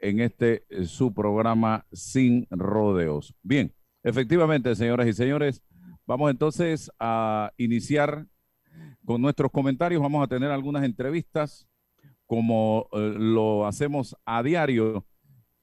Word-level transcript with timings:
en 0.00 0.20
este 0.20 0.64
eh, 0.70 0.84
su 0.84 1.12
programa 1.14 1.86
Sin 1.92 2.46
Rodeos. 2.50 3.34
Bien, 3.42 3.72
efectivamente, 4.02 4.74
señoras 4.74 5.06
y 5.06 5.12
señores, 5.12 5.62
vamos 6.06 6.30
entonces 6.30 6.90
a 6.98 7.52
iniciar 7.56 8.26
con 9.04 9.20
nuestros 9.20 9.50
comentarios. 9.50 10.02
Vamos 10.02 10.24
a 10.24 10.28
tener 10.28 10.50
algunas 10.50 10.84
entrevistas 10.84 11.68
como 12.26 12.88
eh, 12.92 13.14
lo 13.16 13.66
hacemos 13.66 14.16
a 14.24 14.42
diario 14.42 15.06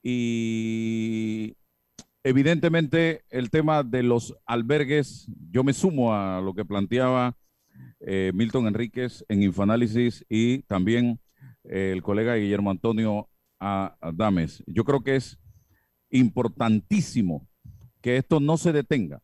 y 0.03 1.55
evidentemente 2.23 3.23
el 3.29 3.49
tema 3.49 3.83
de 3.83 4.03
los 4.03 4.35
albergues, 4.45 5.27
yo 5.49 5.63
me 5.63 5.73
sumo 5.73 6.13
a 6.13 6.41
lo 6.41 6.53
que 6.53 6.65
planteaba 6.65 7.35
eh, 7.99 8.31
Milton 8.33 8.67
Enríquez 8.67 9.25
en 9.29 9.43
Infoanálisis 9.43 10.25
y 10.29 10.59
también 10.63 11.19
el 11.63 12.01
colega 12.01 12.35
Guillermo 12.35 12.71
Antonio 12.71 13.29
Adames. 13.59 14.63
Yo 14.67 14.83
creo 14.83 15.01
que 15.01 15.15
es 15.15 15.39
importantísimo 16.09 17.47
que 18.01 18.17
esto 18.17 18.39
no 18.39 18.57
se 18.57 18.71
detenga 18.71 19.21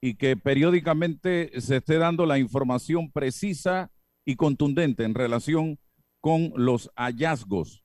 y 0.00 0.14
que 0.14 0.36
periódicamente 0.36 1.60
se 1.60 1.76
esté 1.76 1.98
dando 1.98 2.26
la 2.26 2.38
información 2.38 3.10
precisa 3.10 3.90
y 4.24 4.36
contundente 4.36 5.04
en 5.04 5.14
relación 5.14 5.78
con 6.20 6.52
los 6.56 6.90
hallazgos 6.96 7.84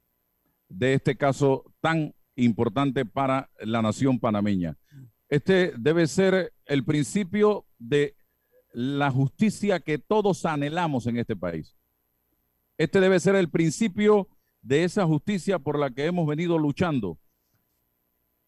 de 0.70 0.94
este 0.94 1.18
caso 1.18 1.74
tan 1.82 2.13
importante 2.36 3.05
para 3.05 3.49
la 3.60 3.82
nación 3.82 4.20
panameña. 4.20 4.77
Este 5.30 5.74
debe 5.77 6.08
ser 6.08 6.54
el 6.66 6.84
principio 6.84 7.66
de 7.77 8.16
la 8.74 9.10
justicia 9.10 9.80
que 9.80 9.98
todos 9.98 10.46
anhelamos 10.46 11.08
en 11.08 11.18
este 11.18 11.36
país. 11.36 11.76
Este 12.77 12.99
debe 12.99 13.20
ser 13.20 13.36
el 13.36 13.49
principio 13.49 14.27
de 14.66 14.84
esa 14.84 15.05
justicia 15.05 15.60
por 15.60 15.78
la 15.78 15.92
que 15.92 16.05
hemos 16.05 16.26
venido 16.26 16.58
luchando 16.58 17.20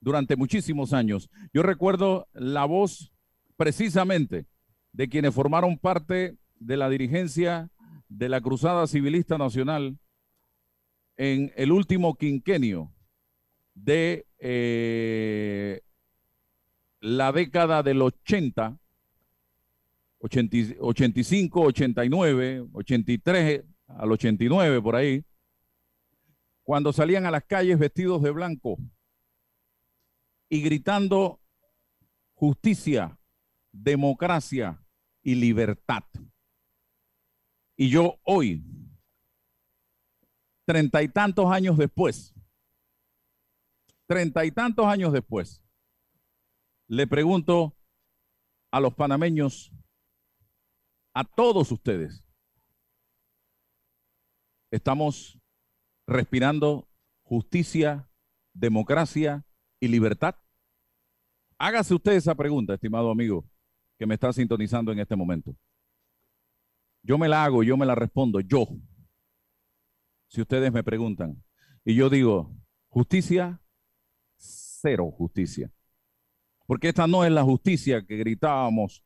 durante 0.02 0.36
muchísimos 0.36 0.92
años. 0.92 1.30
Yo 1.54 1.62
recuerdo 1.62 2.28
la 2.34 2.66
voz 2.66 3.14
precisamente 3.56 4.48
de 4.94 5.10
quienes 5.10 5.36
formaron 5.36 5.78
parte 5.78 6.38
de 6.56 6.76
la 6.76 6.90
dirigencia 6.90 7.70
de 8.10 8.30
la 8.30 8.42
Cruzada 8.42 8.88
Civilista 8.88 9.38
Nacional 9.38 10.00
en 11.18 11.54
el 11.56 11.72
último 11.72 12.16
quinquenio 12.16 12.92
de 13.76 14.26
eh, 14.40 15.82
la 17.00 17.32
década 17.32 17.84
del 17.84 18.02
80, 18.02 18.80
85, 20.20 21.62
89, 21.62 22.66
83 22.74 23.64
al 23.88 24.12
89 24.12 24.82
por 24.82 24.96
ahí, 24.96 25.24
cuando 26.68 26.92
salían 26.92 27.26
a 27.26 27.32
las 27.32 27.46
calles 27.46 27.80
vestidos 27.80 28.22
de 28.22 28.30
blanco 28.30 28.78
y 30.50 30.62
gritando 30.62 31.42
justicia, 32.34 33.18
democracia 33.72 34.86
y 35.24 35.36
libertad. 35.36 36.04
Y 37.78 37.90
yo 37.90 38.20
hoy, 38.26 38.66
treinta 40.66 41.02
y 41.02 41.08
tantos 41.08 41.50
años 41.50 41.78
después, 41.78 42.36
treinta 44.06 44.44
y 44.44 44.52
tantos 44.52 44.88
años 44.88 45.14
después, 45.14 45.64
le 46.90 47.08
pregunto 47.08 47.78
a 48.72 48.82
los 48.82 48.94
panameños, 48.94 49.72
a 51.14 51.24
todos 51.24 51.72
ustedes, 51.72 52.26
¿estamos 54.70 55.40
respirando 56.08 56.90
justicia, 57.24 58.10
democracia 58.54 59.46
y 59.80 59.90
libertad? 59.90 60.36
Hágase 61.60 61.94
usted 61.94 62.14
esa 62.14 62.34
pregunta, 62.34 62.74
estimado 62.74 63.12
amigo, 63.12 63.46
que 64.00 64.06
me 64.06 64.14
está 64.14 64.32
sintonizando 64.32 64.92
en 64.92 65.00
este 65.00 65.16
momento. 65.16 65.56
Yo 67.04 67.18
me 67.18 67.28
la 67.28 67.44
hago, 67.44 67.64
yo 67.64 67.78
me 67.78 67.86
la 67.86 67.96
respondo, 67.96 68.40
yo. 68.40 68.68
Si 70.28 70.42
ustedes 70.42 70.72
me 70.72 70.84
preguntan. 70.84 71.44
Y 71.86 71.96
yo 71.96 72.10
digo, 72.10 72.56
justicia, 72.90 73.62
cero 74.36 75.12
justicia. 75.12 75.72
Porque 76.66 76.90
esta 76.90 77.08
no 77.08 77.24
es 77.24 77.32
la 77.32 77.44
justicia 77.44 78.06
que 78.06 78.18
gritábamos 78.18 79.04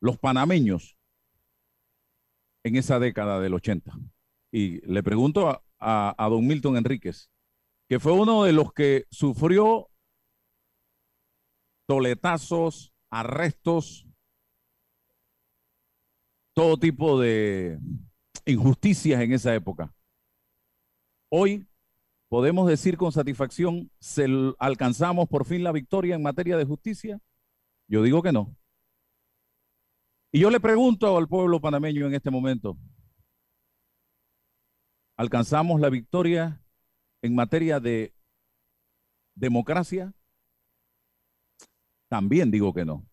los 0.00 0.18
panameños 0.18 0.98
en 2.62 2.76
esa 2.76 2.98
década 2.98 3.40
del 3.40 3.54
80. 3.54 3.92
Y 4.56 4.80
le 4.86 5.02
pregunto 5.02 5.64
a, 5.80 6.28
don 6.30 6.46
Milton 6.46 6.76
Enríquez, 6.76 7.28
que 7.88 7.98
fue 7.98 8.12
uno 8.12 8.44
de 8.44 8.52
los 8.52 8.72
que 8.72 9.04
sufrió 9.10 9.90
toletazos, 11.88 12.92
arrestos, 13.10 14.06
todo 16.52 16.76
tipo 16.76 17.18
de 17.18 17.80
injusticias 18.46 19.20
en 19.22 19.32
esa 19.32 19.52
época. 19.56 19.92
Hoy 21.30 21.66
podemos 22.28 22.68
decir 22.68 22.96
con 22.96 23.10
satisfacción, 23.10 23.90
¿se 23.98 24.28
alcanzamos 24.60 25.28
por 25.28 25.46
fin 25.46 25.64
la 25.64 25.72
victoria 25.72 26.14
en 26.14 26.22
materia 26.22 26.56
de 26.56 26.64
justicia? 26.64 27.20
Yo 27.88 28.04
digo 28.04 28.22
que 28.22 28.30
no. 28.30 28.56
Y 30.30 30.38
yo 30.38 30.50
le 30.50 30.60
pregunto 30.60 31.18
al 31.18 31.26
pueblo 31.26 31.60
panameño 31.60 32.06
en 32.06 32.14
este 32.14 32.30
momento, 32.30 32.78
¿alcanzamos 35.16 35.80
la 35.80 35.90
victoria 35.90 36.62
en 37.22 37.34
materia 37.34 37.80
de 37.80 38.14
democracia? 39.34 40.14
También 42.08 42.50
digo 42.50 42.72
que 42.72 42.84
no. 42.84 43.06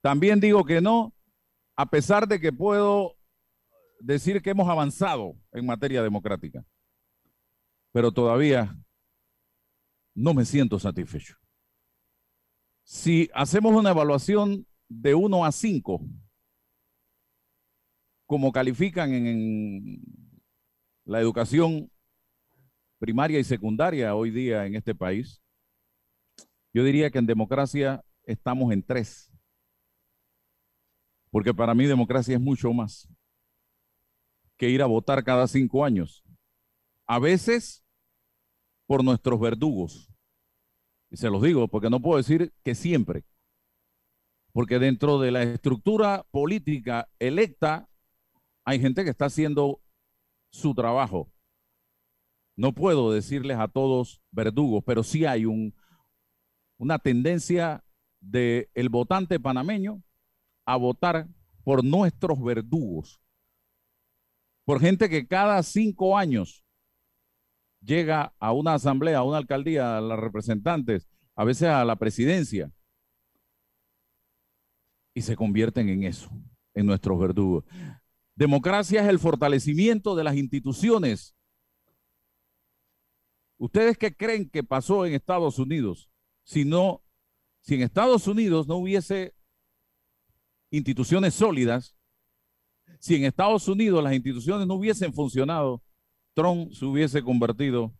También 0.00 0.40
digo 0.40 0.64
que 0.64 0.80
no, 0.80 1.14
a 1.76 1.86
pesar 1.86 2.28
de 2.28 2.40
que 2.40 2.52
puedo 2.52 3.16
decir 4.00 4.42
que 4.42 4.50
hemos 4.50 4.68
avanzado 4.68 5.34
en 5.52 5.66
materia 5.66 6.02
democrática. 6.02 6.64
Pero 7.92 8.12
todavía 8.12 8.76
no 10.14 10.34
me 10.34 10.44
siento 10.44 10.78
satisfecho. 10.78 11.36
Si 12.84 13.30
hacemos 13.34 13.74
una 13.74 13.90
evaluación 13.90 14.66
de 14.88 15.14
1 15.14 15.44
a 15.44 15.52
5, 15.52 16.00
como 18.26 18.52
califican 18.52 19.12
en, 19.12 20.02
la 21.04 21.20
educación 21.20 21.90
primaria 22.98 23.38
y 23.38 23.44
secundaria 23.44 24.14
hoy 24.14 24.30
día 24.30 24.66
en 24.66 24.74
este 24.74 24.94
país, 24.94 25.42
yo 26.72 26.82
diría 26.82 27.10
que 27.10 27.18
en 27.18 27.26
democracia 27.26 28.04
estamos 28.24 28.72
en 28.72 28.82
tres. 28.82 29.30
Porque 31.30 31.52
para 31.52 31.74
mí 31.74 31.86
democracia 31.86 32.34
es 32.34 32.40
mucho 32.40 32.72
más 32.72 33.08
que 34.56 34.70
ir 34.70 34.82
a 34.82 34.86
votar 34.86 35.22
cada 35.24 35.46
cinco 35.46 35.84
años. 35.84 36.24
A 37.06 37.18
veces 37.18 37.84
por 38.86 39.04
nuestros 39.04 39.40
verdugos. 39.40 40.10
Y 41.10 41.16
se 41.16 41.30
los 41.30 41.42
digo 41.42 41.68
porque 41.68 41.90
no 41.90 42.00
puedo 42.00 42.16
decir 42.16 42.52
que 42.62 42.74
siempre. 42.74 43.24
Porque 44.52 44.78
dentro 44.78 45.18
de 45.18 45.30
la 45.30 45.42
estructura 45.42 46.24
política 46.30 47.08
electa 47.18 47.88
hay 48.64 48.80
gente 48.80 49.04
que 49.04 49.10
está 49.10 49.26
haciendo 49.26 49.80
su 50.54 50.72
trabajo. 50.72 51.28
No 52.56 52.72
puedo 52.72 53.12
decirles 53.12 53.58
a 53.58 53.66
todos 53.66 54.22
verdugos, 54.30 54.84
pero 54.86 55.02
sí 55.02 55.26
hay 55.26 55.46
un, 55.46 55.74
una 56.78 57.00
tendencia 57.00 57.84
del 58.20 58.68
el 58.74 58.88
votante 58.88 59.40
panameño 59.40 60.00
a 60.64 60.76
votar 60.76 61.26
por 61.64 61.84
nuestros 61.84 62.40
verdugos, 62.40 63.20
por 64.64 64.80
gente 64.80 65.08
que 65.08 65.26
cada 65.26 65.60
cinco 65.64 66.16
años 66.16 66.64
llega 67.80 68.32
a 68.38 68.52
una 68.52 68.74
asamblea, 68.74 69.18
a 69.18 69.24
una 69.24 69.38
alcaldía, 69.38 69.98
a 69.98 70.00
las 70.00 70.20
representantes, 70.20 71.08
a 71.34 71.42
veces 71.42 71.68
a 71.68 71.84
la 71.84 71.96
presidencia, 71.96 72.70
y 75.14 75.22
se 75.22 75.34
convierten 75.34 75.88
en 75.88 76.04
eso, 76.04 76.30
en 76.74 76.86
nuestros 76.86 77.18
verdugos. 77.18 77.64
Democracia 78.36 79.02
es 79.02 79.08
el 79.08 79.18
fortalecimiento 79.18 80.14
de 80.16 80.24
las 80.24 80.36
instituciones. 80.36 81.34
¿Ustedes 83.56 83.96
qué 83.96 84.14
creen 84.14 84.50
que 84.50 84.64
pasó 84.64 85.06
en 85.06 85.14
Estados 85.14 85.58
Unidos? 85.58 86.10
si 86.44 86.64
no, 86.64 87.02
si 87.60 87.74
en 87.74 87.82
Estados 87.82 88.26
Unidos 88.28 88.68
no 88.68 88.76
hubiese 88.76 89.34
instituciones 90.70 91.34
sólidas, 91.34 91.96
si 93.00 93.16
en 93.16 93.24
Estados 93.24 93.66
Unidos 93.66 94.04
las 94.04 94.14
instituciones 94.14 94.66
no 94.66 94.74
hubiesen 94.74 95.12
funcionado, 95.12 95.82
Trump 96.34 96.72
se 96.72 96.84
hubiese 96.84 97.22
convertido 97.22 97.96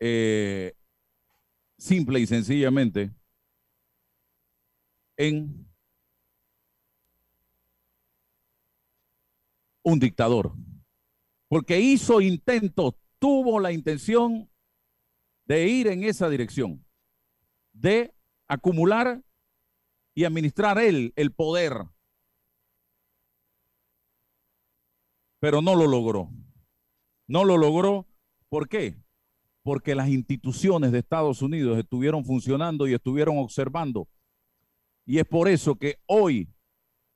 eh, 0.00 0.74
simple 1.78 2.20
y 2.20 2.26
sencillamente 2.26 3.14
en 5.16 5.66
un 9.84 10.00
dictador 10.00 10.52
porque 11.54 11.78
hizo 11.78 12.20
intentos, 12.20 12.94
tuvo 13.20 13.60
la 13.60 13.70
intención 13.70 14.50
de 15.46 15.68
ir 15.68 15.86
en 15.86 16.02
esa 16.02 16.28
dirección, 16.28 16.84
de 17.72 18.12
acumular 18.48 19.22
y 20.16 20.24
administrar 20.24 20.78
él 20.78 21.12
el 21.14 21.32
poder. 21.32 21.74
Pero 25.38 25.60
no 25.60 25.76
lo 25.76 25.86
logró. 25.86 26.30
No 27.28 27.44
lo 27.44 27.56
logró. 27.56 28.08
¿Por 28.48 28.68
qué? 28.68 28.96
Porque 29.62 29.94
las 29.94 30.08
instituciones 30.08 30.92
de 30.92 30.98
Estados 30.98 31.40
Unidos 31.40 31.78
estuvieron 31.78 32.24
funcionando 32.24 32.88
y 32.88 32.94
estuvieron 32.94 33.38
observando. 33.38 34.08
Y 35.06 35.18
es 35.18 35.24
por 35.24 35.48
eso 35.48 35.76
que 35.76 36.00
hoy 36.06 36.53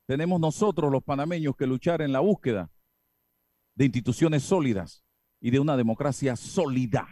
tenemos 0.09 0.41
nosotros 0.41 0.91
los 0.91 1.05
panameños 1.05 1.55
que 1.55 1.67
luchar 1.67 2.01
en 2.01 2.13
la 2.13 2.21
búsqueda 2.21 2.71
de 3.75 3.85
instituciones 3.85 4.43
sólidas 4.43 5.05
y 5.39 5.51
de 5.51 5.61
una 5.61 5.77
democracia 5.77 6.35
sólida. 6.35 7.07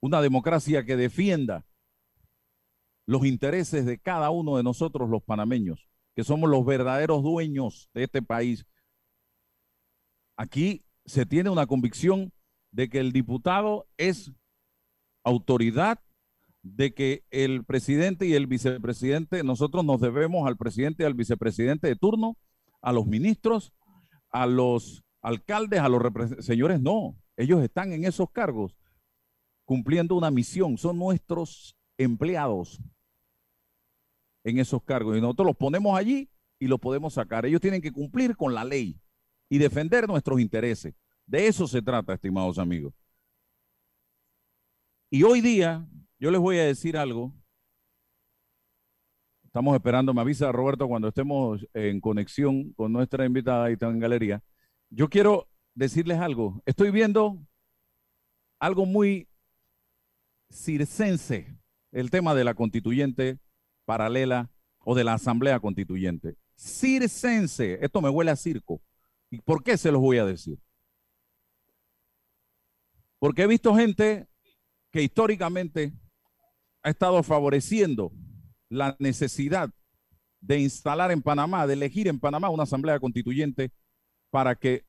Una 0.00 0.20
democracia 0.20 0.84
que 0.84 0.96
defienda 0.96 1.64
los 3.06 3.24
intereses 3.24 3.86
de 3.86 4.00
cada 4.00 4.30
uno 4.30 4.56
de 4.56 4.64
nosotros 4.64 5.08
los 5.08 5.22
panameños, 5.22 5.88
que 6.16 6.24
somos 6.24 6.50
los 6.50 6.66
verdaderos 6.66 7.22
dueños 7.22 7.88
de 7.94 8.02
este 8.02 8.20
país. 8.20 8.66
Aquí 10.36 10.84
se 11.04 11.24
tiene 11.24 11.50
una 11.50 11.68
convicción 11.68 12.32
de 12.72 12.88
que 12.88 12.98
el 12.98 13.12
diputado 13.12 13.86
es 13.96 14.32
autoridad 15.22 16.02
de 16.62 16.92
que 16.92 17.24
el 17.30 17.64
presidente 17.64 18.26
y 18.26 18.34
el 18.34 18.46
vicepresidente, 18.46 19.42
nosotros 19.42 19.84
nos 19.84 20.00
debemos 20.00 20.46
al 20.46 20.56
presidente 20.56 21.02
y 21.02 21.06
al 21.06 21.14
vicepresidente 21.14 21.88
de 21.88 21.96
turno, 21.96 22.36
a 22.82 22.92
los 22.92 23.06
ministros, 23.06 23.72
a 24.30 24.46
los 24.46 25.02
alcaldes, 25.22 25.80
a 25.80 25.88
los 25.88 26.02
señores, 26.40 26.80
no, 26.80 27.16
ellos 27.36 27.62
están 27.62 27.92
en 27.92 28.04
esos 28.04 28.30
cargos 28.30 28.76
cumpliendo 29.64 30.16
una 30.16 30.30
misión, 30.30 30.76
son 30.76 30.98
nuestros 30.98 31.76
empleados 31.96 32.80
en 34.44 34.58
esos 34.58 34.82
cargos 34.82 35.16
y 35.16 35.20
nosotros 35.20 35.46
los 35.46 35.56
ponemos 35.56 35.96
allí 35.96 36.30
y 36.58 36.66
los 36.66 36.80
podemos 36.80 37.14
sacar. 37.14 37.46
Ellos 37.46 37.60
tienen 37.60 37.80
que 37.80 37.92
cumplir 37.92 38.36
con 38.36 38.54
la 38.54 38.64
ley 38.64 39.00
y 39.48 39.58
defender 39.58 40.08
nuestros 40.08 40.40
intereses. 40.40 40.94
De 41.26 41.46
eso 41.46 41.66
se 41.68 41.82
trata, 41.82 42.14
estimados 42.14 42.58
amigos. 42.58 42.94
Y 45.10 45.22
hoy 45.22 45.40
día 45.40 45.86
yo 46.20 46.30
les 46.30 46.40
voy 46.40 46.58
a 46.58 46.66
decir 46.66 46.98
algo. 46.98 47.32
Estamos 49.44 49.74
esperando, 49.74 50.12
me 50.12 50.20
avisa 50.20 50.52
Roberto 50.52 50.86
cuando 50.86 51.08
estemos 51.08 51.66
en 51.72 52.00
conexión 52.00 52.72
con 52.74 52.92
nuestra 52.92 53.24
invitada 53.24 53.70
y 53.70 53.76
en 53.80 53.98
galería. 53.98 54.42
Yo 54.90 55.08
quiero 55.08 55.48
decirles 55.74 56.18
algo. 56.18 56.62
Estoy 56.66 56.90
viendo 56.90 57.38
algo 58.60 58.84
muy 58.84 59.28
circense, 60.50 61.58
el 61.90 62.10
tema 62.10 62.34
de 62.34 62.44
la 62.44 62.54
constituyente 62.54 63.38
paralela 63.86 64.50
o 64.80 64.94
de 64.94 65.04
la 65.04 65.14
asamblea 65.14 65.58
constituyente. 65.58 66.36
Circense, 66.54 67.78
esto 67.82 68.02
me 68.02 68.10
huele 68.10 68.30
a 68.30 68.36
circo. 68.36 68.82
¿Y 69.30 69.40
por 69.40 69.64
qué 69.64 69.78
se 69.78 69.90
los 69.90 70.02
voy 70.02 70.18
a 70.18 70.26
decir? 70.26 70.60
Porque 73.18 73.42
he 73.42 73.46
visto 73.46 73.74
gente 73.74 74.28
que 74.90 75.02
históricamente 75.02 75.94
ha 76.82 76.90
estado 76.90 77.22
favoreciendo 77.22 78.12
la 78.68 78.96
necesidad 78.98 79.70
de 80.40 80.58
instalar 80.58 81.10
en 81.10 81.22
Panamá, 81.22 81.66
de 81.66 81.74
elegir 81.74 82.08
en 82.08 82.18
Panamá 82.18 82.48
una 82.48 82.62
asamblea 82.62 82.98
constituyente 82.98 83.72
para 84.30 84.54
que 84.54 84.86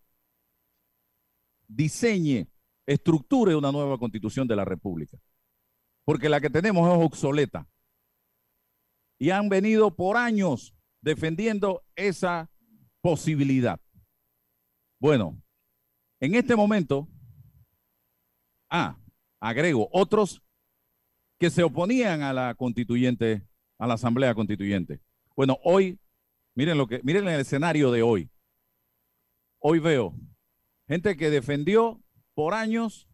diseñe, 1.68 2.48
estructure 2.86 3.56
una 3.56 3.72
nueva 3.72 3.98
constitución 3.98 4.48
de 4.48 4.56
la 4.56 4.66
República. 4.66 5.18
Porque 6.06 6.30
la 6.30 6.42
que 6.42 6.50
tenemos 6.50 6.88
es 6.88 7.06
obsoleta. 7.06 7.68
Y 9.20 9.30
han 9.30 9.50
venido 9.50 9.96
por 9.96 10.18
años 10.18 10.74
defendiendo 11.02 11.84
esa 11.96 12.50
posibilidad. 13.02 13.80
Bueno, 15.00 15.42
en 16.20 16.36
este 16.36 16.56
momento, 16.56 17.08
ah, 18.70 18.98
agrego, 19.40 19.90
otros 19.92 20.42
que 21.42 21.50
se 21.50 21.64
oponían 21.64 22.22
a 22.22 22.34
la 22.34 22.54
constituyente, 22.54 23.42
a 23.80 23.88
la 23.88 23.96
asamblea 23.96 24.36
constituyente. 24.36 25.02
Bueno, 25.36 25.58
hoy, 25.64 26.00
miren 26.54 26.78
lo 26.78 26.86
que, 26.86 27.02
miren 27.02 27.28
el 27.28 27.40
escenario 27.40 27.90
de 27.90 28.04
hoy. 28.04 28.30
Hoy 29.58 29.80
veo 29.80 30.14
gente 30.88 31.18
que 31.18 31.32
defendió 31.32 32.00
por 32.36 32.54
años 32.54 33.10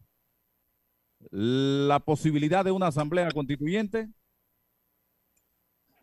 la 1.30 2.00
posibilidad 2.00 2.66
de 2.66 2.70
una 2.70 2.88
asamblea 2.88 3.30
constituyente, 3.30 4.10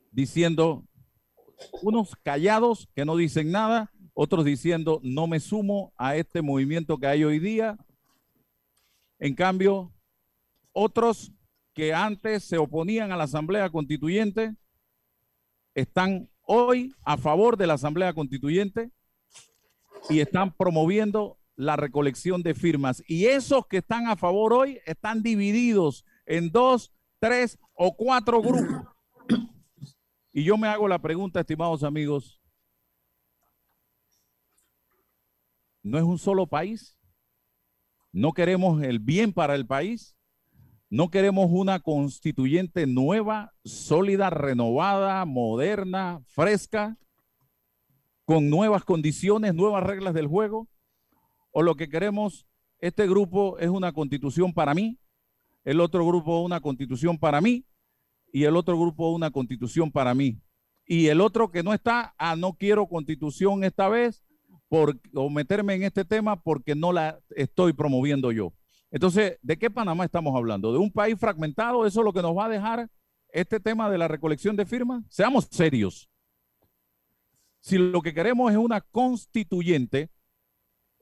diciendo 0.10 0.84
unos 1.84 2.16
callados 2.24 2.90
que 2.96 3.06
no 3.06 3.18
dicen 3.18 3.52
nada, 3.52 3.94
otros 4.16 4.46
diciendo 4.46 5.00
no 5.04 5.28
me 5.28 5.40
sumo 5.40 5.94
a 5.96 6.16
este 6.16 6.42
movimiento 6.42 6.98
que 6.98 7.06
hay 7.06 7.24
hoy 7.24 7.38
día. 7.38 7.78
En 9.20 9.36
cambio, 9.36 9.94
otros 10.72 11.32
que 11.76 11.94
antes 11.94 12.46
se 12.46 12.58
oponían 12.58 13.12
a 13.12 13.18
la 13.18 13.26
Asamblea 13.26 13.70
Constituyente 13.70 14.56
están 15.76 16.30
hoy 16.44 16.96
a 17.04 17.18
favor 17.18 17.58
de 17.58 17.68
la 17.68 17.74
Asamblea 17.74 18.14
Constituyente 18.14 18.92
y 20.10 20.22
están 20.22 20.54
promoviendo 20.56 21.38
la 21.58 21.76
recolección 21.76 22.42
de 22.44 22.54
firmas. 22.54 23.04
Y 23.08 23.26
esos 23.26 23.68
que 23.68 23.78
están 23.78 24.08
a 24.08 24.16
favor 24.16 24.54
hoy 24.54 24.80
están 24.86 25.22
divididos 25.22 26.06
en 26.26 26.50
dos, 26.50 26.94
tres 27.20 27.60
o 27.74 27.94
cuatro 27.96 28.42
grupos. 28.42 28.88
Y 30.32 30.46
yo 30.46 30.58
me 30.58 30.70
hago 30.70 30.88
la 30.88 31.00
pregunta, 31.00 31.42
estimados 31.42 31.84
amigos, 31.84 32.42
¿no 35.84 35.98
es 35.98 36.04
un 36.06 36.18
solo 36.18 36.48
país? 36.48 36.98
¿No 38.14 38.32
queremos 38.32 38.82
el 38.82 39.00
bien 39.00 39.34
para 39.34 39.56
el 39.56 39.68
país? 39.68 40.16
No 40.96 41.10
queremos 41.10 41.50
una 41.52 41.82
constituyente 41.82 42.88
nueva, 42.88 43.54
sólida, 43.66 44.30
renovada, 44.30 45.26
moderna, 45.26 46.24
fresca, 46.26 46.98
con 48.24 48.50
nuevas 48.50 48.86
condiciones, 48.86 49.54
nuevas 49.54 49.84
reglas 49.84 50.14
del 50.14 50.28
juego. 50.28 50.70
O 51.52 51.64
lo 51.64 51.76
que 51.76 51.90
queremos, 51.90 52.48
este 52.80 53.10
grupo 53.10 53.60
es 53.60 53.68
una 53.68 53.92
constitución 53.92 54.54
para 54.54 54.74
mí, 54.74 54.98
el 55.66 55.82
otro 55.82 56.08
grupo 56.08 56.40
una 56.40 56.62
constitución 56.62 57.18
para 57.18 57.42
mí 57.42 57.66
y 58.32 58.46
el 58.46 58.56
otro 58.56 58.80
grupo 58.80 59.10
una 59.10 59.32
constitución 59.32 59.92
para 59.92 60.16
mí. 60.16 60.40
Y 60.86 61.08
el 61.08 61.20
otro 61.20 61.52
que 61.52 61.62
no 61.62 61.74
está, 61.74 62.16
ah, 62.18 62.38
no 62.38 62.54
quiero 62.54 62.88
constitución 62.88 63.66
esta 63.66 63.90
vez 63.90 64.24
por, 64.70 64.98
o 65.14 65.30
meterme 65.30 65.74
en 65.74 65.84
este 65.84 66.06
tema 66.06 66.42
porque 66.42 66.74
no 66.74 66.94
la 66.94 67.20
estoy 67.32 67.74
promoviendo 67.74 68.32
yo. 68.32 68.54
Entonces, 68.96 69.38
¿de 69.42 69.58
qué 69.58 69.70
Panamá 69.70 70.06
estamos 70.06 70.34
hablando? 70.38 70.72
¿De 70.72 70.80
un 70.80 70.90
país 70.90 71.20
fragmentado? 71.20 71.86
¿Eso 71.86 72.00
es 72.00 72.06
lo 72.06 72.14
que 72.14 72.22
nos 72.22 72.34
va 72.34 72.46
a 72.46 72.50
dejar 72.50 72.90
este 73.28 73.60
tema 73.60 73.90
de 73.90 73.98
la 73.98 74.08
recolección 74.08 74.56
de 74.56 74.66
firmas? 74.66 75.04
Seamos 75.10 75.50
serios. 75.52 76.10
Si 77.60 77.78
lo 77.78 78.02
que 78.02 78.14
queremos 78.14 78.50
es 78.54 78.58
una 78.58 78.80
constituyente, 78.80 80.12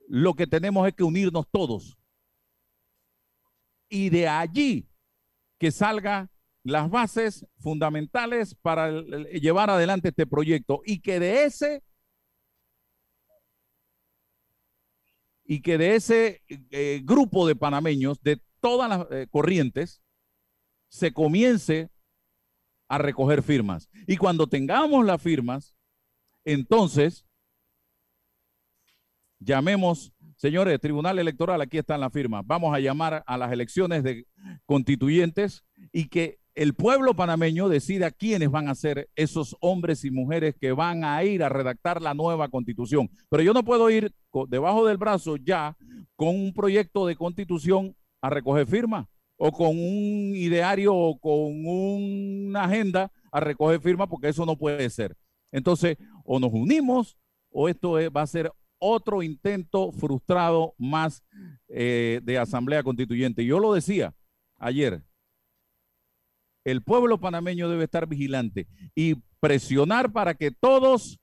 lo 0.07 0.33
que 0.33 0.47
tenemos 0.47 0.87
es 0.87 0.95
que 0.95 1.03
unirnos 1.03 1.45
todos. 1.51 1.95
Y 3.87 4.09
de 4.09 4.27
allí 4.27 4.89
que 5.59 5.69
salgan 5.69 6.31
las 6.63 6.89
bases 6.89 7.45
fundamentales 7.59 8.55
para 8.55 8.89
llevar 8.89 9.69
adelante 9.69 10.07
este 10.07 10.25
proyecto 10.25 10.81
y 10.83 10.99
que 10.99 11.19
de 11.19 11.45
ese 11.45 11.83
y 15.45 15.61
que 15.61 15.77
de 15.77 15.95
ese 15.95 16.41
eh, 16.47 17.01
grupo 17.03 17.47
de 17.47 17.55
panameños, 17.55 18.21
de 18.21 18.39
todas 18.59 18.89
las 18.89 19.07
eh, 19.11 19.27
corrientes, 19.29 20.01
se 20.87 21.11
comience 21.11 21.89
a 22.87 22.97
recoger 22.97 23.43
firmas. 23.43 23.89
Y 24.07 24.17
cuando 24.17 24.47
tengamos 24.47 25.05
las 25.05 25.21
firmas, 25.21 25.75
entonces 26.45 27.25
llamemos, 29.39 30.13
señores, 30.35 30.79
Tribunal 30.79 31.19
Electoral, 31.19 31.61
aquí 31.61 31.77
están 31.77 32.01
las 32.01 32.13
firmas. 32.13 32.43
Vamos 32.45 32.73
a 32.75 32.79
llamar 32.79 33.23
a 33.25 33.37
las 33.37 33.51
elecciones 33.51 34.03
de 34.03 34.27
constituyentes 34.65 35.65
y 35.91 36.07
que 36.09 36.39
el 36.55 36.75
pueblo 36.75 37.15
panameño 37.15 37.67
decida 37.67 38.11
quiénes 38.11 38.51
van 38.51 38.67
a 38.67 38.75
ser 38.75 39.09
esos 39.15 39.57
hombres 39.59 40.05
y 40.05 40.11
mujeres 40.11 40.55
que 40.59 40.71
van 40.71 41.03
a 41.03 41.23
ir 41.23 41.43
a 41.43 41.49
redactar 41.49 42.01
la 42.01 42.13
nueva 42.13 42.47
constitución. 42.49 43.09
Pero 43.29 43.43
yo 43.43 43.53
no 43.53 43.63
puedo 43.63 43.89
ir 43.89 44.13
debajo 44.49 44.85
del 44.85 44.97
brazo 44.97 45.35
ya 45.37 45.75
con 46.15 46.29
un 46.29 46.53
proyecto 46.53 47.07
de 47.07 47.15
constitución 47.15 47.95
a 48.21 48.29
recoger 48.29 48.67
firmas 48.67 49.07
o 49.37 49.51
con 49.51 49.69
un 49.69 50.33
ideario 50.35 50.95
o 50.95 51.19
con 51.19 51.65
una 51.65 52.65
agenda 52.65 53.11
a 53.31 53.39
recoger 53.39 53.81
firmas 53.81 54.07
porque 54.07 54.29
eso 54.29 54.45
no 54.45 54.55
puede 54.55 54.89
ser. 54.89 55.17
Entonces, 55.51 55.97
o 56.23 56.39
nos 56.39 56.51
unimos 56.53 57.17
o 57.49 57.67
esto 57.67 57.93
va 58.11 58.21
a 58.21 58.27
ser 58.27 58.51
otro 58.77 59.23
intento 59.23 59.91
frustrado 59.91 60.75
más 60.77 61.23
eh, 61.67 62.19
de 62.23 62.37
asamblea 62.37 62.83
constituyente. 62.83 63.45
Yo 63.45 63.59
lo 63.59 63.73
decía 63.73 64.13
ayer, 64.57 65.03
el 66.65 66.81
pueblo 66.81 67.19
panameño 67.19 67.69
debe 67.69 67.85
estar 67.85 68.07
vigilante 68.07 68.67
y 68.95 69.15
presionar 69.39 70.11
para 70.11 70.35
que 70.35 70.51
todos 70.51 71.19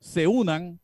se 0.00 0.26
unan 0.26 0.80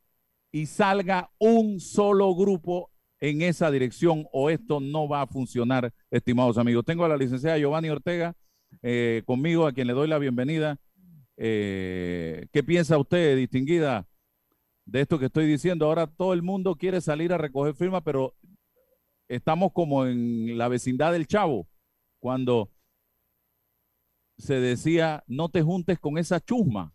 y 0.50 0.66
salga 0.66 1.30
un 1.38 1.80
solo 1.80 2.34
grupo 2.34 2.90
en 3.20 3.42
esa 3.42 3.70
dirección 3.70 4.26
o 4.32 4.50
esto 4.50 4.80
no 4.80 5.08
va 5.08 5.22
a 5.22 5.26
funcionar, 5.26 5.92
estimados 6.10 6.58
amigos. 6.58 6.84
Tengo 6.84 7.04
a 7.04 7.08
la 7.08 7.16
licenciada 7.16 7.58
Giovanni 7.58 7.90
Ortega 7.90 8.34
eh, 8.82 9.22
conmigo, 9.26 9.66
a 9.66 9.72
quien 9.72 9.86
le 9.86 9.92
doy 9.92 10.08
la 10.08 10.18
bienvenida. 10.18 10.78
Eh, 11.36 12.46
¿Qué 12.52 12.62
piensa 12.62 12.98
usted, 12.98 13.36
distinguida, 13.36 14.06
de 14.84 15.00
esto 15.00 15.18
que 15.18 15.26
estoy 15.26 15.46
diciendo? 15.46 15.86
Ahora 15.86 16.06
todo 16.06 16.32
el 16.32 16.42
mundo 16.42 16.76
quiere 16.76 17.00
salir 17.00 17.32
a 17.32 17.38
recoger 17.38 17.74
firmas, 17.74 18.02
pero 18.04 18.34
estamos 19.28 19.72
como 19.72 20.06
en 20.06 20.56
la 20.56 20.68
vecindad 20.68 21.12
del 21.12 21.26
Chavo, 21.26 21.68
cuando 22.20 22.70
se 24.38 24.60
decía, 24.60 25.24
no 25.26 25.48
te 25.48 25.62
juntes 25.62 25.98
con 25.98 26.16
esa 26.16 26.40
chusma. 26.40 26.94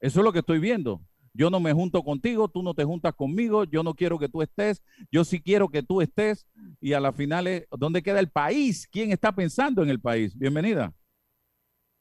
Eso 0.00 0.20
es 0.20 0.24
lo 0.24 0.32
que 0.32 0.40
estoy 0.40 0.58
viendo. 0.58 1.02
Yo 1.32 1.50
no 1.50 1.58
me 1.58 1.72
junto 1.72 2.04
contigo, 2.04 2.48
tú 2.48 2.62
no 2.62 2.74
te 2.74 2.84
juntas 2.84 3.14
conmigo, 3.14 3.64
yo 3.64 3.82
no 3.82 3.94
quiero 3.94 4.18
que 4.18 4.28
tú 4.28 4.42
estés, 4.42 4.82
yo 5.10 5.24
sí 5.24 5.40
quiero 5.40 5.68
que 5.68 5.82
tú 5.82 6.00
estés. 6.00 6.46
Y 6.80 6.92
a 6.92 7.00
la 7.00 7.12
final, 7.12 7.66
¿dónde 7.76 8.02
queda 8.02 8.20
el 8.20 8.30
país? 8.30 8.86
¿Quién 8.86 9.10
está 9.10 9.34
pensando 9.34 9.82
en 9.82 9.88
el 9.88 10.00
país? 10.00 10.36
Bienvenida. 10.38 10.94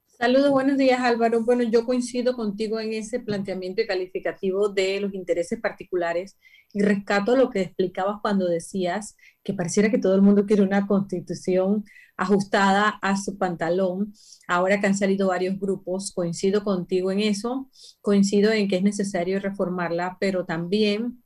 Saludos, 0.06 0.52
buenos 0.52 0.78
días 0.78 1.00
Álvaro. 1.02 1.44
Bueno, 1.44 1.64
yo 1.64 1.86
coincido 1.86 2.36
contigo 2.36 2.80
en 2.80 2.94
ese 2.94 3.20
planteamiento 3.20 3.82
y 3.82 3.88
calificativo 3.88 4.70
de 4.70 5.00
los 5.02 5.14
intereses 5.16 5.60
particulares 5.60 6.38
y 6.72 6.82
rescato 6.82 7.36
lo 7.36 7.50
que 7.50 7.62
explicabas 7.62 8.20
cuando 8.22 8.48
decías 8.48 9.18
que 9.44 9.54
pareciera 9.54 9.90
que 9.90 9.98
todo 9.98 10.16
el 10.16 10.22
mundo 10.22 10.46
quiere 10.46 10.62
una 10.62 10.86
constitución 10.86 11.84
ajustada 12.18 12.90
a 13.02 13.18
su 13.18 13.38
pantalón. 13.38 14.14
Ahora 14.48 14.80
que 14.80 14.88
han 14.88 14.98
salido 14.98 15.30
varios 15.30 15.60
grupos, 15.60 16.12
coincido 16.14 16.64
contigo 16.64 17.12
en 17.12 17.20
eso, 17.20 17.70
coincido 18.02 18.52
en 18.52 18.68
que 18.68 18.78
es 18.78 18.84
necesario 18.84 19.40
reformarla, 19.40 20.18
pero 20.20 20.46
también 20.46 21.24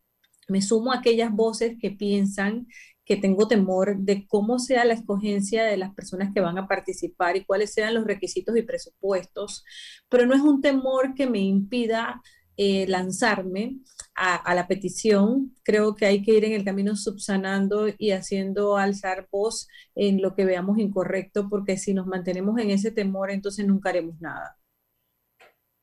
me 0.48 0.62
sumo 0.62 0.91
a 0.91 1.00
aquellas 1.00 1.32
voces 1.32 1.77
que 1.79 1.91
piensan 1.91 2.67
que 3.08 3.15
tengo 3.15 3.48
temor 3.48 3.98
de 4.00 4.27
cómo 4.27 4.60
sea 4.60 4.84
la 4.84 4.94
escogencia 4.94 5.63
de 5.63 5.77
las 5.77 5.94
personas 5.96 6.34
que 6.34 6.41
van 6.41 6.58
a 6.58 6.67
participar 6.67 7.38
y 7.38 7.46
cuáles 7.46 7.74
sean 7.74 7.94
los 7.94 8.03
requisitos 8.06 8.56
y 8.58 8.63
presupuestos, 8.63 9.63
pero 10.10 10.25
no 10.25 10.36
es 10.36 10.41
un 10.41 10.62
temor 10.62 11.15
que 11.15 11.25
me 11.25 11.39
impida 11.39 12.22
eh, 12.58 12.86
lanzarme 12.88 13.78
a, 14.16 14.54
la 14.56 14.68
petición. 14.68 15.56
Creo 15.64 15.96
que 15.96 16.06
hay 16.06 16.24
que 16.24 16.36
ir 16.36 16.44
en 16.44 16.54
el 16.54 16.66
camino 16.66 16.96
subsanando 16.96 17.88
y 17.98 18.12
haciendo 18.12 18.78
alzar 18.78 19.28
voz 19.32 19.68
en 19.96 20.22
lo 20.22 20.36
que 20.36 20.46
veamos 20.46 20.80
incorrecto, 20.80 21.48
porque 21.50 21.78
si 21.78 21.94
nos 21.94 22.08
mantenemos 22.08 22.60
en 22.60 22.72
ese 22.72 22.92
temor, 22.92 23.32
entonces 23.32 23.66
nunca 23.66 23.90
haremos 23.90 24.20
nada. 24.20 24.58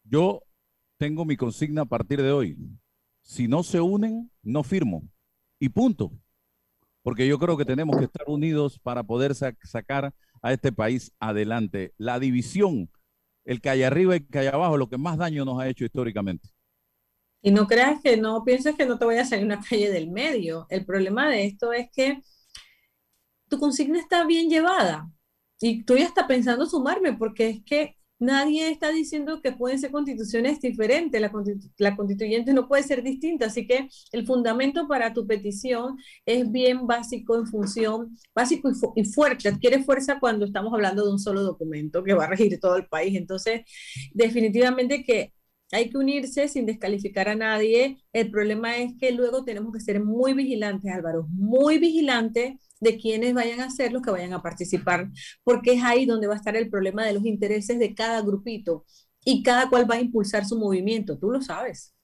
Yo 0.02 0.42
tengo 0.98 1.24
mi 1.24 1.36
consigna 1.36 1.82
a 1.82 1.86
partir 1.86 2.20
de 2.20 2.32
hoy. 2.32 2.58
Si 3.22 3.48
no 3.48 3.62
se 3.62 3.80
unen, 3.80 4.30
no 4.42 4.62
firmo. 4.62 5.08
Y 5.58 5.70
punto 5.70 6.12
porque 7.04 7.28
yo 7.28 7.38
creo 7.38 7.58
que 7.58 7.66
tenemos 7.66 7.98
que 7.98 8.06
estar 8.06 8.24
unidos 8.28 8.80
para 8.80 9.02
poder 9.02 9.34
sacar 9.34 10.14
a 10.40 10.52
este 10.52 10.72
país 10.72 11.12
adelante. 11.20 11.92
La 11.98 12.18
división, 12.18 12.90
el 13.44 13.60
que 13.60 13.68
hay 13.68 13.82
arriba 13.82 14.14
y 14.14 14.20
el 14.20 14.26
que 14.26 14.38
hay 14.38 14.46
abajo, 14.46 14.78
lo 14.78 14.88
que 14.88 14.96
más 14.96 15.18
daño 15.18 15.44
nos 15.44 15.60
ha 15.60 15.68
hecho 15.68 15.84
históricamente. 15.84 16.48
Y 17.46 17.50
no 17.50 17.66
creas 17.66 18.00
que 18.02 18.16
no 18.16 18.42
pienses 18.42 18.74
que 18.74 18.86
no 18.86 18.98
te 18.98 19.04
voy 19.04 19.18
a 19.18 19.26
salir 19.26 19.44
una 19.44 19.60
calle 19.60 19.90
del 19.90 20.10
medio. 20.10 20.66
El 20.70 20.86
problema 20.86 21.28
de 21.28 21.44
esto 21.44 21.74
es 21.74 21.90
que 21.92 22.22
tu 23.50 23.58
consigna 23.58 23.98
está 24.00 24.24
bien 24.24 24.48
llevada 24.48 25.10
y 25.60 25.84
tú 25.84 25.94
ya 25.94 26.06
estás 26.06 26.26
pensando 26.26 26.64
sumarme 26.64 27.12
porque 27.12 27.50
es 27.50 27.62
que 27.66 27.96
nadie 28.18 28.70
está 28.70 28.90
diciendo 28.90 29.42
que 29.42 29.52
pueden 29.52 29.78
ser 29.78 29.90
constituciones 29.90 30.58
diferentes, 30.58 31.20
la, 31.20 31.30
la, 31.76 31.96
constituyente 31.96 32.54
no 32.54 32.66
puede 32.66 32.82
ser 32.82 33.02
distinta, 33.02 33.46
así 33.46 33.66
que 33.66 33.90
el 34.12 34.26
fundamento 34.26 34.88
para 34.88 35.12
tu 35.12 35.26
petición 35.26 35.98
es 36.24 36.50
bien 36.50 36.86
básico 36.86 37.36
en 37.36 37.46
función, 37.46 38.16
básico 38.34 38.70
y, 38.70 39.02
y, 39.02 39.04
fuerte, 39.04 39.50
adquiere 39.50 39.82
fuerza 39.82 40.18
cuando 40.18 40.46
estamos 40.46 40.72
hablando 40.72 41.04
de 41.04 41.12
un 41.12 41.18
solo 41.18 41.42
documento 41.42 42.02
que 42.02 42.14
va 42.14 42.24
a 42.24 42.28
regir 42.28 42.58
todo 42.58 42.76
el 42.76 42.86
país. 42.86 43.14
Entonces, 43.16 43.62
definitivamente 44.14 45.04
que 45.04 45.34
hay 45.72 45.90
que 45.90 45.98
unirse 45.98 46.48
sin 46.48 46.66
descalificar 46.66 47.28
a 47.28 47.34
nadie. 47.34 47.98
El 48.12 48.30
problema 48.30 48.76
es 48.78 48.92
que 48.98 49.12
luego 49.12 49.44
tenemos 49.44 49.72
que 49.72 49.80
ser 49.80 50.02
muy 50.02 50.32
vigilantes, 50.32 50.92
Álvaro, 50.92 51.26
muy 51.30 51.78
vigilantes 51.78 52.54
de 52.80 52.98
quienes 52.98 53.34
vayan 53.34 53.60
a 53.60 53.70
ser 53.70 53.92
los 53.92 54.02
que 54.02 54.10
vayan 54.10 54.34
a 54.34 54.42
participar, 54.42 55.10
porque 55.42 55.72
es 55.72 55.82
ahí 55.82 56.06
donde 56.06 56.26
va 56.26 56.34
a 56.34 56.36
estar 56.36 56.56
el 56.56 56.70
problema 56.70 57.04
de 57.04 57.14
los 57.14 57.24
intereses 57.24 57.78
de 57.78 57.94
cada 57.94 58.20
grupito 58.22 58.84
y 59.24 59.42
cada 59.42 59.68
cual 59.70 59.90
va 59.90 59.96
a 59.96 60.00
impulsar 60.00 60.44
su 60.44 60.58
movimiento, 60.58 61.18
tú 61.18 61.30
lo 61.30 61.40
sabes. 61.40 61.94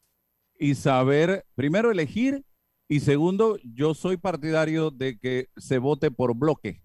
Y 0.58 0.74
saber, 0.74 1.44
primero 1.54 1.90
elegir 1.90 2.44
y 2.88 3.00
segundo, 3.00 3.58
yo 3.62 3.94
soy 3.94 4.16
partidario 4.16 4.90
de 4.90 5.18
que 5.18 5.48
se 5.56 5.78
vote 5.78 6.10
por 6.10 6.34
bloque, 6.34 6.82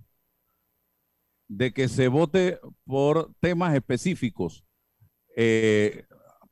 de 1.48 1.74
que 1.74 1.88
se 1.88 2.10
vote 2.10 2.60
por 2.86 3.34
temas 3.40 3.74
específicos. 3.76 4.64
Eh, 5.36 6.06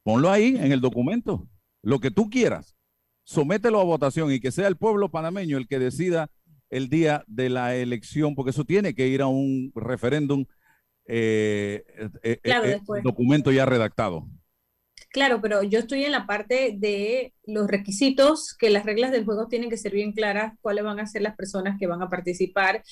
ponlo 0.04 0.30
ahí 0.30 0.56
en 0.58 0.72
el 0.72 0.82
documento, 0.82 1.48
lo 1.82 2.00
que 2.00 2.12
tú 2.12 2.30
quieras, 2.30 2.76
somételo 3.24 3.80
a 3.80 3.84
votación 3.84 4.32
y 4.32 4.40
que 4.40 4.52
sea 4.52 4.68
el 4.68 4.78
pueblo 4.78 5.10
panameño 5.10 5.58
el 5.58 5.68
que 5.68 5.80
decida 5.80 6.30
el 6.70 6.90
día 6.90 7.24
de 7.28 7.50
la 7.50 7.76
elección, 7.76 8.36
porque 8.36 8.52
eso 8.52 8.66
tiene 8.66 8.96
que 8.96 9.08
ir 9.08 9.22
a 9.22 9.28
un 9.28 9.72
referéndum, 9.76 10.46
eh, 11.06 11.84
eh, 12.24 12.40
eh, 12.44 12.80
documento 13.04 13.52
ya 13.52 13.66
redactado. 13.66 14.28
Claro, 15.14 15.42
pero 15.42 15.62
yo 15.62 15.78
estoy 15.78 16.06
en 16.06 16.12
la 16.12 16.26
parte 16.26 16.74
de 16.76 17.36
los 17.46 17.68
requisitos, 17.68 18.56
que 18.58 18.72
las 18.72 18.84
reglas 18.84 19.12
del 19.12 19.26
juego 19.26 19.48
tienen 19.48 19.70
que 19.70 19.78
ser 19.78 19.92
bien 19.92 20.12
claras, 20.12 20.54
cuáles 20.60 20.84
van 20.84 21.00
a 21.00 21.06
ser 21.06 21.22
las 21.22 21.36
personas 21.36 21.78
que 21.80 21.86
van 21.86 22.02
a 22.02 22.10
participar. 22.10 22.84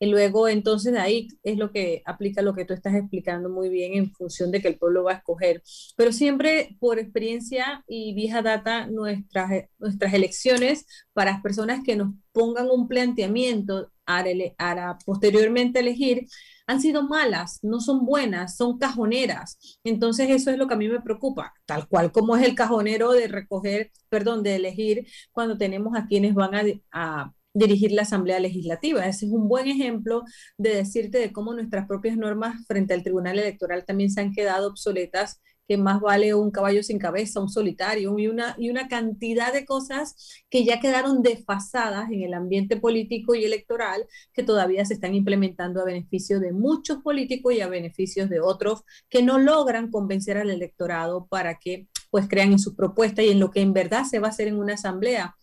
Y 0.00 0.06
luego, 0.06 0.48
entonces, 0.48 0.96
ahí 0.96 1.28
es 1.44 1.56
lo 1.56 1.70
que 1.70 2.02
aplica 2.04 2.42
lo 2.42 2.52
que 2.52 2.64
tú 2.64 2.74
estás 2.74 2.96
explicando 2.96 3.48
muy 3.48 3.68
bien 3.68 3.94
en 3.94 4.12
función 4.12 4.50
de 4.50 4.60
que 4.60 4.66
el 4.66 4.76
pueblo 4.78 5.04
va 5.04 5.12
a 5.12 5.14
escoger. 5.18 5.62
Pero 5.96 6.10
siempre, 6.10 6.76
por 6.80 6.98
experiencia 6.98 7.84
y 7.86 8.12
vieja 8.12 8.42
data, 8.42 8.88
nuestras, 8.88 9.48
nuestras 9.78 10.12
elecciones 10.14 10.84
para 11.12 11.30
las 11.30 11.42
personas 11.42 11.84
que 11.84 11.94
nos 11.94 12.12
pongan 12.32 12.68
un 12.70 12.88
planteamiento 12.88 13.92
a, 14.08 14.24
a 14.58 14.98
posteriormente 15.04 15.80
elegir, 15.80 16.26
han 16.66 16.80
sido 16.80 17.02
malas, 17.08 17.60
no 17.62 17.80
son 17.80 18.04
buenas, 18.04 18.56
son 18.56 18.78
cajoneras. 18.78 19.58
Entonces 19.84 20.30
eso 20.30 20.50
es 20.50 20.58
lo 20.58 20.68
que 20.68 20.74
a 20.74 20.76
mí 20.76 20.88
me 20.88 21.00
preocupa, 21.00 21.54
tal 21.66 21.88
cual 21.88 22.12
como 22.12 22.36
es 22.36 22.44
el 22.44 22.54
cajonero 22.54 23.12
de 23.12 23.28
recoger, 23.28 23.90
perdón, 24.08 24.42
de 24.42 24.56
elegir 24.56 25.06
cuando 25.32 25.56
tenemos 25.56 25.96
a 25.96 26.06
quienes 26.06 26.34
van 26.34 26.54
a, 26.92 27.32
dirigir 27.54 27.90
la 27.92 28.02
Asamblea 28.02 28.38
Legislativa. 28.38 29.06
Ese 29.06 29.26
es 29.26 29.32
un 29.32 29.48
buen 29.48 29.66
ejemplo 29.66 30.22
de 30.58 30.76
decirte 30.76 31.18
de 31.18 31.32
cómo 31.32 31.54
nuestras 31.54 31.88
propias 31.88 32.16
normas 32.16 32.64
frente 32.68 32.94
al 32.94 33.02
Tribunal 33.02 33.38
Electoral 33.38 33.84
también 33.84 34.10
se 34.10 34.20
han 34.20 34.32
quedado 34.32 34.68
obsoletas 34.68 35.40
que 35.68 35.76
más 35.76 36.00
vale 36.00 36.34
un 36.34 36.50
caballo 36.50 36.82
sin 36.82 36.98
cabeza, 36.98 37.40
un 37.40 37.50
solitario 37.50 38.18
y 38.18 38.26
una, 38.26 38.56
y 38.58 38.70
una 38.70 38.88
cantidad 38.88 39.52
de 39.52 39.66
cosas 39.66 40.42
que 40.48 40.64
ya 40.64 40.80
quedaron 40.80 41.22
desfasadas 41.22 42.10
en 42.10 42.22
el 42.22 42.32
ambiente 42.32 42.78
político 42.78 43.34
y 43.34 43.44
electoral 43.44 44.06
que 44.32 44.42
todavía 44.42 44.86
se 44.86 44.94
están 44.94 45.14
implementando 45.14 45.82
a 45.82 45.84
beneficio 45.84 46.40
de 46.40 46.52
muchos 46.52 47.02
políticos 47.02 47.52
y 47.52 47.60
a 47.60 47.68
beneficios 47.68 48.30
de 48.30 48.40
otros 48.40 48.82
que 49.10 49.22
no 49.22 49.38
logran 49.38 49.90
convencer 49.90 50.38
al 50.38 50.48
electorado 50.48 51.26
para 51.26 51.58
que 51.58 51.86
pues 52.10 52.26
crean 52.28 52.52
en 52.52 52.58
su 52.58 52.74
propuesta 52.74 53.22
y 53.22 53.28
en 53.28 53.38
lo 53.38 53.50
que 53.50 53.60
en 53.60 53.74
verdad 53.74 54.04
se 54.04 54.20
va 54.20 54.28
a 54.28 54.30
hacer 54.30 54.48
en 54.48 54.58
una 54.58 54.74
asamblea 54.74 55.36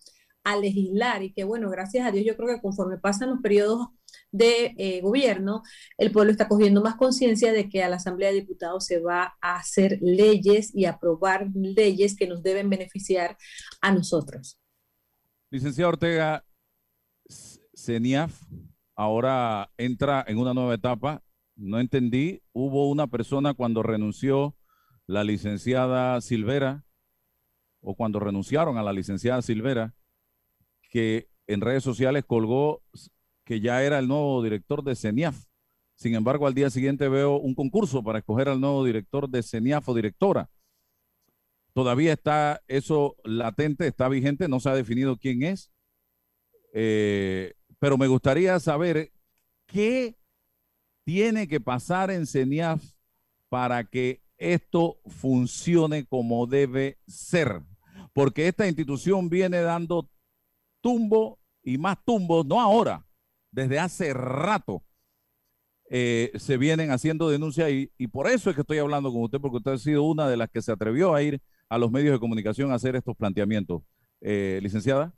a 0.43 0.57
legislar. 0.57 1.21
Y 1.21 1.33
que 1.33 1.43
bueno, 1.43 1.69
gracias 1.69 2.07
a 2.07 2.11
Dios 2.11 2.25
yo 2.25 2.35
creo 2.35 2.55
que 2.55 2.61
conforme 2.61 2.97
pasan 2.97 3.29
los 3.29 3.41
periodos 3.41 3.89
de 4.37 4.73
eh, 4.77 5.01
gobierno, 5.01 5.63
el 5.97 6.11
pueblo 6.11 6.31
está 6.31 6.47
cogiendo 6.47 6.81
más 6.81 6.95
conciencia 6.95 7.53
de 7.53 7.69
que 7.69 7.83
a 7.83 7.89
la 7.89 7.97
Asamblea 7.97 8.29
de 8.29 8.41
Diputados 8.41 8.85
se 8.85 8.99
va 8.99 9.35
a 9.41 9.57
hacer 9.57 9.99
leyes 10.01 10.73
y 10.73 10.85
aprobar 10.85 11.47
leyes 11.53 12.15
que 12.15 12.27
nos 12.27 12.43
deben 12.43 12.69
beneficiar 12.69 13.37
a 13.81 13.91
nosotros. 13.93 14.59
Licenciado 15.49 15.89
Ortega, 15.89 16.45
CENIAF 17.75 18.41
ahora 18.95 19.71
entra 19.77 20.23
en 20.27 20.37
una 20.37 20.53
nueva 20.53 20.73
etapa. 20.73 21.21
No 21.55 21.79
entendí, 21.79 22.41
hubo 22.53 22.89
una 22.89 23.07
persona 23.07 23.53
cuando 23.53 23.83
renunció 23.83 24.55
la 25.07 25.23
licenciada 25.23 26.19
Silvera, 26.21 26.85
o 27.81 27.95
cuando 27.95 28.19
renunciaron 28.19 28.77
a 28.77 28.83
la 28.83 28.91
licenciada 28.91 29.41
Silvera, 29.41 29.93
que 30.89 31.29
en 31.47 31.61
redes 31.61 31.83
sociales 31.83 32.25
colgó 32.25 32.81
que 33.45 33.61
ya 33.61 33.83
era 33.83 33.99
el 33.99 34.07
nuevo 34.07 34.43
director 34.43 34.83
de 34.83 34.95
CENIAF. 34.95 35.45
Sin 35.95 36.15
embargo, 36.15 36.47
al 36.47 36.53
día 36.53 36.69
siguiente 36.69 37.07
veo 37.07 37.37
un 37.37 37.55
concurso 37.55 38.03
para 38.03 38.19
escoger 38.19 38.49
al 38.49 38.59
nuevo 38.59 38.83
director 38.83 39.29
de 39.29 39.43
CENIAF 39.43 39.87
o 39.87 39.93
directora. 39.93 40.49
todavía 41.73 42.13
está 42.13 42.61
eso 42.67 43.17
latente, 43.25 43.85
está 43.87 44.07
vigente, 44.07 44.47
no 44.47 44.59
se 44.59 44.69
ha 44.69 44.75
definido 44.75 45.17
quién 45.17 45.43
es. 45.43 45.71
Eh, 46.73 47.53
pero 47.79 47.97
me 47.97 48.07
gustaría 48.07 48.59
saber 48.59 49.11
qué 49.67 50.17
tiene 51.03 51.47
que 51.47 51.59
pasar 51.59 52.11
en 52.11 52.25
CENIAF 52.25 52.83
para 53.49 53.83
que 53.83 54.21
esto 54.37 54.99
funcione 55.05 56.05
como 56.05 56.47
debe 56.47 56.97
ser. 57.07 57.61
Porque 58.13 58.47
esta 58.47 58.67
institución 58.67 59.29
viene 59.29 59.59
dando 59.59 60.09
tumbo 60.81 61.39
y 61.61 61.77
más 61.77 62.03
tumbos, 62.05 62.45
no 62.45 62.59
ahora, 62.59 63.05
desde 63.55 63.79
hace 63.79 64.13
rato. 64.13 64.83
Eh, 65.89 66.31
se 66.35 66.57
vienen 66.57 66.91
haciendo 66.91 67.29
denuncias 67.29 67.69
y, 67.71 67.91
y, 67.97 68.07
por 68.07 68.27
eso 68.27 68.49
es 68.49 68.55
que 68.55 68.61
estoy 68.61 68.79
hablando 68.79 69.11
con 69.11 69.21
usted, 69.21 69.39
porque 69.39 69.57
usted 69.57 69.71
ha 69.71 69.77
sido 69.77 70.03
una 70.03 70.27
de 70.27 70.35
las 70.35 70.49
que 70.49 70.61
se 70.61 70.71
atrevió 70.71 71.13
a 71.13 71.21
ir 71.21 71.41
a 71.69 71.77
los 71.77 71.91
medios 71.91 72.13
de 72.13 72.19
comunicación 72.19 72.71
a 72.71 72.75
hacer 72.75 72.95
estos 72.95 73.15
planteamientos. 73.15 73.83
Eh, 74.21 74.59
licenciada. 74.63 75.13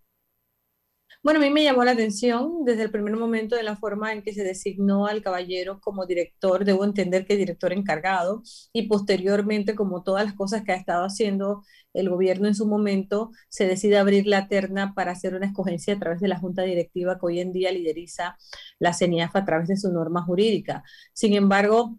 Bueno, 1.24 1.40
a 1.40 1.44
mí 1.44 1.50
me 1.50 1.64
llamó 1.64 1.84
la 1.84 1.92
atención 1.92 2.64
desde 2.64 2.84
el 2.84 2.92
primer 2.92 3.16
momento 3.18 3.56
de 3.56 3.64
la 3.64 3.76
forma 3.76 4.14
en 4.14 4.22
que 4.22 4.34
se 4.34 4.44
designó 4.44 5.08
al 5.08 5.22
caballero 5.22 5.80
como 5.82 6.06
director, 6.06 6.64
debo 6.64 6.86
entender 6.86 7.26
que 7.26 7.36
director 7.36 7.74
encargado, 7.74 8.44
y 8.72 8.88
posteriormente, 8.88 9.76
como 9.76 10.04
todas 10.04 10.26
las 10.26 10.36
cosas 10.36 10.64
que 10.64 10.72
ha 10.72 10.76
estado 10.76 11.04
haciendo 11.06 11.64
el 11.94 12.10
gobierno 12.10 12.48
en 12.48 12.56
su 12.56 12.68
momento, 12.68 13.32
se 13.50 13.68
decide 13.68 13.98
abrir 13.98 14.28
la 14.28 14.48
terna 14.48 14.94
para 14.96 15.12
hacer 15.12 15.36
una 15.36 15.48
escogencia 15.48 15.96
a 15.96 16.00
través 16.00 16.22
de 16.22 16.28
la 16.28 16.40
junta 16.40 16.62
directiva 16.64 17.16
que 17.20 17.26
hoy 17.26 17.40
en 17.40 17.52
día 17.52 17.72
lideriza 17.72 18.38
la 18.80 18.94
CENIAF 18.94 19.36
a 19.36 19.46
través 19.46 19.68
de 19.68 19.78
su 19.78 19.92
norma 19.92 20.24
jurídica. 20.24 20.84
Sin 21.14 21.34
embargo, 21.34 21.98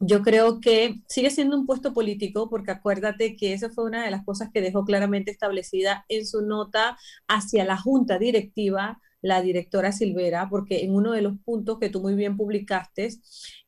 yo 0.00 0.22
creo 0.22 0.60
que 0.60 1.02
sigue 1.08 1.30
siendo 1.30 1.56
un 1.56 1.66
puesto 1.66 1.92
político 1.92 2.48
porque 2.48 2.72
acuérdate 2.72 3.36
que 3.36 3.52
esa 3.52 3.70
fue 3.70 3.84
una 3.84 4.04
de 4.04 4.10
las 4.10 4.24
cosas 4.24 4.50
que 4.52 4.62
dejó 4.62 4.84
claramente 4.84 5.30
establecida 5.30 6.04
en 6.08 6.26
su 6.26 6.42
nota 6.42 6.98
hacia 7.28 7.64
la 7.64 7.76
junta 7.76 8.18
directiva 8.18 8.98
la 9.22 9.42
directora 9.42 9.92
Silvera, 9.92 10.48
porque 10.48 10.82
en 10.84 10.94
uno 10.94 11.12
de 11.12 11.22
los 11.22 11.38
puntos 11.44 11.78
que 11.78 11.90
tú 11.90 12.00
muy 12.00 12.14
bien 12.14 12.36
publicaste 12.36 13.10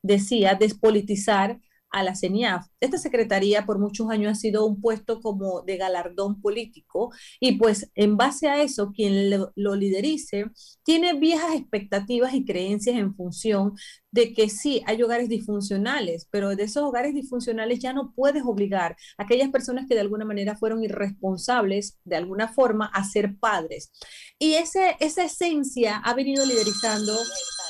decía 0.01 0.55
despolitizar 0.55 1.59
a 1.93 2.03
la 2.03 2.15
CENIAF. 2.15 2.65
Esta 2.81 2.97
secretaría 2.97 3.65
por 3.65 3.79
muchos 3.79 4.09
años 4.09 4.31
ha 4.31 4.35
sido 4.35 4.65
un 4.65 4.81
puesto 4.81 5.21
como 5.21 5.61
de 5.61 5.77
galardón 5.77 6.41
político 6.41 7.11
y 7.39 7.53
pues 7.53 7.91
en 7.95 8.17
base 8.17 8.49
a 8.49 8.61
eso 8.61 8.91
quien 8.91 9.29
lo, 9.29 9.75
liderice 9.75 10.45
tiene 10.83 11.13
viejas 11.13 11.55
expectativas 11.55 12.33
y 12.33 12.45
creencias 12.45 12.97
en 12.97 13.15
función 13.15 13.73
de 14.11 14.33
que 14.33 14.49
sí, 14.49 14.83
hay 14.85 15.01
hogares 15.01 15.29
disfuncionales, 15.29 16.27
pero 16.29 16.55
de 16.55 16.63
esos 16.63 16.83
hogares 16.83 17.13
disfuncionales 17.13 17.79
ya 17.79 17.93
no 17.93 18.13
puedes 18.15 18.43
obligar 18.43 18.95
a 19.17 19.23
aquellas 19.23 19.49
personas 19.49 19.85
que 19.87 19.95
de 19.95 20.01
alguna 20.01 20.25
manera 20.25 20.55
fueron 20.55 20.83
irresponsables 20.83 21.99
de 22.03 22.15
alguna 22.15 22.47
forma 22.47 22.87
a 22.87 23.03
ser 23.03 23.37
padres. 23.37 23.91
Y 24.39 24.53
ese, 24.53 24.97
esa 24.99 25.23
esencia 25.23 25.97
ha 25.97 26.13
venido 26.13 26.45
liderizando 26.45 27.17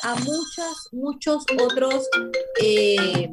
a 0.04 0.16
muchas, 0.16 0.88
muchos 0.92 1.46
otros... 1.60 2.08
Eh, 2.62 3.30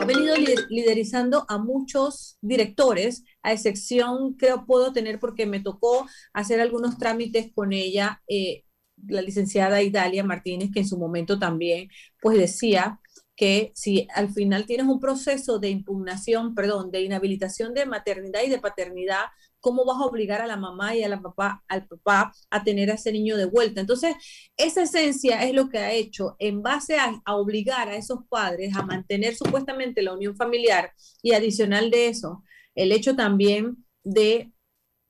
ha 0.00 0.04
venido 0.04 0.34
liderizando 0.68 1.44
a 1.48 1.58
muchos 1.58 2.38
directores, 2.40 3.24
a 3.42 3.52
excepción 3.52 4.34
creo 4.34 4.64
puedo 4.66 4.92
tener 4.92 5.18
porque 5.18 5.46
me 5.46 5.60
tocó 5.60 6.06
hacer 6.32 6.60
algunos 6.60 6.98
trámites 6.98 7.50
con 7.54 7.72
ella, 7.72 8.22
eh, 8.28 8.64
la 9.06 9.22
licenciada 9.22 9.82
Idalia 9.82 10.24
Martínez, 10.24 10.70
que 10.72 10.80
en 10.80 10.88
su 10.88 10.98
momento 10.98 11.38
también 11.38 11.88
pues 12.20 12.38
decía 12.38 13.00
que 13.38 13.70
si 13.72 14.08
al 14.16 14.30
final 14.32 14.66
tienes 14.66 14.88
un 14.88 14.98
proceso 14.98 15.60
de 15.60 15.70
impugnación, 15.70 16.56
perdón, 16.56 16.90
de 16.90 17.02
inhabilitación 17.02 17.72
de 17.72 17.86
maternidad 17.86 18.42
y 18.44 18.50
de 18.50 18.58
paternidad, 18.58 19.26
¿cómo 19.60 19.84
vas 19.84 19.98
a 19.98 20.06
obligar 20.06 20.42
a 20.42 20.46
la 20.48 20.56
mamá 20.56 20.96
y 20.96 21.04
a 21.04 21.08
la 21.08 21.22
papá, 21.22 21.62
al 21.68 21.86
papá 21.86 22.32
a 22.50 22.64
tener 22.64 22.90
a 22.90 22.94
ese 22.94 23.12
niño 23.12 23.36
de 23.36 23.44
vuelta? 23.44 23.80
Entonces, 23.80 24.16
esa 24.56 24.82
esencia 24.82 25.44
es 25.44 25.54
lo 25.54 25.68
que 25.68 25.78
ha 25.78 25.92
hecho 25.92 26.34
en 26.40 26.62
base 26.62 26.98
a, 26.98 27.22
a 27.24 27.36
obligar 27.36 27.88
a 27.88 27.96
esos 27.96 28.24
padres 28.28 28.74
a 28.74 28.82
mantener 28.82 29.36
supuestamente 29.36 30.02
la 30.02 30.14
unión 30.14 30.36
familiar 30.36 30.92
y 31.22 31.32
adicional 31.32 31.92
de 31.92 32.08
eso, 32.08 32.42
el 32.74 32.90
hecho 32.90 33.14
también 33.14 33.86
de 34.02 34.52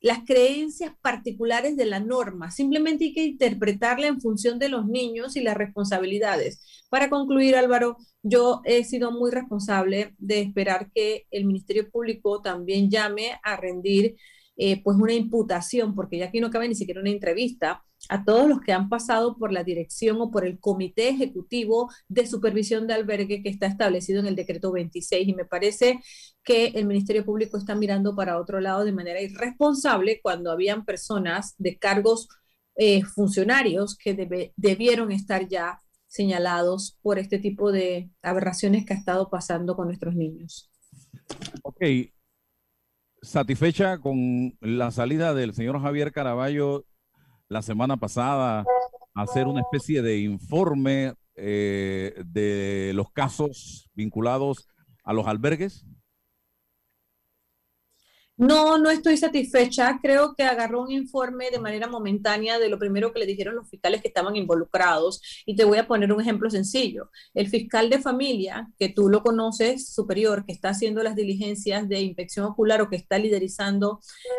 las 0.01 0.21
creencias 0.25 0.93
particulares 1.03 1.77
de 1.77 1.87
la 1.87 2.01
norma. 2.01 2.51
Simplemente 2.51 3.07
hay 3.07 3.13
que 3.13 3.25
interpretarla 3.25 4.07
en 4.07 4.21
función 4.21 4.59
de 4.59 4.69
los 4.69 4.87
niños 4.87 5.37
y 5.37 5.41
las 5.41 5.57
responsabilidades. 5.57 6.85
Para 6.89 7.11
concluir, 7.11 7.57
Álvaro, 7.57 7.97
yo 8.23 8.63
he 8.65 8.85
sido 8.85 9.11
muy 9.11 9.31
responsable 9.31 10.15
de 10.19 10.41
esperar 10.41 10.91
que 10.95 11.27
el 11.31 11.45
Ministerio 11.45 11.91
Público 11.91 12.43
también 12.43 12.91
llame 12.91 13.33
a 13.43 13.57
rendir 13.57 14.17
eh, 14.57 14.83
pues 14.83 14.97
una 14.99 15.13
imputación, 15.13 15.95
porque 15.95 16.19
ya 16.19 16.27
aquí 16.27 16.41
no 16.41 16.51
cabe 16.51 16.69
ni 16.69 16.75
siquiera 16.75 17.01
una 17.01 17.11
entrevista, 17.11 17.85
a 18.09 18.25
todos 18.25 18.49
los 18.49 18.61
que 18.61 18.73
han 18.73 18.89
pasado 18.89 19.37
por 19.37 19.53
la 19.53 19.65
dirección 19.65 20.21
o 20.21 20.31
por 20.31 20.47
el 20.47 20.59
comité 20.59 21.09
ejecutivo 21.11 21.91
de 22.09 22.27
supervisión 22.27 22.87
de 22.87 22.95
albergue 22.95 23.43
que 23.43 23.49
está 23.49 23.67
establecido 23.67 24.21
en 24.21 24.27
el 24.27 24.37
decreto 24.37 24.73
26. 24.73 25.29
Y 25.29 25.35
me 25.35 25.45
parece 25.45 26.01
que 26.43 26.69
el 26.69 26.87
Ministerio 26.87 27.25
Público 27.25 27.59
está 27.59 27.75
mirando 27.75 28.17
para 28.17 28.39
otro 28.39 28.61
lado 28.61 28.85
de 28.85 28.93
manera 28.93 29.21
irresponsable 29.21 30.21
cuando 30.23 30.51
habían 30.51 30.85
personas 30.85 31.55
de 31.59 31.79
cargos 31.79 32.29
eh, 32.77 33.03
funcionarios 33.05 33.97
que 33.97 34.15
debieron 34.57 35.13
estar 35.13 35.49
ya 35.49 35.83
señalados 36.07 36.99
por 37.03 37.19
este 37.19 37.39
tipo 37.39 37.71
de 37.71 38.11
aberraciones 38.23 38.87
que 38.87 38.95
ha 38.95 38.97
estado 38.97 39.29
pasando 39.29 39.77
con 39.77 39.89
nuestros 39.89 40.15
niños. 40.15 40.71
Ok, 41.63 41.83
satisfecha 43.21 43.99
con 43.99 44.57
la 44.61 44.91
salida 44.91 45.35
del 45.35 45.55
señor 45.55 45.81
Javier 45.81 46.13
Caraballo 46.13 46.87
la 47.49 47.63
semana 47.63 47.97
pasada 47.97 48.65
hacer 49.15 49.47
una 49.47 49.63
especie 49.63 50.03
de 50.03 50.19
informe 50.19 51.15
eh, 51.35 52.15
de 52.27 52.93
los 52.95 53.11
casos 53.11 53.89
vinculados 53.95 54.69
a 55.03 55.13
los 55.13 55.27
albergues? 55.27 55.85
No, 58.37 58.79
no 58.79 58.89
estoy 58.89 59.17
satisfecha. 59.17 59.99
Creo 60.01 60.35
que 60.37 60.45
agarró 60.45 60.83
un 60.83 60.93
informe 60.93 61.51
de 61.51 61.59
manera 61.59 61.89
momentánea 61.89 62.61
de 62.61 62.69
lo 62.69 62.79
primero 62.79 63.13
que 63.13 63.19
le 63.19 63.27
dijeron 63.27 63.57
los 63.57 63.69
fiscales 63.69 64.01
que 64.01 64.07
estaban 64.09 64.37
involucrados. 64.37 65.21
Y 65.45 65.57
te 65.57 65.65
voy 65.65 65.79
a 65.79 65.89
poner 65.89 66.13
un 66.13 66.21
ejemplo 66.21 66.49
sencillo. 66.49 67.11
El 67.35 67.49
fiscal 67.49 67.91
de 67.91 67.99
familia, 67.99 68.69
que 68.79 68.91
tú 68.91 69.09
lo 69.09 69.25
conoces, 69.25 69.93
superior, 69.93 70.47
que 70.47 70.53
está 70.53 70.69
haciendo 70.69 71.03
las 71.03 71.17
diligencias 71.17 71.89
de 71.89 72.01
inspección 72.01 72.47
ocular 72.47 72.81
o 72.81 72.89
que 72.89 72.97
está 72.97 73.19
liderizando 73.19 73.99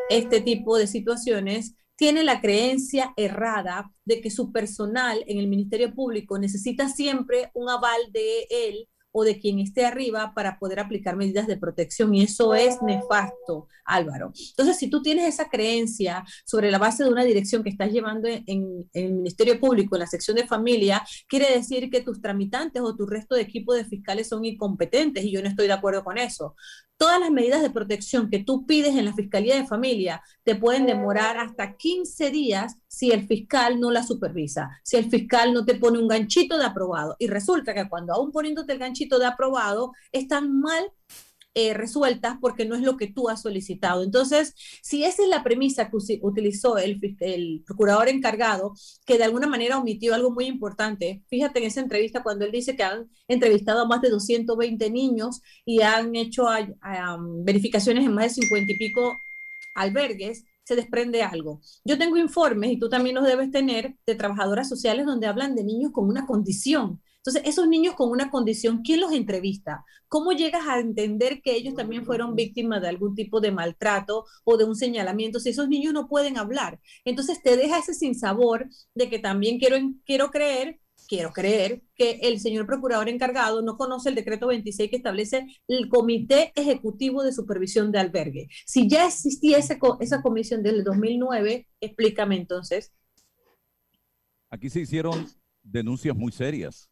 este 0.09 0.39
tipo 0.39 0.77
de 0.77 0.87
situaciones, 0.87 1.75
tiene 1.99 2.23
la 2.23 2.39
creencia 2.39 3.13
errada 3.17 3.91
de 4.05 4.21
que 4.21 4.31
su 4.31 4.53
personal 4.53 5.21
en 5.27 5.37
el 5.37 5.49
Ministerio 5.49 5.93
Público 5.93 6.39
necesita 6.39 6.87
siempre 6.87 7.51
un 7.53 7.69
aval 7.69 7.99
de 8.13 8.47
él 8.49 8.87
o 9.11 9.25
de 9.25 9.37
quien 9.37 9.59
esté 9.59 9.85
arriba 9.85 10.31
para 10.33 10.57
poder 10.59 10.79
aplicar 10.79 11.17
medidas 11.17 11.45
de 11.45 11.57
protección. 11.57 12.15
Y 12.15 12.23
eso 12.23 12.55
es 12.55 12.81
nefasto, 12.81 13.67
Álvaro. 13.83 14.31
Entonces, 14.51 14.77
si 14.77 14.89
tú 14.89 15.01
tienes 15.01 15.27
esa 15.27 15.49
creencia 15.49 16.23
sobre 16.45 16.71
la 16.71 16.77
base 16.77 17.03
de 17.03 17.09
una 17.09 17.25
dirección 17.25 17.63
que 17.63 17.69
estás 17.69 17.91
llevando 17.91 18.29
en, 18.29 18.89
el 18.93 19.13
Ministerio 19.13 19.59
Público, 19.59 19.97
en 19.97 20.01
la 20.01 20.07
sección 20.07 20.37
de 20.37 20.47
familia, 20.47 21.03
quiere 21.27 21.53
decir 21.53 21.89
que 21.89 21.99
tus 21.99 22.21
tramitantes 22.21 22.81
o 22.81 22.95
tu 22.95 23.07
resto 23.07 23.35
de 23.35 23.41
equipo 23.41 23.73
de 23.73 23.83
fiscales 23.83 24.29
son 24.29 24.45
incompetentes 24.45 25.25
y 25.25 25.33
yo 25.33 25.41
no 25.41 25.49
estoy 25.49 25.67
de 25.67 25.73
acuerdo 25.73 26.05
con 26.05 26.17
eso. 26.17 26.55
Todas 26.99 27.17
las 27.17 27.31
medidas 27.31 27.61
de 27.61 27.69
protección 27.69 28.29
que 28.29 28.43
tú 28.43 28.65
pides 28.65 28.93
en 28.97 29.05
la 29.05 29.13
Fiscalía 29.13 29.55
de 29.55 29.65
Familia 29.65 30.21
te 30.43 30.55
pueden 30.55 30.85
demorar 30.85 31.37
hasta 31.37 31.77
15 31.77 32.29
días 32.29 32.75
si 32.89 33.11
el 33.11 33.25
fiscal 33.25 33.79
no 33.79 33.89
la 33.89 34.03
supervisa, 34.03 34.69
si 34.83 34.97
el 34.97 35.09
fiscal 35.09 35.53
no 35.53 35.63
te 35.63 35.75
pone 35.75 35.97
un 35.97 36.09
ganchito 36.09 36.57
de 36.57 36.65
aprobado. 36.65 37.15
Y 37.17 37.27
resulta 37.27 37.73
que 37.73 37.87
cuando 37.87 38.13
aún 38.13 38.33
poniéndote 38.33 38.73
el 38.73 38.79
ganchito 38.79 39.17
de 39.17 39.27
aprobado, 39.27 39.93
están 40.11 40.59
mal 40.59 40.91
eh, 41.55 41.73
resueltas 41.73 42.37
porque 42.39 42.65
no 42.65 42.75
es 42.75 42.81
lo 42.81 42.95
que 42.95 43.07
tú 43.07 43.27
has 43.27 43.41
solicitado. 43.41 44.03
Entonces, 44.03 44.53
si 44.83 45.03
esa 45.03 45.23
es 45.23 45.29
la 45.29 45.43
premisa 45.43 45.89
que 45.89 45.97
utilizó 46.21 46.77
el, 46.77 46.99
procurador 47.65 48.07
encargado, 48.07 48.73
que 49.05 49.17
de 49.17 49.23
alguna 49.23 49.47
manera 49.47 49.79
omitió 49.79 50.13
algo 50.13 50.31
muy 50.31 50.45
importante, 50.45 51.23
fíjate 51.27 51.59
en 51.59 51.65
esa 51.65 51.81
entrevista 51.81 52.23
cuando 52.23 52.45
él 52.45 52.51
dice 52.51 52.75
que 52.75 52.83
han 52.83 53.09
entrevistado 53.27 53.81
a 53.81 53.87
más 53.87 54.01
de 54.01 54.09
220 54.09 54.91
niños 54.91 55.41
y 55.65 55.81
han 55.81 56.15
hecho 56.15 56.45
verificaciones 57.43 58.05
en 58.05 58.13
más 58.13 58.35
de 58.35 58.41
50 58.41 58.71
y 58.71 58.77
pico 58.77 59.17
albergues, 59.75 60.45
se 60.63 60.75
desprende 60.75 61.23
algo. 61.23 61.61
Yo 61.83 61.97
tengo 61.97 62.15
informes, 62.17 62.71
y 62.71 62.77
tú 62.77 62.89
también 62.89 63.15
los 63.15 63.25
debes 63.25 63.49
tener, 63.49 63.95
de 64.05 64.15
trabajadoras 64.15 64.69
sociales 64.69 65.05
donde 65.05 65.25
hablan 65.25 65.55
de 65.55 65.63
niños 65.63 65.91
con 65.91 66.07
una 66.07 66.27
condición 66.27 67.01
entonces, 67.19 67.41
esos 67.45 67.67
niños 67.67 67.95
con 67.95 68.11
una 68.11 68.31
condición, 68.31 68.81
¿quién 68.81 69.01
los 69.01 69.11
entrevista? 69.11 69.83
¿Cómo 70.07 70.31
llegas 70.31 70.65
a 70.67 70.79
entender 70.79 71.41
que 71.41 71.55
ellos 71.55 71.75
también 71.75 72.05
fueron 72.05 72.33
víctimas 72.33 72.81
de 72.81 72.87
algún 72.87 73.13
tipo 73.13 73.41
de 73.41 73.51
maltrato 73.51 74.25
o 74.45 74.57
de 74.57 74.63
un 74.63 74.75
señalamiento 74.75 75.39
si 75.39 75.49
esos 75.49 75.67
niños 75.67 75.93
no 75.93 76.07
pueden 76.07 76.37
hablar? 76.37 76.79
Entonces, 77.03 77.41
te 77.43 77.57
deja 77.57 77.79
ese 77.79 77.93
sinsabor 77.93 78.69
de 78.95 79.09
que 79.09 79.19
también 79.19 79.59
quiero, 79.59 79.77
quiero 80.05 80.31
creer 80.31 80.79
quiero 81.07 81.31
creer 81.31 81.81
que 81.95 82.19
el 82.21 82.39
señor 82.39 82.67
procurador 82.67 83.09
encargado 83.09 83.63
no 83.63 83.77
conoce 83.77 84.09
el 84.09 84.15
decreto 84.15 84.47
26 84.47 84.91
que 84.91 84.97
establece 84.97 85.47
el 85.67 85.89
Comité 85.89 86.51
Ejecutivo 86.55 87.23
de 87.23 87.31
Supervisión 87.31 87.91
de 87.91 87.97
Albergue. 87.97 88.47
Si 88.67 88.87
ya 88.87 89.07
existía 89.07 89.57
esa, 89.57 89.79
comisión 90.21 90.61
desde 90.61 90.77
el 90.77 90.83
2009, 90.83 91.67
explícame 91.81 92.35
entonces. 92.35 92.93
Aquí 94.51 94.69
se 94.69 94.81
hicieron 94.81 95.25
denuncias 95.63 96.15
muy 96.15 96.31
serias 96.31 96.91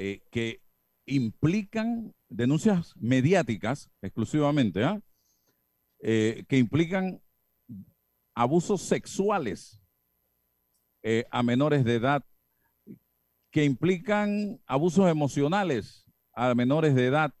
eh, 0.00 0.22
que 0.30 0.62
implican 1.06 2.14
denuncias 2.28 2.94
mediáticas 3.00 3.90
exclusivamente, 4.00 4.84
¿ah? 4.84 5.02
eh, 5.98 6.44
que 6.48 6.56
implican 6.56 7.20
abusos 8.32 8.82
sexuales 8.82 9.82
eh, 11.02 11.24
a 11.32 11.42
menores 11.42 11.84
de 11.84 11.96
edad 11.96 12.24
que 13.50 13.64
implican 13.64 14.60
abusos 14.66 15.10
emocionales 15.10 16.06
a 16.32 16.54
menores 16.54 16.94
de 16.94 17.06
edad, 17.06 17.34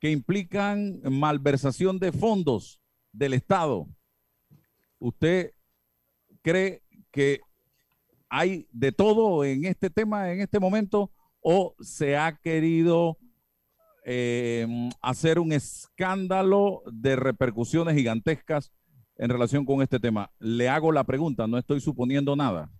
que 0.00 0.10
implican 0.10 1.00
malversación 1.02 1.98
de 1.98 2.12
fondos 2.12 2.78
del 3.10 3.32
Estado. 3.32 3.88
¿Usted 4.98 5.54
cree 6.42 6.82
que 7.10 7.40
hay 8.28 8.68
de 8.70 8.92
todo 8.92 9.46
en 9.46 9.64
este 9.64 9.88
tema 9.88 10.30
en 10.30 10.42
este 10.42 10.60
momento 10.60 11.10
o 11.40 11.74
se 11.80 12.16
ha 12.16 12.36
querido 12.36 13.18
eh, 14.04 14.66
hacer 15.02 15.38
un 15.38 15.52
escándalo 15.52 16.82
de 16.90 17.16
repercusiones 17.16 17.96
gigantescas 17.96 18.72
en 19.16 19.30
relación 19.30 19.64
con 19.64 19.82
este 19.82 20.00
tema? 20.00 20.30
Le 20.38 20.68
hago 20.68 20.92
la 20.92 21.04
pregunta, 21.04 21.46
no 21.46 21.58
estoy 21.58 21.80
suponiendo 21.80 22.36
nada. 22.36 22.70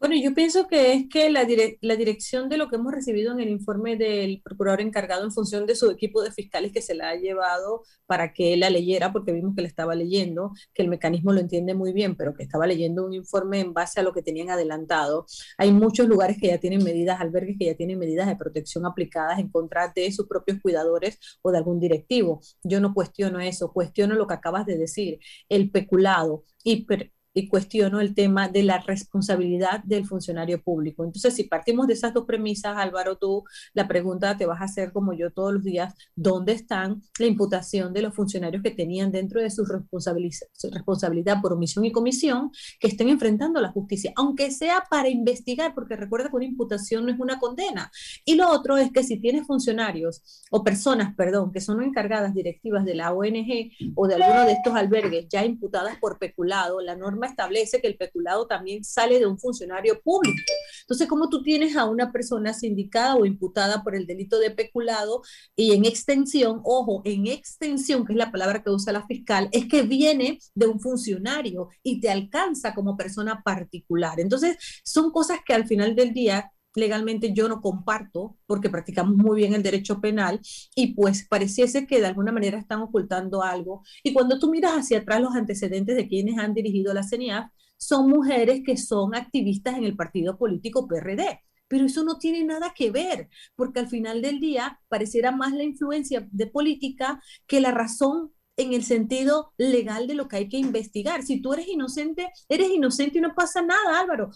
Bueno, 0.00 0.14
yo 0.14 0.32
pienso 0.32 0.68
que 0.68 0.92
es 0.92 1.08
que 1.10 1.28
la, 1.28 1.44
la 1.80 1.96
dirección 1.96 2.48
de 2.48 2.56
lo 2.56 2.68
que 2.68 2.76
hemos 2.76 2.92
recibido 2.92 3.32
en 3.32 3.40
el 3.40 3.48
informe 3.48 3.96
del 3.96 4.40
procurador 4.44 4.80
encargado 4.80 5.24
en 5.24 5.32
función 5.32 5.66
de 5.66 5.74
su 5.74 5.90
equipo 5.90 6.22
de 6.22 6.30
fiscales 6.30 6.70
que 6.70 6.82
se 6.82 6.94
la 6.94 7.08
ha 7.08 7.16
llevado 7.16 7.82
para 8.06 8.32
que 8.32 8.56
la 8.56 8.70
leyera, 8.70 9.12
porque 9.12 9.32
vimos 9.32 9.56
que 9.56 9.62
la 9.62 9.66
estaba 9.66 9.96
leyendo, 9.96 10.52
que 10.72 10.82
el 10.82 10.88
mecanismo 10.88 11.32
lo 11.32 11.40
entiende 11.40 11.74
muy 11.74 11.92
bien, 11.92 12.14
pero 12.14 12.32
que 12.32 12.44
estaba 12.44 12.64
leyendo 12.68 13.04
un 13.04 13.12
informe 13.12 13.58
en 13.58 13.74
base 13.74 13.98
a 13.98 14.04
lo 14.04 14.12
que 14.12 14.22
tenían 14.22 14.50
adelantado. 14.50 15.26
Hay 15.56 15.72
muchos 15.72 16.06
lugares 16.06 16.36
que 16.40 16.46
ya 16.46 16.58
tienen 16.58 16.84
medidas, 16.84 17.20
albergues 17.20 17.56
que 17.58 17.66
ya 17.66 17.74
tienen 17.74 17.98
medidas 17.98 18.28
de 18.28 18.36
protección 18.36 18.86
aplicadas 18.86 19.40
en 19.40 19.48
contra 19.50 19.92
de 19.92 20.12
sus 20.12 20.28
propios 20.28 20.60
cuidadores 20.62 21.18
o 21.42 21.50
de 21.50 21.58
algún 21.58 21.80
directivo. 21.80 22.40
Yo 22.62 22.80
no 22.80 22.94
cuestiono 22.94 23.40
eso, 23.40 23.72
cuestiono 23.72 24.14
lo 24.14 24.28
que 24.28 24.34
acabas 24.34 24.64
de 24.64 24.78
decir, 24.78 25.18
el 25.48 25.72
peculado 25.72 26.44
hiper 26.62 27.12
y 27.38 27.46
cuestiono 27.46 28.00
el 28.00 28.14
tema 28.14 28.48
de 28.48 28.64
la 28.64 28.78
responsabilidad 28.78 29.84
del 29.84 30.06
funcionario 30.06 30.60
público. 30.60 31.04
Entonces, 31.04 31.34
si 31.34 31.44
partimos 31.44 31.86
de 31.86 31.92
esas 31.94 32.12
dos 32.12 32.24
premisas, 32.24 32.76
Álvaro, 32.76 33.16
tú 33.16 33.44
la 33.74 33.86
pregunta 33.86 34.36
te 34.36 34.44
vas 34.44 34.60
a 34.60 34.64
hacer 34.64 34.92
como 34.92 35.12
yo 35.12 35.30
todos 35.30 35.52
los 35.52 35.62
días, 35.62 35.94
¿dónde 36.16 36.52
están 36.52 37.00
la 37.18 37.26
imputación 37.26 37.92
de 37.92 38.02
los 38.02 38.14
funcionarios 38.14 38.60
que 38.60 38.72
tenían 38.72 39.12
dentro 39.12 39.40
de 39.40 39.50
su, 39.50 39.64
responsabilidad 39.64 41.40
por 41.40 41.52
omisión 41.52 41.84
y 41.84 41.92
comisión 41.92 42.50
que 42.80 42.88
estén 42.88 43.08
enfrentando 43.08 43.60
la 43.60 43.70
justicia, 43.70 44.12
aunque 44.16 44.50
sea 44.50 44.84
para 44.90 45.08
investigar, 45.08 45.74
porque 45.74 45.94
recuerda 45.94 46.30
que 46.30 46.36
una 46.36 46.44
imputación 46.44 47.06
no 47.06 47.12
es 47.12 47.20
una 47.20 47.38
condena. 47.38 47.92
Y 48.24 48.34
lo 48.34 48.50
otro 48.50 48.78
es 48.78 48.90
que 48.90 49.04
si 49.04 49.20
tienes 49.20 49.46
funcionarios 49.46 50.22
o 50.50 50.64
personas, 50.64 51.14
perdón, 51.14 51.52
que 51.52 51.60
son 51.60 51.82
encargadas 51.84 52.34
directivas 52.34 52.84
de 52.84 52.96
la 52.96 53.12
ONG 53.12 53.70
o 53.94 54.08
de 54.08 54.16
alguno 54.16 54.44
de 54.44 54.52
estos 54.52 54.74
albergues 54.74 55.28
ya 55.28 55.44
imputadas 55.44 55.98
por 56.00 56.18
peculado, 56.18 56.80
la 56.80 56.96
norma 56.96 57.27
establece 57.28 57.80
que 57.80 57.86
el 57.88 57.96
peculado 57.96 58.46
también 58.46 58.84
sale 58.84 59.18
de 59.18 59.26
un 59.26 59.38
funcionario 59.38 60.00
público. 60.02 60.36
Entonces, 60.82 61.06
como 61.06 61.28
tú 61.28 61.42
tienes 61.42 61.76
a 61.76 61.84
una 61.84 62.12
persona 62.12 62.52
sindicada 62.52 63.16
o 63.16 63.24
imputada 63.24 63.82
por 63.82 63.94
el 63.94 64.06
delito 64.06 64.38
de 64.38 64.50
peculado 64.50 65.22
y 65.54 65.72
en 65.72 65.84
extensión, 65.84 66.60
ojo, 66.64 67.02
en 67.04 67.26
extensión, 67.26 68.04
que 68.04 68.12
es 68.12 68.18
la 68.18 68.32
palabra 68.32 68.62
que 68.62 68.70
usa 68.70 68.92
la 68.92 69.06
fiscal, 69.06 69.48
es 69.52 69.66
que 69.66 69.82
viene 69.82 70.38
de 70.54 70.66
un 70.66 70.80
funcionario 70.80 71.68
y 71.82 72.00
te 72.00 72.10
alcanza 72.10 72.74
como 72.74 72.96
persona 72.96 73.42
particular. 73.44 74.20
Entonces, 74.20 74.56
son 74.84 75.10
cosas 75.10 75.38
que 75.46 75.54
al 75.54 75.66
final 75.66 75.94
del 75.94 76.12
día 76.12 76.50
legalmente 76.78 77.32
yo 77.32 77.48
no 77.48 77.60
comparto 77.60 78.36
porque 78.46 78.70
practicamos 78.70 79.16
muy 79.16 79.36
bien 79.36 79.54
el 79.54 79.62
derecho 79.62 80.00
penal 80.00 80.40
y 80.74 80.94
pues 80.94 81.26
pareciese 81.28 81.86
que 81.86 82.00
de 82.00 82.06
alguna 82.06 82.32
manera 82.32 82.58
están 82.58 82.80
ocultando 82.80 83.42
algo. 83.42 83.82
Y 84.02 84.12
cuando 84.12 84.38
tú 84.38 84.50
miras 84.50 84.72
hacia 84.72 84.98
atrás 84.98 85.20
los 85.20 85.34
antecedentes 85.34 85.96
de 85.96 86.08
quienes 86.08 86.38
han 86.38 86.54
dirigido 86.54 86.94
la 86.94 87.02
CENIAF, 87.02 87.50
son 87.76 88.10
mujeres 88.10 88.62
que 88.64 88.76
son 88.76 89.14
activistas 89.14 89.76
en 89.76 89.84
el 89.84 89.96
partido 89.96 90.36
político 90.36 90.88
PRD. 90.88 91.40
Pero 91.68 91.84
eso 91.84 92.02
no 92.02 92.18
tiene 92.18 92.44
nada 92.44 92.72
que 92.74 92.90
ver, 92.90 93.28
porque 93.54 93.80
al 93.80 93.88
final 93.88 94.22
del 94.22 94.40
día 94.40 94.80
pareciera 94.88 95.32
más 95.32 95.52
la 95.52 95.64
influencia 95.64 96.26
de 96.30 96.46
política 96.46 97.22
que 97.46 97.60
la 97.60 97.72
razón 97.72 98.32
en 98.56 98.72
el 98.72 98.82
sentido 98.84 99.52
legal 99.58 100.06
de 100.06 100.14
lo 100.14 100.28
que 100.28 100.36
hay 100.36 100.48
que 100.48 100.56
investigar. 100.56 101.22
Si 101.22 101.40
tú 101.40 101.52
eres 101.52 101.68
inocente, 101.68 102.30
eres 102.48 102.70
inocente 102.70 103.18
y 103.18 103.20
no 103.20 103.34
pasa 103.34 103.62
nada, 103.62 104.00
Álvaro 104.00 104.30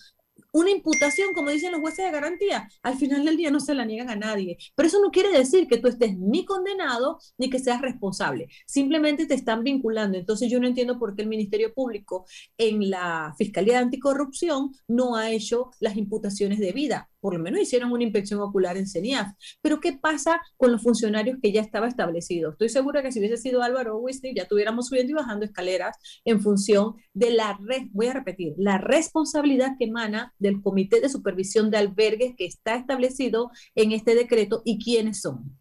una 0.53 0.71
imputación, 0.71 1.33
como 1.35 1.51
dicen 1.51 1.73
los 1.73 1.81
jueces 1.81 2.05
de 2.05 2.11
garantía, 2.11 2.69
al 2.83 2.97
final 2.97 3.25
del 3.25 3.37
día 3.37 3.51
no 3.51 3.61
se 3.61 3.75
la 3.75 3.85
niegan 3.85 4.11
a 4.11 4.17
nadie. 4.17 4.59
Pero 4.75 4.87
eso 4.87 5.01
no 5.01 5.11
quiere 5.11 5.31
decir 5.37 5.67
que 5.67 5.79
tú 5.79 5.89
estés 5.89 6.17
ni 6.19 6.45
condenado 6.45 7.19
ni 7.39 7.51
que 7.51 7.59
seas 7.59 7.81
responsable. 7.81 8.49
Simplemente 8.67 9.27
te 9.27 9.35
están 9.35 9.65
vinculando. 9.65 10.19
Entonces 10.19 10.51
yo 10.51 10.61
no 10.61 10.67
entiendo 10.67 10.99
por 10.99 11.15
qué 11.15 11.23
el 11.23 11.29
Ministerio 11.29 11.73
Público 11.75 12.27
en 12.59 12.91
la 12.91 13.35
Fiscalía 13.39 13.75
de 13.75 13.85
Anticorrupción 13.85 14.73
no 14.89 15.17
ha 15.17 15.31
hecho 15.31 15.71
las 15.81 15.97
imputaciones 15.97 16.59
debidas 16.59 17.07
por 17.23 17.35
lo 17.35 17.41
menos 17.41 17.61
hicieron 17.61 17.93
una 17.93 18.03
inspección 18.03 18.41
ocular 18.41 18.77
en 18.77 18.89
CENIAF. 18.89 19.29
Pero 19.63 19.81
¿qué 19.81 19.93
pasa 19.93 20.43
con 20.57 20.73
los 20.73 20.83
funcionarios 20.83 21.39
que 21.41 21.53
ya 21.53 21.61
estaba 21.61 21.87
establecido? 21.87 22.51
Estoy 22.51 22.69
segura 22.69 23.01
que 23.01 23.13
si 23.13 23.21
hubiese 23.21 23.37
sido 23.37 23.63
Álvaro 23.63 23.97
Wisney, 23.99 24.35
ya 24.35 24.49
tuviéramos 24.49 24.89
subiendo 24.89 25.13
y 25.13 25.15
bajando 25.15 25.45
escaleras 25.45 25.97
en 26.25 26.41
función 26.41 26.97
de 27.15 27.31
la, 27.31 27.59
voy 27.93 28.07
a 28.09 28.13
repetir, 28.13 28.55
la 28.59 28.79
responsabilidad 28.79 29.77
que 29.79 29.85
emana 29.85 30.35
del 30.41 30.61
Comité 30.61 31.01
de 31.01 31.09
Supervisión 31.09 31.71
de 31.71 31.79
Albergues 31.79 32.35
que 32.37 32.45
está 32.45 32.75
establecido 32.75 33.51
en 33.77 33.93
este 33.93 34.17
decreto 34.17 34.63
y 34.65 34.83
quiénes 34.83 35.21
son. 35.21 35.59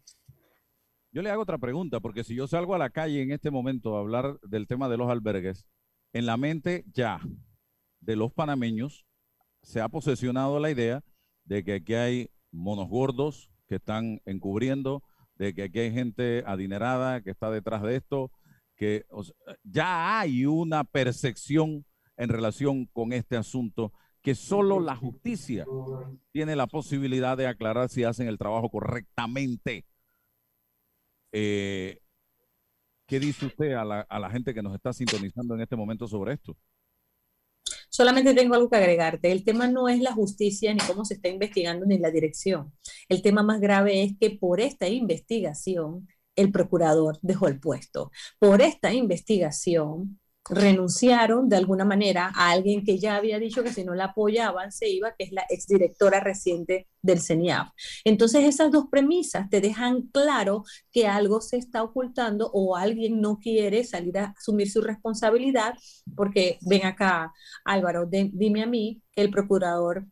Yo 1.12 1.22
le 1.22 1.30
hago 1.30 1.42
otra 1.42 1.58
pregunta, 1.58 2.00
porque 2.00 2.24
si 2.24 2.34
yo 2.34 2.48
salgo 2.48 2.74
a 2.74 2.78
la 2.78 2.90
calle 2.90 3.22
en 3.22 3.30
este 3.30 3.52
momento 3.52 3.96
a 3.96 4.00
hablar 4.00 4.40
del 4.42 4.66
tema 4.66 4.88
de 4.88 4.96
los 4.96 5.10
albergues, 5.10 5.64
en 6.12 6.26
la 6.26 6.36
mente 6.36 6.84
ya 6.92 7.20
de 8.00 8.16
los 8.16 8.32
panameños 8.32 9.06
se 9.62 9.80
ha 9.80 9.88
posesionado 9.88 10.58
la 10.58 10.70
idea 10.70 11.04
de 11.44 11.64
que 11.64 11.74
aquí 11.74 11.94
hay 11.94 12.30
monos 12.50 12.88
gordos 12.88 13.50
que 13.68 13.76
están 13.76 14.20
encubriendo, 14.26 15.02
de 15.36 15.54
que 15.54 15.64
aquí 15.64 15.80
hay 15.80 15.92
gente 15.92 16.44
adinerada 16.46 17.22
que 17.22 17.30
está 17.30 17.50
detrás 17.50 17.82
de 17.82 17.96
esto, 17.96 18.30
que 18.76 19.06
ya 19.64 20.18
hay 20.20 20.46
una 20.46 20.84
percepción 20.84 21.84
en 22.16 22.28
relación 22.28 22.86
con 22.86 23.12
este 23.12 23.36
asunto 23.36 23.92
que 24.22 24.34
solo 24.34 24.78
la 24.78 24.94
justicia 24.94 25.66
tiene 26.30 26.54
la 26.54 26.68
posibilidad 26.68 27.36
de 27.36 27.48
aclarar 27.48 27.88
si 27.88 28.04
hacen 28.04 28.28
el 28.28 28.38
trabajo 28.38 28.70
correctamente. 28.70 29.84
Eh, 31.32 31.98
¿Qué 33.06 33.18
dice 33.18 33.46
usted 33.46 33.72
a 33.72 33.84
la, 33.84 34.00
a 34.02 34.18
la 34.20 34.30
gente 34.30 34.54
que 34.54 34.62
nos 34.62 34.74
está 34.74 34.92
sintonizando 34.92 35.54
en 35.54 35.62
este 35.62 35.76
momento 35.76 36.06
sobre 36.06 36.34
esto? 36.34 36.56
Solamente 37.94 38.32
tengo 38.32 38.54
algo 38.54 38.70
que 38.70 38.76
agregarte. 38.78 39.30
El 39.30 39.44
tema 39.44 39.68
no 39.68 39.86
es 39.88 40.00
la 40.00 40.12
justicia 40.12 40.72
ni 40.72 40.80
cómo 40.80 41.04
se 41.04 41.14
está 41.14 41.28
investigando 41.28 41.84
ni 41.84 41.98
la 41.98 42.10
dirección. 42.10 42.72
El 43.10 43.20
tema 43.20 43.42
más 43.42 43.60
grave 43.60 44.02
es 44.02 44.12
que 44.18 44.30
por 44.30 44.60
esta 44.60 44.88
investigación 44.88 46.08
el 46.34 46.50
procurador 46.50 47.18
dejó 47.20 47.48
el 47.48 47.60
puesto. 47.60 48.10
Por 48.38 48.62
esta 48.62 48.94
investigación 48.94 50.21
renunciaron 50.48 51.48
de 51.48 51.56
alguna 51.56 51.84
manera 51.84 52.32
a 52.34 52.50
alguien 52.50 52.84
que 52.84 52.98
ya 52.98 53.16
había 53.16 53.38
dicho 53.38 53.62
que 53.62 53.72
si 53.72 53.84
no 53.84 53.94
la 53.94 54.06
apoyaban 54.06 54.72
se 54.72 54.88
iba, 54.88 55.14
que 55.16 55.24
es 55.24 55.32
la 55.32 55.44
exdirectora 55.48 56.20
reciente 56.20 56.88
del 57.00 57.20
CENIAF. 57.20 57.70
Entonces 58.04 58.44
esas 58.44 58.70
dos 58.70 58.86
premisas 58.90 59.48
te 59.50 59.60
dejan 59.60 60.02
claro 60.12 60.64
que 60.90 61.06
algo 61.06 61.40
se 61.40 61.56
está 61.56 61.82
ocultando 61.82 62.50
o 62.52 62.76
alguien 62.76 63.20
no 63.20 63.38
quiere 63.38 63.84
salir 63.84 64.18
a 64.18 64.34
asumir 64.36 64.70
su 64.70 64.82
responsabilidad, 64.82 65.74
porque 66.16 66.58
ven 66.62 66.86
acá, 66.86 67.32
Álvaro, 67.64 68.08
dime 68.08 68.62
a 68.62 68.66
mí 68.66 69.02
que 69.12 69.22
el 69.22 69.30
procurador, 69.30 70.06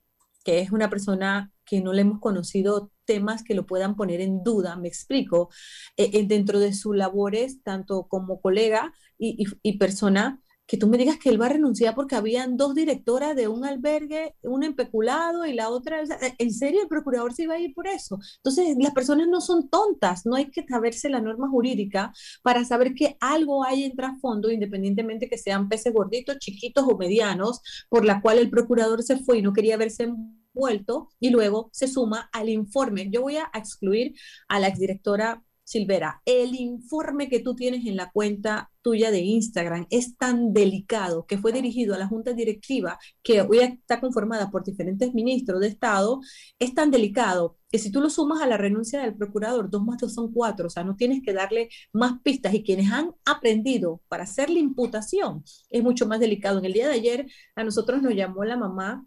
que 0.44 0.60
es 0.60 0.70
una 0.70 0.88
persona 0.88 1.52
que 1.64 1.80
no 1.80 1.92
le 1.92 2.02
hemos 2.02 2.20
conocido 2.20 2.90
temas 3.04 3.42
que 3.44 3.54
lo 3.54 3.66
puedan 3.66 3.96
poner 3.96 4.20
en 4.20 4.42
duda, 4.42 4.76
me 4.76 4.88
explico, 4.88 5.50
eh, 5.96 6.10
eh, 6.12 6.24
dentro 6.26 6.58
de 6.58 6.72
sus 6.72 6.96
labores, 6.96 7.62
tanto 7.62 8.06
como 8.08 8.40
colega 8.40 8.92
y, 9.20 9.46
y, 9.62 9.78
persona 9.78 10.42
que 10.66 10.76
tú 10.76 10.86
me 10.86 10.98
digas 10.98 11.18
que 11.18 11.30
él 11.30 11.40
va 11.40 11.46
a 11.46 11.50
renunciar 11.50 11.96
porque 11.96 12.14
habían 12.14 12.56
dos 12.56 12.76
directoras 12.76 13.34
de 13.34 13.48
un 13.48 13.64
albergue, 13.64 14.36
una 14.42 14.66
en 14.66 14.76
peculado 14.76 15.44
y 15.44 15.52
la 15.52 15.68
otra, 15.68 16.02
¿en 16.38 16.52
serio 16.52 16.80
el 16.80 16.88
procurador 16.88 17.34
se 17.34 17.42
iba 17.42 17.54
a 17.54 17.58
ir 17.58 17.74
por 17.74 17.88
eso? 17.88 18.20
Entonces, 18.36 18.76
las 18.78 18.92
personas 18.92 19.26
no 19.26 19.40
son 19.40 19.68
tontas, 19.68 20.24
no 20.26 20.36
hay 20.36 20.48
que 20.50 20.64
saberse 20.64 21.08
la 21.08 21.20
norma 21.20 21.48
jurídica 21.48 22.12
para 22.42 22.64
saber 22.64 22.94
que 22.94 23.16
algo 23.20 23.64
hay 23.64 23.82
en 23.82 23.96
trasfondo, 23.96 24.48
independientemente 24.50 25.28
que 25.28 25.38
sean 25.38 25.68
peces 25.68 25.92
gorditos, 25.92 26.38
chiquitos 26.38 26.84
o 26.88 26.96
medianos, 26.96 27.60
por 27.88 28.04
la 28.04 28.22
cual 28.22 28.38
el 28.38 28.48
procurador 28.48 29.02
se 29.02 29.16
fue 29.16 29.38
y 29.38 29.42
no 29.42 29.52
quería 29.52 29.76
verse 29.76 30.04
envuelto 30.04 31.08
y 31.18 31.30
luego 31.30 31.68
se 31.72 31.88
suma 31.88 32.30
al 32.32 32.48
informe. 32.48 33.10
Yo 33.10 33.22
voy 33.22 33.36
a 33.36 33.50
excluir 33.54 34.14
a 34.48 34.60
la 34.60 34.68
exdirectora 34.68 35.42
Silvera, 35.70 36.20
el 36.24 36.56
informe 36.56 37.28
que 37.28 37.38
tú 37.38 37.54
tienes 37.54 37.86
en 37.86 37.94
la 37.94 38.10
cuenta 38.10 38.72
tuya 38.82 39.12
de 39.12 39.20
Instagram 39.20 39.86
es 39.90 40.16
tan 40.16 40.52
delicado 40.52 41.26
que 41.26 41.38
fue 41.38 41.52
dirigido 41.52 41.94
a 41.94 41.98
la 41.98 42.08
Junta 42.08 42.32
Directiva, 42.32 42.98
que 43.22 43.40
hoy 43.42 43.60
está 43.60 44.00
conformada 44.00 44.50
por 44.50 44.64
diferentes 44.64 45.14
ministros 45.14 45.60
de 45.60 45.68
Estado, 45.68 46.20
es 46.58 46.74
tan 46.74 46.90
delicado 46.90 47.56
que 47.70 47.78
si 47.78 47.92
tú 47.92 48.00
lo 48.00 48.10
sumas 48.10 48.42
a 48.42 48.48
la 48.48 48.56
renuncia 48.56 49.00
del 49.00 49.14
procurador, 49.14 49.70
dos 49.70 49.84
más 49.84 49.98
dos 49.98 50.12
son 50.12 50.32
cuatro, 50.32 50.66
o 50.66 50.70
sea, 50.70 50.82
no 50.82 50.96
tienes 50.96 51.22
que 51.22 51.32
darle 51.32 51.68
más 51.92 52.20
pistas 52.20 52.52
y 52.52 52.64
quienes 52.64 52.90
han 52.90 53.12
aprendido 53.24 54.02
para 54.08 54.24
hacer 54.24 54.50
la 54.50 54.58
imputación 54.58 55.44
es 55.68 55.84
mucho 55.84 56.04
más 56.08 56.18
delicado. 56.18 56.58
En 56.58 56.64
el 56.64 56.72
día 56.72 56.88
de 56.88 56.94
ayer 56.94 57.26
a 57.54 57.62
nosotros 57.62 58.02
nos 58.02 58.16
llamó 58.16 58.42
la 58.42 58.56
mamá 58.56 59.06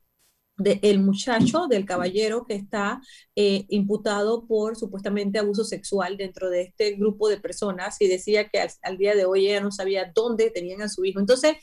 del 0.63 0.99
muchacho, 0.99 1.67
del 1.67 1.86
caballero 1.86 2.45
que 2.45 2.56
está 2.56 3.02
eh, 3.36 3.65
imputado 3.69 4.45
por 4.47 4.76
supuestamente 4.76 5.39
abuso 5.39 5.63
sexual 5.63 6.17
dentro 6.17 6.49
de 6.49 6.62
este 6.63 6.91
grupo 6.93 7.30
de 7.30 7.39
personas 7.39 8.02
y 8.02 8.08
decía 8.08 8.47
que 8.49 8.60
al, 8.60 8.97
día 8.97 9.15
de 9.15 9.26
hoy 9.26 9.47
ella 9.47 9.62
no 9.62 9.71
sabía 9.71 10.12
dónde 10.13 10.49
tenían 10.49 10.82
a 10.82 10.89
su 10.89 11.06
hijo. 11.06 11.19
Entonces, 11.19 11.58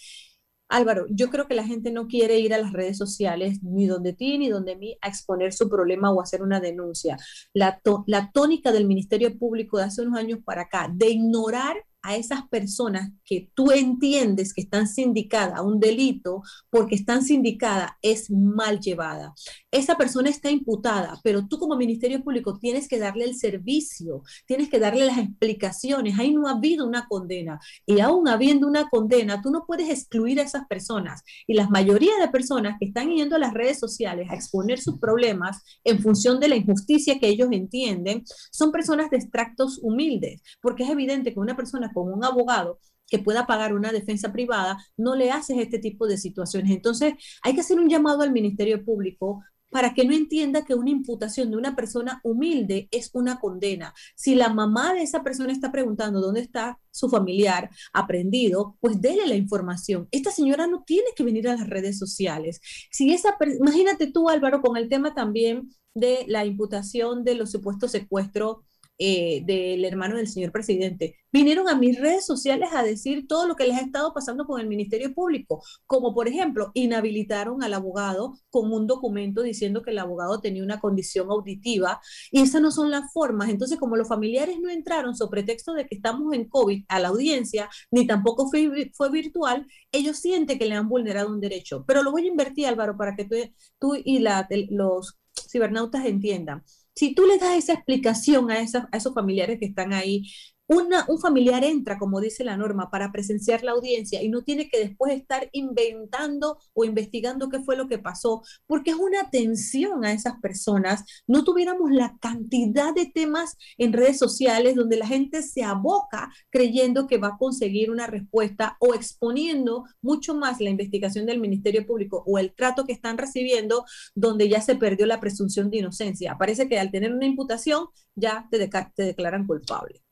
Álvaro, 0.68 1.06
yo 1.10 1.30
creo 1.30 1.48
que 1.48 1.54
la 1.54 1.66
gente 1.66 1.90
no 1.90 2.06
quiere 2.06 2.38
ir 2.38 2.54
a 2.54 2.58
las 2.58 2.72
redes 2.72 2.96
sociales, 2.96 3.60
ni 3.62 3.86
donde 3.86 4.12
ti, 4.12 4.38
ni 4.38 4.48
donde 4.48 4.76
mí, 4.76 4.96
a 5.00 5.08
exponer 5.08 5.52
su 5.52 5.68
problema 5.68 6.12
o 6.12 6.22
hacer 6.22 6.42
una 6.42 6.60
denuncia. 6.60 7.16
La, 7.52 7.80
la 8.06 8.30
tónica 8.32 8.70
del 8.70 8.86
Ministerio 8.86 9.36
Público 9.36 9.78
de 9.78 9.84
hace 9.84 10.02
unos 10.02 10.18
años 10.18 10.38
para 10.44 10.62
acá, 10.62 10.88
de 10.92 11.10
ignorar 11.10 11.76
a 12.02 12.16
esas 12.16 12.48
personas 12.48 13.10
que 13.24 13.50
tú 13.54 13.70
entiendes 13.72 14.54
que 14.54 14.62
están 14.62 14.88
sindicadas 14.88 15.58
a 15.58 15.62
un 15.62 15.80
delito 15.80 16.42
porque 16.70 16.94
están 16.94 17.22
sindicadas 17.22 17.92
es 18.02 18.30
mal 18.30 18.80
llevada. 18.80 19.34
Esa 19.70 19.96
persona 19.96 20.30
está 20.30 20.50
imputada, 20.50 21.20
pero 21.22 21.46
tú 21.46 21.58
como 21.58 21.76
Ministerio 21.76 22.22
Público 22.22 22.58
tienes 22.58 22.88
que 22.88 22.98
darle 22.98 23.24
el 23.24 23.36
servicio, 23.36 24.22
tienes 24.46 24.68
que 24.70 24.78
darle 24.78 25.04
las 25.04 25.18
explicaciones. 25.18 26.18
Ahí 26.18 26.32
no 26.32 26.46
ha 26.46 26.52
habido 26.52 26.86
una 26.86 27.06
condena 27.06 27.60
y 27.86 28.00
aún 28.00 28.28
habiendo 28.28 28.66
una 28.66 28.88
condena, 28.88 29.42
tú 29.42 29.50
no 29.50 29.64
puedes 29.66 29.90
excluir 29.90 30.40
a 30.40 30.44
esas 30.44 30.66
personas. 30.66 31.22
Y 31.46 31.54
la 31.54 31.68
mayoría 31.68 32.16
de 32.20 32.28
personas 32.28 32.76
que 32.78 32.86
están 32.86 33.10
yendo 33.10 33.36
a 33.36 33.38
las 33.38 33.54
redes 33.54 33.78
sociales 33.78 34.28
a 34.30 34.34
exponer 34.34 34.80
sus 34.80 34.98
problemas 34.98 35.62
en 35.84 36.00
función 36.00 36.40
de 36.40 36.48
la 36.48 36.56
injusticia 36.56 37.18
que 37.18 37.28
ellos 37.28 37.48
entienden, 37.52 38.24
son 38.50 38.72
personas 38.72 39.10
de 39.10 39.18
extractos 39.18 39.78
humildes, 39.82 40.42
porque 40.60 40.84
es 40.84 40.90
evidente 40.90 41.32
que 41.32 41.40
una 41.40 41.56
persona 41.56 41.89
con 41.92 42.12
un 42.12 42.24
abogado 42.24 42.78
que 43.06 43.18
pueda 43.18 43.46
pagar 43.46 43.74
una 43.74 43.92
defensa 43.92 44.32
privada, 44.32 44.78
no 44.96 45.16
le 45.16 45.30
haces 45.32 45.58
este 45.58 45.78
tipo 45.78 46.06
de 46.06 46.16
situaciones. 46.16 46.70
Entonces, 46.70 47.14
hay 47.42 47.54
que 47.54 47.60
hacer 47.60 47.78
un 47.78 47.88
llamado 47.88 48.22
al 48.22 48.32
Ministerio 48.32 48.84
Público 48.84 49.42
para 49.70 49.94
que 49.94 50.04
no 50.04 50.12
entienda 50.12 50.64
que 50.64 50.74
una 50.74 50.90
imputación 50.90 51.50
de 51.50 51.56
una 51.56 51.76
persona 51.76 52.20
humilde 52.24 52.88
es 52.90 53.10
una 53.14 53.38
condena. 53.38 53.94
Si 54.16 54.34
la 54.34 54.52
mamá 54.52 54.94
de 54.94 55.02
esa 55.02 55.22
persona 55.22 55.52
está 55.52 55.72
preguntando 55.72 56.20
dónde 56.20 56.40
está 56.40 56.78
su 56.90 57.08
familiar 57.08 57.70
aprendido, 57.92 58.76
pues 58.80 59.00
déle 59.00 59.26
la 59.26 59.36
información. 59.36 60.08
Esta 60.10 60.30
señora 60.30 60.66
no 60.66 60.82
tiene 60.84 61.10
que 61.16 61.22
venir 61.22 61.48
a 61.48 61.56
las 61.56 61.68
redes 61.68 61.98
sociales. 61.98 62.60
Si 62.90 63.12
esa, 63.14 63.36
imagínate 63.58 64.10
tú, 64.10 64.28
Álvaro, 64.28 64.60
con 64.60 64.76
el 64.76 64.88
tema 64.88 65.14
también 65.14 65.70
de 65.94 66.24
la 66.26 66.44
imputación 66.44 67.24
de 67.24 67.34
los 67.34 67.50
supuestos 67.50 67.92
secuestros 67.92 68.58
eh, 69.02 69.42
del 69.46 69.82
hermano 69.86 70.16
del 70.18 70.28
señor 70.28 70.52
presidente, 70.52 71.16
vinieron 71.32 71.68
a 71.70 71.74
mis 71.74 71.98
redes 71.98 72.26
sociales 72.26 72.68
a 72.74 72.82
decir 72.82 73.26
todo 73.26 73.46
lo 73.46 73.56
que 73.56 73.64
les 73.64 73.78
ha 73.78 73.80
estado 73.80 74.12
pasando 74.12 74.44
con 74.44 74.60
el 74.60 74.66
Ministerio 74.66 75.14
Público, 75.14 75.62
como 75.86 76.14
por 76.14 76.28
ejemplo, 76.28 76.70
inhabilitaron 76.74 77.62
al 77.62 77.72
abogado 77.72 78.34
con 78.50 78.70
un 78.70 78.86
documento 78.86 79.40
diciendo 79.40 79.80
que 79.82 79.92
el 79.92 80.00
abogado 80.00 80.42
tenía 80.42 80.62
una 80.62 80.80
condición 80.80 81.30
auditiva 81.30 81.98
y 82.30 82.42
esas 82.42 82.60
no 82.60 82.70
son 82.70 82.90
las 82.90 83.10
formas. 83.10 83.48
Entonces, 83.48 83.78
como 83.78 83.96
los 83.96 84.06
familiares 84.06 84.58
no 84.60 84.68
entraron 84.68 85.16
sobre 85.16 85.30
pretexto 85.30 85.72
de 85.72 85.86
que 85.86 85.94
estamos 85.94 86.34
en 86.34 86.48
COVID 86.50 86.84
a 86.88 87.00
la 87.00 87.08
audiencia, 87.08 87.70
ni 87.90 88.06
tampoco 88.06 88.50
fue, 88.50 88.90
fue 88.92 89.10
virtual, 89.10 89.66
ellos 89.92 90.18
sienten 90.18 90.58
que 90.58 90.66
le 90.66 90.74
han 90.74 90.90
vulnerado 90.90 91.30
un 91.30 91.40
derecho. 91.40 91.84
Pero 91.86 92.02
lo 92.02 92.10
voy 92.12 92.24
a 92.26 92.28
invertir, 92.28 92.66
Álvaro, 92.66 92.98
para 92.98 93.16
que 93.16 93.24
tú, 93.24 93.36
tú 93.78 93.94
y 94.04 94.18
la, 94.18 94.46
los 94.68 95.18
cibernautas 95.50 96.04
entiendan 96.04 96.62
si 97.00 97.14
tú 97.14 97.26
le 97.26 97.38
das 97.38 97.56
esa 97.56 97.72
explicación 97.74 98.50
a, 98.50 98.56
a 98.56 98.96
esos 98.96 99.14
familiares 99.14 99.58
que 99.58 99.66
están 99.66 99.92
ahí, 99.94 100.30
un 100.70 101.18
familiar 101.20 101.64
entra, 101.64 101.98
como 101.98 102.20
dice 102.20 102.44
la 102.44 102.56
norma, 102.56 102.90
para 102.90 103.10
presenciar 103.10 103.64
la 103.64 103.72
audiencia 103.72 104.22
y 104.22 104.28
no 104.28 104.42
tiene 104.42 104.68
que 104.68 104.78
después 104.78 105.12
estar 105.12 105.48
inventando 105.52 106.58
o 106.74 106.84
investigando 106.84 107.48
qué 107.48 107.60
fue 107.60 107.76
lo 107.76 107.88
que 107.88 107.98
pasó, 107.98 108.42
porque 108.66 108.90
es 108.90 108.96
una 108.96 109.20
atención 109.20 110.04
a 110.04 110.12
esas 110.12 110.34
personas. 110.40 111.04
No 111.26 111.42
tuviéramos 111.42 111.90
la 111.90 112.16
cantidad 112.20 112.94
de 112.94 113.06
temas 113.06 113.56
en 113.78 113.92
redes 113.92 114.18
sociales 114.18 114.76
donde 114.76 114.96
la 114.96 115.06
gente 115.06 115.42
se 115.42 115.64
aboca 115.64 116.30
creyendo 116.50 117.06
que 117.08 117.18
va 117.18 117.28
a 117.28 117.38
conseguir 117.38 117.90
una 117.90 118.06
respuesta 118.06 118.76
o 118.78 118.94
exponiendo 118.94 119.84
mucho 120.00 120.34
más 120.34 120.60
la 120.60 120.70
investigación 120.70 121.26
del 121.26 121.40
Ministerio 121.40 121.84
Público 121.84 122.22
o 122.26 122.38
el 122.38 122.54
trato 122.54 122.86
que 122.86 122.92
están 122.92 123.18
recibiendo 123.18 123.84
donde 124.14 124.48
ya 124.48 124.60
se 124.60 124.76
perdió 124.76 125.06
la 125.06 125.20
presunción 125.20 125.70
de 125.70 125.78
inocencia. 125.78 126.36
Parece 126.38 126.68
que 126.68 126.78
al 126.78 126.90
tener 126.90 127.12
una 127.12 127.26
imputación 127.26 127.86
ya 128.14 128.46
te, 128.50 128.70
declaran 128.96 129.46
culpable 129.46 130.02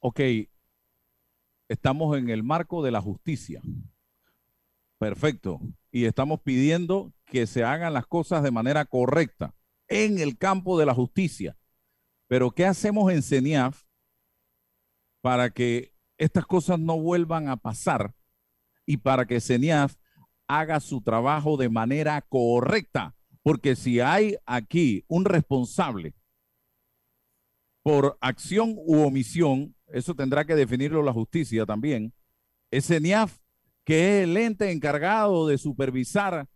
ok, 0.00 0.20
estamos 1.68 2.16
en 2.16 2.30
el 2.30 2.42
marco 2.42 2.82
de 2.82 2.90
la 2.90 3.00
justicia. 3.00 3.60
Perfecto. 4.98 5.60
Y 5.90 6.04
estamos 6.04 6.40
pidiendo 6.40 7.12
que 7.24 7.46
se 7.46 7.64
hagan 7.64 7.94
las 7.94 8.06
cosas 8.06 8.42
de 8.42 8.50
manera 8.50 8.84
correcta 8.84 9.54
en 9.86 10.18
el 10.18 10.36
campo 10.36 10.78
de 10.78 10.86
la 10.86 10.94
justicia. 10.94 11.56
Pero 12.26 12.50
¿qué 12.50 12.66
hacemos 12.66 13.10
en 13.12 13.22
CENIAF 13.22 13.84
para 15.20 15.50
que 15.50 15.94
estas 16.18 16.46
cosas 16.46 16.78
no 16.78 16.98
vuelvan 17.00 17.48
a 17.48 17.56
pasar 17.56 18.14
y 18.84 18.98
para 18.98 19.26
que 19.26 19.40
CENIAF 19.40 19.96
haga 20.46 20.80
su 20.80 21.00
trabajo 21.00 21.56
de 21.56 21.68
manera 21.68 22.20
correcta? 22.22 23.16
Porque 23.42 23.76
si 23.76 24.00
hay 24.00 24.36
aquí 24.44 25.04
un 25.08 25.24
responsable 25.24 26.14
por 27.82 28.18
acción 28.20 28.74
u 28.76 29.00
omisión, 29.06 29.74
eso 29.92 30.14
tendrá 30.14 30.44
que 30.44 30.54
definirlo 30.54 31.02
la 31.02 31.12
justicia 31.12 31.66
también, 31.66 32.12
es 32.70 32.90
NIAF, 32.90 33.38
que 33.84 34.18
es 34.18 34.24
el 34.24 34.36
ente 34.36 34.70
encargado 34.70 35.46
de 35.46 35.58
supervisar 35.58 36.46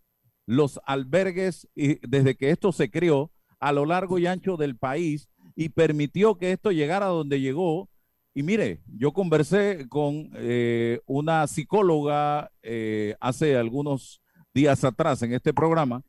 los 0.47 0.81
albergues 0.85 1.69
y 1.75 2.07
desde 2.07 2.37
que 2.37 2.51
esto 2.51 2.73
se 2.73 2.91
creó 2.91 3.31
a 3.59 3.73
lo 3.73 3.87
largo 3.87 4.19
y 4.19 4.27
ancho 4.27 4.57
del 4.57 4.77
país 4.77 5.29
y 5.55 5.71
permitió 5.71 6.37
que 6.37 6.53
esto 6.53 6.73
llegara 6.73 7.07
a 7.07 7.11
donde 7.11 7.41
llegó. 7.41 7.89
Y 8.35 8.43
mire, 8.43 8.81
yo 8.87 9.13
conversé 9.13 9.89
con 9.89 10.31
eh, 10.35 11.01
una 11.07 11.47
psicóloga 11.47 12.51
eh, 12.63 13.15
hace 13.21 13.57
algunos 13.57 14.21
días 14.55 14.85
atrás 14.85 15.23
en 15.23 15.33
este 15.33 15.55
programa 15.55 16.03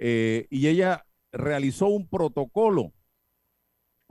eh, 0.00 0.46
y 0.50 0.66
ella 0.66 1.06
realizó 1.30 1.86
un 1.86 2.08
protocolo 2.08 2.92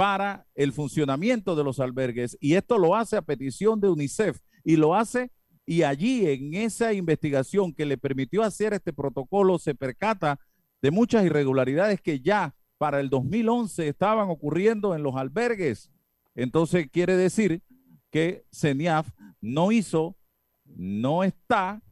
para 0.01 0.47
el 0.55 0.73
funcionamiento 0.73 1.55
de 1.55 1.63
los 1.63 1.79
albergues 1.79 2.35
y 2.41 2.55
esto 2.55 2.79
lo 2.79 2.95
hace 2.95 3.17
a 3.17 3.21
petición 3.21 3.79
de 3.79 3.87
UNICEF 3.87 4.39
y 4.63 4.75
lo 4.75 4.95
hace 4.95 5.29
y 5.63 5.83
allí 5.83 6.25
en 6.25 6.55
esa 6.55 6.91
investigación 6.91 7.71
que 7.71 7.85
le 7.85 7.99
permitió 7.99 8.41
hacer 8.41 8.73
este 8.73 8.93
protocolo 8.93 9.59
se 9.59 9.75
percata 9.75 10.39
de 10.81 10.89
muchas 10.89 11.23
irregularidades 11.23 12.01
que 12.01 12.19
ya 12.19 12.55
para 12.79 12.99
el 12.99 13.11
2011 13.11 13.89
estaban 13.89 14.31
ocurriendo 14.31 14.95
en 14.95 15.03
los 15.03 15.17
albergues. 15.17 15.91
Entonces 16.33 16.87
quiere 16.91 17.15
decir 17.15 17.61
que 18.09 18.43
CENIAF 18.51 19.07
no 19.39 19.71
hizo, 19.71 20.17
no 20.65 21.23
está 21.23 21.83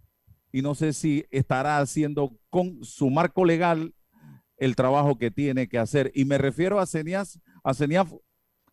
y 0.51 0.63
no 0.63 0.73
sé 0.73 0.93
si 0.93 1.25
estará 1.29 1.77
haciendo 1.77 2.35
con 2.49 2.83
su 2.83 3.11
marco 3.11 3.45
legal 3.45 3.93
el 4.57 4.75
trabajo 4.75 5.19
que 5.19 5.29
tiene 5.29 5.69
que 5.69 5.77
hacer. 5.77 6.11
Y 6.15 6.25
me 6.25 6.39
refiero 6.39 6.79
a 6.79 6.87
CENIAF 6.87 7.35
a 7.63 7.73
CENIAF 7.73 8.11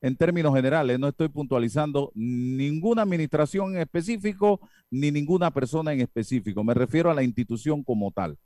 en 0.01 0.17
términos 0.17 0.55
generales, 0.55 0.99
no 0.99 1.09
estoy 1.09 1.29
puntualizando 1.29 2.13
ninguna 2.15 3.03
administración 3.03 3.75
en 3.75 3.81
específico 3.81 4.61
ni 4.91 5.11
ninguna 5.11 5.51
persona 5.51 5.93
en 5.93 6.01
específico, 6.01 6.63
me 6.63 6.75
refiero 6.75 7.11
a 7.11 7.15
la 7.15 7.23
institución 7.23 7.83
como 7.83 8.13
tal. 8.13 8.39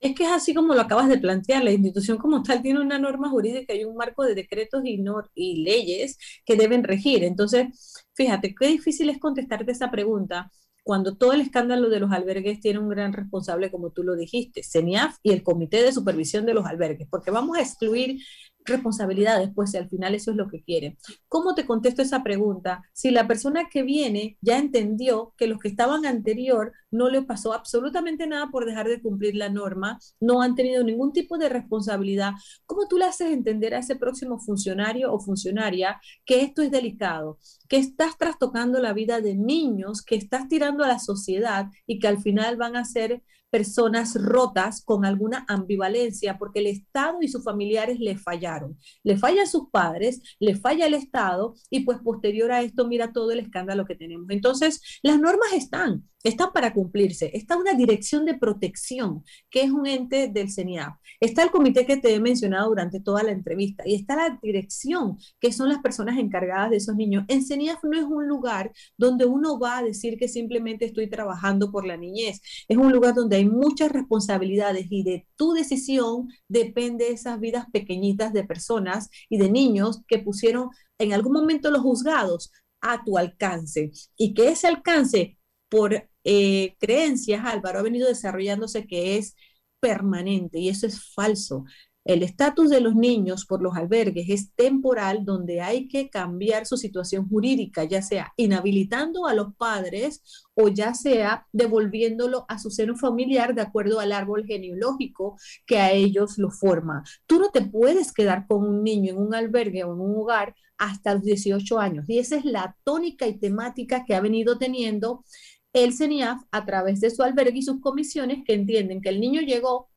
Es 0.00 0.14
que 0.14 0.24
es 0.24 0.30
así 0.30 0.54
como 0.54 0.74
lo 0.74 0.80
acabas 0.80 1.08
de 1.08 1.18
plantear, 1.18 1.64
la 1.64 1.72
institución 1.72 2.18
como 2.18 2.42
tal 2.42 2.62
tiene 2.62 2.80
una 2.80 3.00
norma 3.00 3.28
jurídica 3.28 3.74
y 3.74 3.84
un 3.84 3.96
marco 3.96 4.24
de 4.24 4.34
decretos 4.36 4.82
y, 4.84 5.02
y 5.34 5.64
leyes 5.64 6.18
que 6.44 6.54
deben 6.54 6.84
regir. 6.84 7.24
Entonces, 7.24 8.06
fíjate, 8.14 8.54
qué 8.54 8.68
difícil 8.68 9.10
es 9.10 9.18
contestarte 9.18 9.72
esa 9.72 9.90
pregunta 9.90 10.52
cuando 10.88 11.16
todo 11.16 11.34
el 11.34 11.42
escándalo 11.42 11.90
de 11.90 12.00
los 12.00 12.12
albergues 12.12 12.60
tiene 12.60 12.78
un 12.78 12.88
gran 12.88 13.12
responsable, 13.12 13.70
como 13.70 13.90
tú 13.90 14.04
lo 14.04 14.16
dijiste, 14.16 14.62
CENIAF 14.62 15.16
y 15.22 15.32
el 15.32 15.42
Comité 15.42 15.82
de 15.82 15.92
Supervisión 15.92 16.46
de 16.46 16.54
los 16.54 16.64
Albergues, 16.64 17.06
porque 17.10 17.30
vamos 17.30 17.58
a 17.58 17.60
excluir 17.60 18.22
responsabilidades, 18.64 19.50
pues 19.54 19.74
al 19.74 19.88
final 19.88 20.14
eso 20.14 20.30
es 20.30 20.36
lo 20.36 20.48
que 20.48 20.62
quieren. 20.62 20.98
¿Cómo 21.28 21.54
te 21.54 21.66
contesto 21.66 22.02
esa 22.02 22.22
pregunta? 22.22 22.82
Si 22.92 23.10
la 23.10 23.26
persona 23.26 23.68
que 23.70 23.82
viene 23.82 24.36
ya 24.40 24.58
entendió 24.58 25.34
que 25.36 25.46
los 25.46 25.58
que 25.58 25.68
estaban 25.68 26.06
anterior 26.06 26.72
no 26.90 27.08
le 27.10 27.22
pasó 27.22 27.52
absolutamente 27.52 28.26
nada 28.26 28.48
por 28.50 28.66
dejar 28.66 28.88
de 28.88 29.00
cumplir 29.00 29.34
la 29.34 29.48
norma, 29.48 29.98
no 30.20 30.42
han 30.42 30.54
tenido 30.54 30.84
ningún 30.84 31.12
tipo 31.12 31.38
de 31.38 31.48
responsabilidad, 31.48 32.32
¿cómo 32.66 32.86
tú 32.88 32.98
le 32.98 33.06
haces 33.06 33.30
entender 33.30 33.74
a 33.74 33.78
ese 33.78 33.96
próximo 33.96 34.38
funcionario 34.38 35.12
o 35.12 35.20
funcionaria 35.20 36.00
que 36.24 36.42
esto 36.42 36.62
es 36.62 36.70
delicado, 36.70 37.38
que 37.68 37.76
estás 37.76 38.16
trastocando 38.16 38.80
la 38.80 38.92
vida 38.92 39.20
de 39.20 39.34
niños, 39.34 40.02
que 40.02 40.16
estás 40.16 40.48
tirando 40.48 40.84
a 40.84 40.88
la 40.88 40.98
sociedad 40.98 41.66
y 41.86 41.98
que 41.98 42.08
al 42.08 42.18
final 42.18 42.56
van 42.56 42.76
a 42.76 42.84
ser 42.84 43.22
personas 43.50 44.14
rotas 44.14 44.82
con 44.84 45.04
alguna 45.04 45.44
ambivalencia 45.48 46.38
porque 46.38 46.60
el 46.60 46.66
Estado 46.66 47.18
y 47.22 47.28
sus 47.28 47.44
familiares 47.44 47.98
le 48.00 48.16
fallaron. 48.16 48.78
Le 49.02 49.16
falla 49.16 49.42
a 49.42 49.46
sus 49.46 49.70
padres, 49.70 50.20
le 50.38 50.54
falla 50.56 50.86
el 50.86 50.94
Estado 50.94 51.54
y 51.70 51.80
pues 51.80 51.98
posterior 51.98 52.52
a 52.52 52.62
esto 52.62 52.86
mira 52.86 53.12
todo 53.12 53.32
el 53.32 53.40
escándalo 53.40 53.86
que 53.86 53.94
tenemos. 53.94 54.26
Entonces, 54.30 55.00
las 55.02 55.18
normas 55.18 55.52
están, 55.52 56.04
están 56.28 56.52
para 56.52 56.72
cumplirse. 56.74 57.30
Está 57.34 57.56
una 57.56 57.74
dirección 57.74 58.24
de 58.24 58.38
protección, 58.38 59.24
que 59.50 59.62
es 59.62 59.70
un 59.70 59.86
ente 59.86 60.28
del 60.28 60.50
CENIAF. 60.50 60.96
Está 61.20 61.42
el 61.42 61.50
comité 61.50 61.86
que 61.86 61.96
te 61.96 62.14
he 62.14 62.20
mencionado 62.20 62.68
durante 62.68 63.00
toda 63.00 63.22
la 63.22 63.32
entrevista 63.32 63.82
y 63.86 63.94
está 63.94 64.16
la 64.16 64.38
dirección, 64.42 65.18
que 65.40 65.52
son 65.52 65.68
las 65.68 65.80
personas 65.80 66.18
encargadas 66.18 66.70
de 66.70 66.76
esos 66.76 66.96
niños. 66.96 67.24
En 67.28 67.44
CENIAF 67.44 67.82
no 67.84 67.98
es 67.98 68.04
un 68.04 68.28
lugar 68.28 68.72
donde 68.96 69.24
uno 69.24 69.58
va 69.58 69.78
a 69.78 69.82
decir 69.82 70.18
que 70.18 70.28
simplemente 70.28 70.84
estoy 70.84 71.08
trabajando 71.08 71.72
por 71.72 71.86
la 71.86 71.96
niñez. 71.96 72.40
Es 72.68 72.76
un 72.76 72.92
lugar 72.92 73.14
donde 73.14 73.36
hay 73.36 73.46
muchas 73.46 73.90
responsabilidades 73.90 74.86
y 74.90 75.02
de 75.02 75.26
tu 75.36 75.52
decisión 75.52 76.28
depende 76.48 77.10
esas 77.10 77.40
vidas 77.40 77.66
pequeñitas 77.72 78.32
de 78.32 78.44
personas 78.44 79.08
y 79.28 79.38
de 79.38 79.50
niños 79.50 80.02
que 80.06 80.18
pusieron 80.18 80.70
en 80.98 81.12
algún 81.12 81.32
momento 81.32 81.70
los 81.70 81.82
juzgados 81.82 82.52
a 82.80 83.02
tu 83.04 83.18
alcance 83.18 83.90
y 84.16 84.34
que 84.34 84.50
ese 84.50 84.68
alcance 84.68 85.38
por 85.68 86.08
eh, 86.30 86.76
creencias, 86.78 87.42
Álvaro, 87.46 87.78
ha 87.78 87.82
venido 87.82 88.06
desarrollándose 88.06 88.86
que 88.86 89.16
es 89.16 89.34
permanente 89.80 90.58
y 90.58 90.68
eso 90.68 90.86
es 90.86 91.14
falso. 91.14 91.64
El 92.04 92.22
estatus 92.22 92.68
de 92.68 92.82
los 92.82 92.94
niños 92.94 93.46
por 93.46 93.62
los 93.62 93.76
albergues 93.76 94.28
es 94.28 94.52
temporal 94.54 95.24
donde 95.24 95.62
hay 95.62 95.88
que 95.88 96.10
cambiar 96.10 96.66
su 96.66 96.76
situación 96.76 97.26
jurídica, 97.30 97.84
ya 97.84 98.02
sea 98.02 98.34
inhabilitando 98.36 99.26
a 99.26 99.32
los 99.32 99.54
padres 99.56 100.22
o 100.54 100.68
ya 100.68 100.92
sea 100.92 101.46
devolviéndolo 101.52 102.44
a 102.48 102.58
su 102.58 102.70
seno 102.70 102.94
familiar 102.94 103.54
de 103.54 103.62
acuerdo 103.62 103.98
al 103.98 104.12
árbol 104.12 104.44
genealógico 104.46 105.38
que 105.66 105.78
a 105.78 105.92
ellos 105.92 106.36
lo 106.36 106.50
forma. 106.50 107.04
Tú 107.26 107.38
no 107.38 107.48
te 107.50 107.62
puedes 107.62 108.12
quedar 108.12 108.46
con 108.46 108.68
un 108.68 108.82
niño 108.84 109.12
en 109.12 109.18
un 109.18 109.34
albergue 109.34 109.84
o 109.84 109.94
en 109.94 110.00
un 110.00 110.16
hogar 110.16 110.54
hasta 110.76 111.14
los 111.14 111.24
18 111.24 111.78
años 111.78 112.04
y 112.08 112.18
esa 112.18 112.36
es 112.36 112.44
la 112.44 112.76
tónica 112.84 113.26
y 113.26 113.38
temática 113.38 114.04
que 114.06 114.14
ha 114.14 114.20
venido 114.20 114.58
teniendo 114.58 115.24
el 115.72 115.92
CENIAF 115.94 116.42
a 116.50 116.64
través 116.64 117.00
de 117.00 117.10
su 117.10 117.22
albergue 117.22 117.58
y 117.58 117.62
sus 117.62 117.80
comisiones 117.80 118.44
que 118.44 118.54
entienden 118.54 119.00
que 119.00 119.10
el 119.10 119.20
niño 119.20 119.40
llegó, 119.42 119.90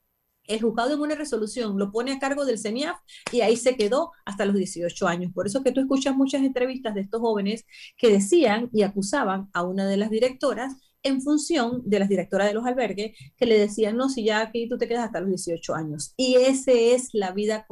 el 0.46 0.62
juzgado 0.62 0.94
en 0.94 1.02
una 1.02 1.16
resolución 1.16 1.78
lo 1.78 1.92
pone 1.92 2.12
a 2.14 2.20
cargo 2.20 2.46
del 2.46 2.60
CENIAF 2.60 2.98
y 3.32 3.42
ahí 3.42 3.56
se 3.56 3.76
quedó 3.76 4.12
hasta 4.26 4.46
los 4.46 4.56
18 4.56 5.08
años. 5.08 5.32
Por 5.34 5.48
eso 5.48 5.64
que 5.64 5.72
tú 5.72 5.82
escuchas 5.82 6.16
muchas 6.16 6.44
entrevistas 6.44 6.96
de 6.96 7.02
estos 7.02 7.22
jóvenes 7.22 7.66
que 7.98 8.12
decían 8.12 8.70
y 8.74 8.84
acusaban 8.84 9.50
a 9.54 9.64
una 9.64 9.88
de 9.88 9.98
las 9.98 10.10
directoras 10.10 10.76
en 11.04 11.22
función 11.22 11.82
de 11.86 12.00
las 12.00 12.10
directoras 12.10 12.48
de 12.48 12.54
los 12.54 12.66
albergues 12.66 13.18
que 13.38 13.46
le 13.46 13.58
decían, 13.58 13.98
no, 13.98 14.10
si 14.10 14.24
ya 14.24 14.42
aquí 14.42 14.68
tú 14.70 14.78
te 14.78 14.88
quedas 14.88 15.06
hasta 15.06 15.20
los 15.20 15.30
18 15.30 15.74
años. 15.74 16.14
Y 16.18 16.36
esa 16.36 16.72
es 16.72 17.10
la 17.14 17.32
vida 17.32 17.66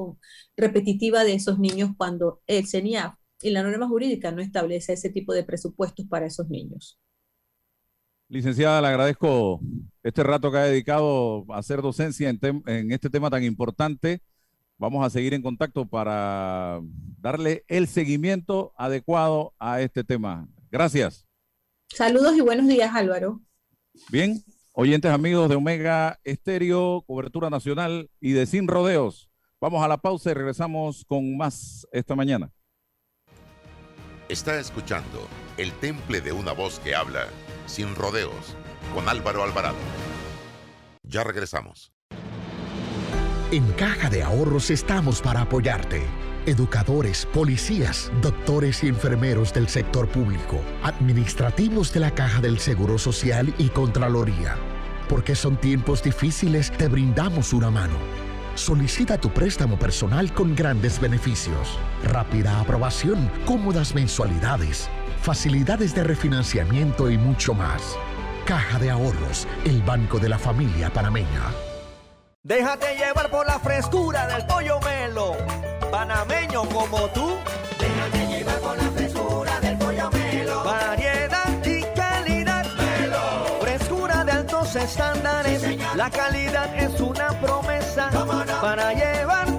repetitiva 0.57 1.23
de 1.23 1.33
esos 1.35 1.59
niños 1.59 1.91
cuando 1.97 2.41
el 2.47 2.67
CENIAF 2.67 3.15
y 3.41 3.51
la 3.51 3.63
norma 3.63 3.87
jurídica 3.87 4.31
no 4.31 4.41
establece 4.41 4.93
ese 4.93 5.09
tipo 5.09 5.33
de 5.33 5.43
presupuestos 5.43 6.05
para 6.07 6.25
esos 6.25 6.49
niños. 6.49 6.99
Licenciada, 8.31 8.79
le 8.79 8.89
agradezco 8.89 9.59
este 10.03 10.21
rato 10.21 10.51
que 10.51 10.59
ha 10.59 10.65
dedicado 10.65 11.45
a 11.49 11.57
hacer 11.57 11.81
docencia 11.81 12.29
en, 12.29 12.91
este 12.91 13.09
tema 13.09 13.31
tan 13.31 13.43
importante. 13.43 14.21
Vamos 14.77 15.03
a 15.03 15.09
seguir 15.09 15.33
en 15.33 15.41
contacto 15.41 15.87
para 15.87 16.79
darle 17.19 17.65
el 17.67 17.87
seguimiento 17.87 18.71
adecuado 18.77 19.55
a 19.57 19.81
este 19.81 20.03
tema. 20.03 20.47
Gracias. 20.69 21.25
Saludos 21.87 22.37
y 22.37 22.41
buenos 22.41 22.67
días, 22.67 22.93
Álvaro. 22.93 23.41
Bien, 24.11 24.43
oyentes 24.73 25.11
amigos 25.11 25.49
de 25.49 25.55
Omega 25.55 26.19
Estéreo, 26.23 27.03
cobertura 27.07 27.49
nacional 27.49 28.11
y 28.21 28.33
de 28.33 28.45
Sin 28.45 28.67
Rodeos. 28.67 29.31
Vamos 29.59 29.83
a 29.83 29.87
la 29.87 29.97
pausa 29.97 30.29
y 30.29 30.35
regresamos 30.35 31.03
con 31.03 31.35
más 31.35 31.87
esta 31.91 32.15
mañana. 32.15 32.51
Está 34.29 34.59
escuchando 34.59 35.27
el 35.57 35.73
temple 35.79 36.21
de 36.21 36.31
una 36.31 36.51
voz 36.51 36.77
que 36.77 36.93
habla 36.93 37.25
sin 37.69 37.95
rodeos, 37.95 38.55
con 38.93 39.07
Álvaro 39.07 39.43
Alvarado. 39.43 39.77
Ya 41.03 41.23
regresamos. 41.23 41.93
En 43.51 43.71
Caja 43.73 44.09
de 44.09 44.23
Ahorros 44.23 44.69
estamos 44.69 45.21
para 45.21 45.41
apoyarte. 45.41 46.03
Educadores, 46.45 47.25
policías, 47.25 48.11
doctores 48.21 48.83
y 48.83 48.87
enfermeros 48.87 49.53
del 49.53 49.67
sector 49.67 50.07
público, 50.07 50.61
administrativos 50.83 51.93
de 51.93 51.99
la 51.99 52.11
Caja 52.11 52.41
del 52.41 52.59
Seguro 52.59 52.97
Social 52.97 53.53
y 53.57 53.69
Contraloría. 53.69 54.55
Porque 55.07 55.35
son 55.35 55.57
tiempos 55.57 56.03
difíciles, 56.03 56.71
te 56.71 56.87
brindamos 56.87 57.53
una 57.53 57.71
mano. 57.71 57.97
Solicita 58.55 59.19
tu 59.19 59.29
préstamo 59.29 59.77
personal 59.79 60.33
con 60.33 60.55
grandes 60.55 60.99
beneficios, 60.99 61.77
rápida 62.03 62.59
aprobación, 62.59 63.31
cómodas 63.45 63.95
mensualidades 63.95 64.89
facilidades 65.21 65.93
de 65.93 66.03
refinanciamiento 66.03 67.09
y 67.09 67.17
mucho 67.17 67.53
más. 67.53 67.97
Caja 68.45 68.79
de 68.79 68.89
Ahorros, 68.89 69.47
el 69.65 69.81
banco 69.83 70.19
de 70.19 70.29
la 70.29 70.39
familia 70.39 70.89
panameña. 70.89 71.43
Déjate 72.43 72.95
llevar 72.95 73.29
por 73.29 73.45
la 73.45 73.59
frescura 73.59 74.25
del 74.27 74.45
pollo 74.47 74.79
melo, 74.79 75.35
panameño 75.91 76.63
como 76.69 77.07
tú. 77.09 77.37
Déjate 77.79 78.27
llevar 78.27 78.59
por 78.59 78.77
la 78.77 78.89
frescura 78.91 79.59
del 79.59 79.77
pollo 79.77 80.09
melo. 80.11 80.63
Variedad 80.63 81.65
y 81.65 81.81
calidad. 81.95 82.65
Melo. 82.77 83.59
Frescura 83.61 84.23
de 84.23 84.31
altos 84.31 84.75
estándares. 84.75 85.77
la 85.95 86.09
calidad 86.09 86.73
es 86.75 86.99
una 87.01 87.29
promesa 87.41 88.09
para 88.61 88.93
llevarte 88.93 89.58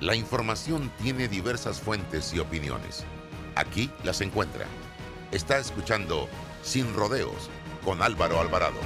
La 0.00 0.16
información 0.16 0.90
tiene 1.00 1.28
diversas 1.28 1.80
fuentes 1.80 2.34
y 2.34 2.40
opiniones. 2.40 3.04
Aquí 3.54 3.90
las 4.02 4.20
encuentra. 4.20 4.66
Está 5.30 5.58
escuchando 5.58 6.28
Sin 6.62 6.92
Rodeos 6.94 7.48
con 7.84 8.02
Álvaro 8.02 8.40
Alvarado. 8.40 8.76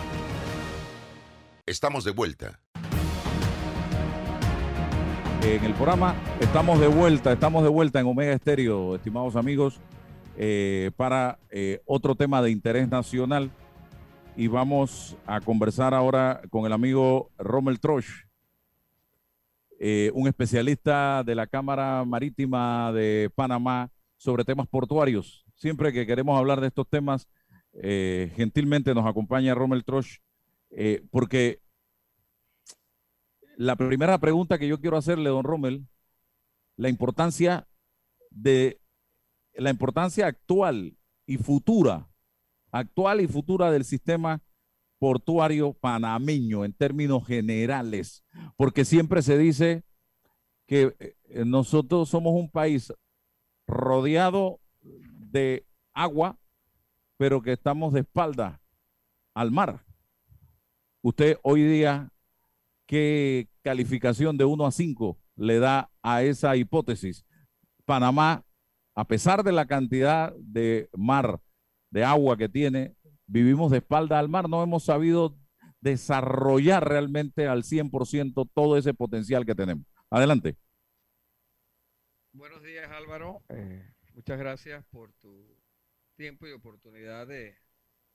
Estamos 1.64 2.04
de 2.04 2.10
vuelta. 2.10 2.60
En 5.42 5.64
el 5.64 5.72
programa 5.74 6.14
estamos 6.40 6.78
de 6.78 6.88
vuelta, 6.88 7.32
estamos 7.32 7.62
de 7.62 7.70
vuelta 7.70 8.00
en 8.00 8.06
Omega 8.06 8.32
Estéreo, 8.32 8.94
estimados 8.94 9.34
amigos, 9.34 9.80
eh, 10.36 10.90
para 10.96 11.38
eh, 11.50 11.80
otro 11.86 12.16
tema 12.16 12.42
de 12.42 12.50
interés 12.50 12.88
nacional. 12.88 13.50
Y 14.36 14.46
vamos 14.46 15.16
a 15.26 15.40
conversar 15.40 15.94
ahora 15.94 16.42
con 16.50 16.66
el 16.66 16.72
amigo 16.72 17.30
Rommel 17.38 17.80
Trosch, 17.80 18.27
eh, 19.80 20.10
un 20.12 20.26
especialista 20.26 21.22
de 21.24 21.36
la 21.36 21.46
Cámara 21.46 22.04
Marítima 22.04 22.92
de 22.92 23.30
Panamá 23.34 23.90
sobre 24.16 24.44
temas 24.44 24.66
portuarios. 24.66 25.44
Siempre 25.54 25.92
que 25.92 26.04
queremos 26.04 26.36
hablar 26.36 26.60
de 26.60 26.66
estos 26.66 26.88
temas, 26.88 27.28
eh, 27.74 28.32
gentilmente 28.34 28.92
nos 28.92 29.06
acompaña 29.06 29.54
Rommel 29.54 29.84
Trosch, 29.84 30.18
eh, 30.70 31.04
porque 31.12 31.60
la 33.56 33.76
primera 33.76 34.18
pregunta 34.18 34.58
que 34.58 34.66
yo 34.66 34.80
quiero 34.80 34.96
hacerle, 34.96 35.30
don 35.30 35.44
Rommel, 35.44 35.86
la 36.76 36.88
importancia 36.88 37.68
de 38.30 38.80
la 39.54 39.70
importancia 39.70 40.26
actual 40.26 40.96
y 41.24 41.36
futura, 41.36 42.08
actual 42.72 43.20
y 43.20 43.28
futura 43.28 43.70
del 43.70 43.84
sistema 43.84 44.42
portuario 44.98 45.72
panameño 45.72 46.64
en 46.64 46.72
términos 46.72 47.26
generales, 47.26 48.24
porque 48.56 48.84
siempre 48.84 49.22
se 49.22 49.38
dice 49.38 49.84
que 50.66 50.94
eh, 50.98 51.44
nosotros 51.44 52.08
somos 52.08 52.34
un 52.34 52.50
país 52.50 52.92
rodeado 53.66 54.60
de 54.82 55.66
agua, 55.94 56.38
pero 57.16 57.42
que 57.42 57.52
estamos 57.52 57.92
de 57.92 58.00
espalda 58.00 58.60
al 59.34 59.50
mar. 59.50 59.84
Usted 61.02 61.38
hoy 61.42 61.62
día, 61.62 62.12
¿qué 62.86 63.48
calificación 63.62 64.36
de 64.36 64.44
1 64.44 64.66
a 64.66 64.72
5 64.72 65.18
le 65.36 65.58
da 65.58 65.90
a 66.02 66.22
esa 66.22 66.56
hipótesis? 66.56 67.24
Panamá, 67.84 68.44
a 68.94 69.04
pesar 69.06 69.44
de 69.44 69.52
la 69.52 69.66
cantidad 69.66 70.34
de 70.36 70.90
mar, 70.92 71.40
de 71.90 72.04
agua 72.04 72.36
que 72.36 72.48
tiene, 72.48 72.94
vivimos 73.28 73.70
de 73.70 73.78
espalda 73.78 74.18
al 74.18 74.28
mar, 74.28 74.48
no 74.48 74.62
hemos 74.62 74.84
sabido 74.84 75.36
desarrollar 75.80 76.88
realmente 76.88 77.46
al 77.46 77.62
100% 77.62 78.50
todo 78.52 78.76
ese 78.76 78.94
potencial 78.94 79.46
que 79.46 79.54
tenemos. 79.54 79.86
Adelante. 80.10 80.56
Buenos 82.32 82.62
días 82.62 82.90
Álvaro, 82.90 83.42
eh, 83.48 83.94
muchas 84.14 84.38
gracias 84.38 84.84
por 84.90 85.12
tu 85.14 85.56
tiempo 86.16 86.46
y 86.46 86.52
oportunidad 86.52 87.26
de, 87.26 87.56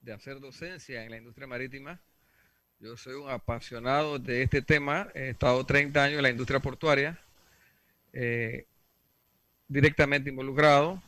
de, 0.00 0.12
hacer 0.12 0.40
docencia 0.40 1.04
en 1.04 1.10
la 1.10 1.18
industria 1.18 1.46
marítima. 1.46 2.00
Yo 2.80 2.96
soy 2.96 3.14
un 3.14 3.30
apasionado 3.30 4.18
de 4.18 4.42
este 4.42 4.62
tema, 4.62 5.08
he 5.14 5.30
estado 5.30 5.64
30 5.64 6.02
años 6.02 6.16
en 6.18 6.22
la 6.22 6.30
industria 6.30 6.60
portuaria, 6.60 7.20
eh, 8.12 8.66
directamente 9.68 10.30
involucrado 10.30 11.02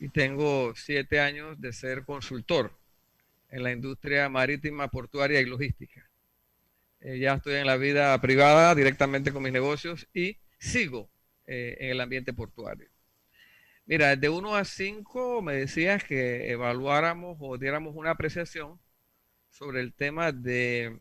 y 0.00 0.08
tengo 0.08 0.74
7 0.74 1.20
años 1.20 1.60
de 1.60 1.72
ser 1.72 2.04
consultor 2.04 2.72
en 3.54 3.62
la 3.62 3.70
industria 3.70 4.28
marítima, 4.28 4.88
portuaria 4.88 5.40
y 5.40 5.46
logística. 5.46 6.10
Eh, 7.00 7.20
ya 7.20 7.34
estoy 7.34 7.54
en 7.54 7.66
la 7.66 7.76
vida 7.76 8.20
privada 8.20 8.74
directamente 8.74 9.32
con 9.32 9.44
mis 9.44 9.52
negocios 9.52 10.08
y 10.12 10.38
sigo 10.58 11.08
eh, 11.46 11.76
en 11.78 11.90
el 11.90 12.00
ambiente 12.00 12.32
portuario. 12.32 12.88
Mira, 13.86 14.16
de 14.16 14.28
1 14.28 14.56
a 14.56 14.64
5 14.64 15.40
me 15.40 15.54
decías 15.54 16.02
que 16.02 16.50
evaluáramos 16.50 17.36
o 17.38 17.56
diéramos 17.56 17.94
una 17.94 18.10
apreciación 18.10 18.80
sobre 19.50 19.82
el 19.82 19.92
tema 19.92 20.32
de 20.32 20.98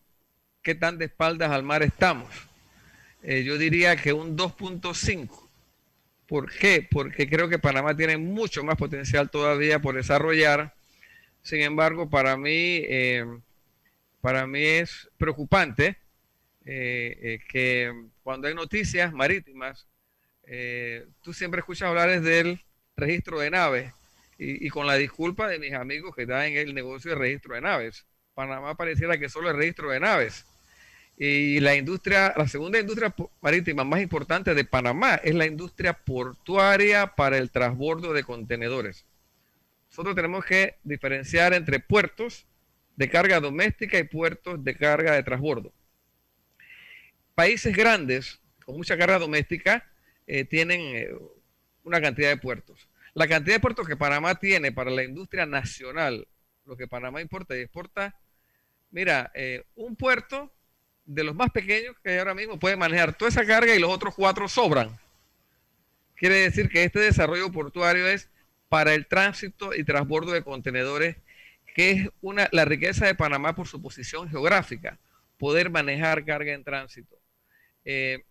qué 0.61 0.75
tan 0.75 0.99
de 0.99 1.05
espaldas 1.05 1.49
al 1.49 1.63
mar 1.63 1.81
estamos. 1.81 2.29
Eh, 3.23 3.43
yo 3.43 3.57
diría 3.57 3.95
que 3.95 4.13
un 4.13 4.37
2.5. 4.37 5.49
¿Por 6.27 6.51
qué? 6.51 6.87
Porque 6.87 7.27
creo 7.27 7.49
que 7.49 7.57
Panamá 7.57 7.97
tiene 7.97 8.17
mucho 8.17 8.63
más 8.63 8.75
potencial 8.75 9.31
todavía 9.31 9.79
por 9.79 9.95
desarrollar 9.95 10.75
sin 11.43 11.61
embargo, 11.61 12.09
para 12.09 12.37
mí, 12.37 12.51
eh, 12.87 13.25
para 14.21 14.47
mí 14.47 14.63
es 14.63 15.09
preocupante 15.17 15.97
eh, 16.65 17.17
eh, 17.21 17.39
que 17.49 17.93
cuando 18.23 18.47
hay 18.47 18.55
noticias 18.55 19.11
marítimas, 19.13 19.85
tú 21.21 21.33
siempre 21.33 21.59
escuchas 21.59 21.89
hablar 21.89 22.21
del 22.21 22.61
registro 22.95 23.39
de 23.39 23.49
naves 23.49 23.93
y, 24.37 24.69
con 24.69 24.87
la 24.87 24.95
disculpa 24.95 25.47
de 25.47 25.59
mis 25.59 25.73
amigos 25.73 26.15
que 26.15 26.23
están 26.23 26.43
en 26.43 26.57
el 26.57 26.73
negocio 26.73 27.11
de 27.11 27.17
registro 27.17 27.55
de 27.55 27.61
naves. 27.61 28.05
Panamá 28.33 28.75
pareciera 28.75 29.17
que 29.17 29.29
solo 29.29 29.49
el 29.49 29.57
registro 29.57 29.89
de 29.91 29.99
naves. 29.99 30.45
Y 31.17 31.59
la 31.59 31.75
industria, 31.75 32.33
la 32.35 32.47
segunda 32.47 32.79
industria 32.79 33.13
marítima 33.41 33.83
más 33.83 34.01
importante 34.01 34.53
de 34.53 34.65
Panamá 34.65 35.15
es 35.15 35.35
la 35.35 35.45
industria 35.45 35.93
portuaria 35.93 37.07
para 37.15 37.37
el 37.37 37.51
transbordo 37.51 38.13
de 38.13 38.23
contenedores 38.23 39.05
nosotros 39.93 40.15
tenemos 40.15 40.43
que 40.43 40.79
diferenciar 40.83 41.53
entre 41.53 41.79
puertos 41.79 42.47
de 42.95 43.11
carga 43.11 43.39
doméstica 43.39 43.99
y 43.99 44.03
puertos 44.03 44.63
de 44.63 44.75
carga 44.75 45.11
de 45.11 45.21
transbordo. 45.21 45.71
Países 47.35 47.77
grandes 47.77 48.41
con 48.65 48.75
mucha 48.75 48.97
carga 48.97 49.19
doméstica 49.19 49.87
eh, 50.25 50.45
tienen 50.45 50.81
eh, 50.81 51.11
una 51.83 52.01
cantidad 52.01 52.29
de 52.29 52.37
puertos. 52.37 52.89
La 53.13 53.27
cantidad 53.27 53.57
de 53.57 53.59
puertos 53.59 53.87
que 53.87 53.95
Panamá 53.95 54.33
tiene 54.33 54.71
para 54.71 54.89
la 54.89 55.03
industria 55.03 55.45
nacional, 55.45 56.27
lo 56.65 56.75
que 56.75 56.87
Panamá 56.87 57.21
importa 57.21 57.55
y 57.55 57.61
exporta, 57.61 58.19
mira, 58.89 59.31
eh, 59.35 59.63
un 59.75 59.95
puerto 59.95 60.51
de 61.05 61.23
los 61.23 61.35
más 61.35 61.51
pequeños 61.51 61.95
que 62.03 62.09
hay 62.09 62.17
ahora 62.17 62.33
mismo 62.33 62.57
puede 62.57 62.77
manejar 62.77 63.15
toda 63.15 63.29
esa 63.29 63.45
carga 63.45 63.75
y 63.75 63.79
los 63.79 63.91
otros 63.91 64.15
cuatro 64.15 64.47
sobran. 64.47 64.89
Quiere 66.15 66.37
decir 66.37 66.67
que 66.67 66.83
este 66.83 66.99
desarrollo 66.99 67.51
portuario 67.51 68.07
es 68.07 68.32
para 68.73 68.95
el 68.95 69.05
tránsito 69.05 69.75
y 69.75 69.83
transbordo 69.83 70.31
de 70.31 70.41
contenedores, 70.41 71.17
que 71.75 71.91
es 71.91 72.09
una, 72.21 72.49
la 72.51 72.65
riqueza 72.65 73.05
de 73.05 73.13
Panamá 73.13 73.53
por 73.53 73.67
su 73.67 73.79
posición 73.79 74.27
geográfica, 74.27 74.97
poder 75.37 75.69
manejar 75.69 76.25
carga 76.25 76.53
en 76.53 76.63
tránsito. 76.63 77.21
Eh, 77.85 78.23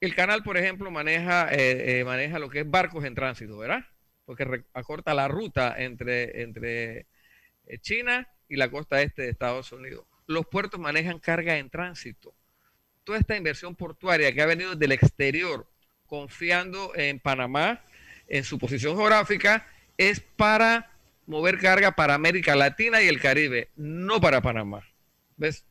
el 0.00 0.14
canal, 0.14 0.44
por 0.44 0.56
ejemplo, 0.56 0.88
maneja, 0.92 1.48
eh, 1.50 1.98
eh, 1.98 2.04
maneja 2.04 2.38
lo 2.38 2.48
que 2.48 2.60
es 2.60 2.70
barcos 2.70 3.04
en 3.04 3.16
tránsito, 3.16 3.58
¿verdad? 3.58 3.84
Porque 4.24 4.62
acorta 4.72 5.14
la 5.14 5.26
ruta 5.26 5.74
entre, 5.76 6.42
entre 6.42 7.06
China 7.80 8.28
y 8.48 8.54
la 8.54 8.70
costa 8.70 9.02
este 9.02 9.22
de 9.22 9.30
Estados 9.30 9.72
Unidos. 9.72 10.06
Los 10.28 10.46
puertos 10.46 10.78
manejan 10.78 11.18
carga 11.18 11.58
en 11.58 11.70
tránsito. 11.70 12.36
Toda 13.02 13.18
esta 13.18 13.36
inversión 13.36 13.74
portuaria 13.74 14.32
que 14.32 14.42
ha 14.42 14.46
venido 14.46 14.76
del 14.76 14.92
exterior, 14.92 15.68
confiando 16.06 16.92
en 16.94 17.18
Panamá, 17.18 17.82
en 18.26 18.44
su 18.44 18.58
posición 18.58 18.96
geográfica 18.96 19.66
es 19.96 20.20
para 20.20 20.90
mover 21.26 21.58
carga 21.58 21.92
para 21.92 22.14
América 22.14 22.54
Latina 22.54 23.02
y 23.02 23.08
el 23.08 23.20
Caribe, 23.20 23.70
no 23.76 24.20
para 24.20 24.40
Panamá. 24.40 24.86
¿Ves? 25.36 25.64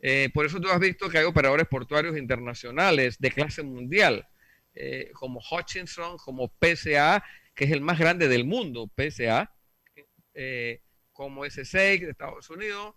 Eh, 0.00 0.30
por 0.34 0.44
eso 0.44 0.60
tú 0.60 0.68
has 0.68 0.80
visto 0.80 1.08
que 1.08 1.18
hay 1.18 1.24
operadores 1.24 1.66
portuarios 1.66 2.16
internacionales 2.16 3.18
de 3.18 3.30
clase 3.30 3.62
mundial 3.62 4.26
eh, 4.74 5.10
como 5.14 5.40
Hutchinson, 5.40 6.18
como 6.18 6.52
PSA, 6.60 7.24
que 7.54 7.64
es 7.64 7.70
el 7.70 7.80
más 7.80 7.98
grande 7.98 8.28
del 8.28 8.44
mundo, 8.44 8.90
PSA, 8.96 9.50
eh, 10.34 10.80
como 11.12 11.46
S6 11.46 12.00
de 12.00 12.10
Estados 12.10 12.50
Unidos, 12.50 12.94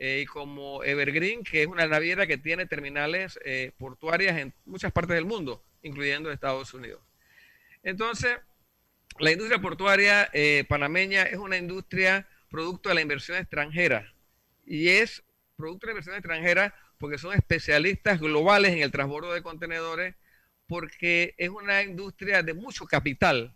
y 0.00 0.26
como 0.26 0.84
Evergreen, 0.84 1.42
que 1.42 1.62
es 1.62 1.66
una 1.66 1.88
naviera 1.88 2.28
que 2.28 2.38
tiene 2.38 2.66
terminales 2.66 3.36
portuarias 3.78 4.38
en 4.38 4.54
muchas 4.64 4.92
partes 4.92 5.16
del 5.16 5.24
mundo, 5.24 5.64
incluyendo 5.82 6.30
Estados 6.30 6.72
Unidos. 6.72 7.07
Entonces, 7.82 8.38
la 9.18 9.32
industria 9.32 9.60
portuaria 9.60 10.28
eh, 10.32 10.64
panameña 10.68 11.24
es 11.24 11.38
una 11.38 11.56
industria 11.56 12.28
producto 12.50 12.88
de 12.88 12.94
la 12.94 13.00
inversión 13.00 13.36
extranjera 13.36 14.12
y 14.64 14.88
es 14.88 15.24
producto 15.56 15.86
de 15.86 15.92
la 15.92 15.92
inversión 15.92 16.16
extranjera 16.16 16.74
porque 16.98 17.18
son 17.18 17.34
especialistas 17.34 18.20
globales 18.20 18.72
en 18.72 18.82
el 18.82 18.90
transbordo 18.90 19.32
de 19.32 19.42
contenedores, 19.42 20.16
porque 20.66 21.34
es 21.38 21.48
una 21.48 21.82
industria 21.82 22.42
de 22.42 22.54
mucho 22.54 22.86
capital, 22.86 23.54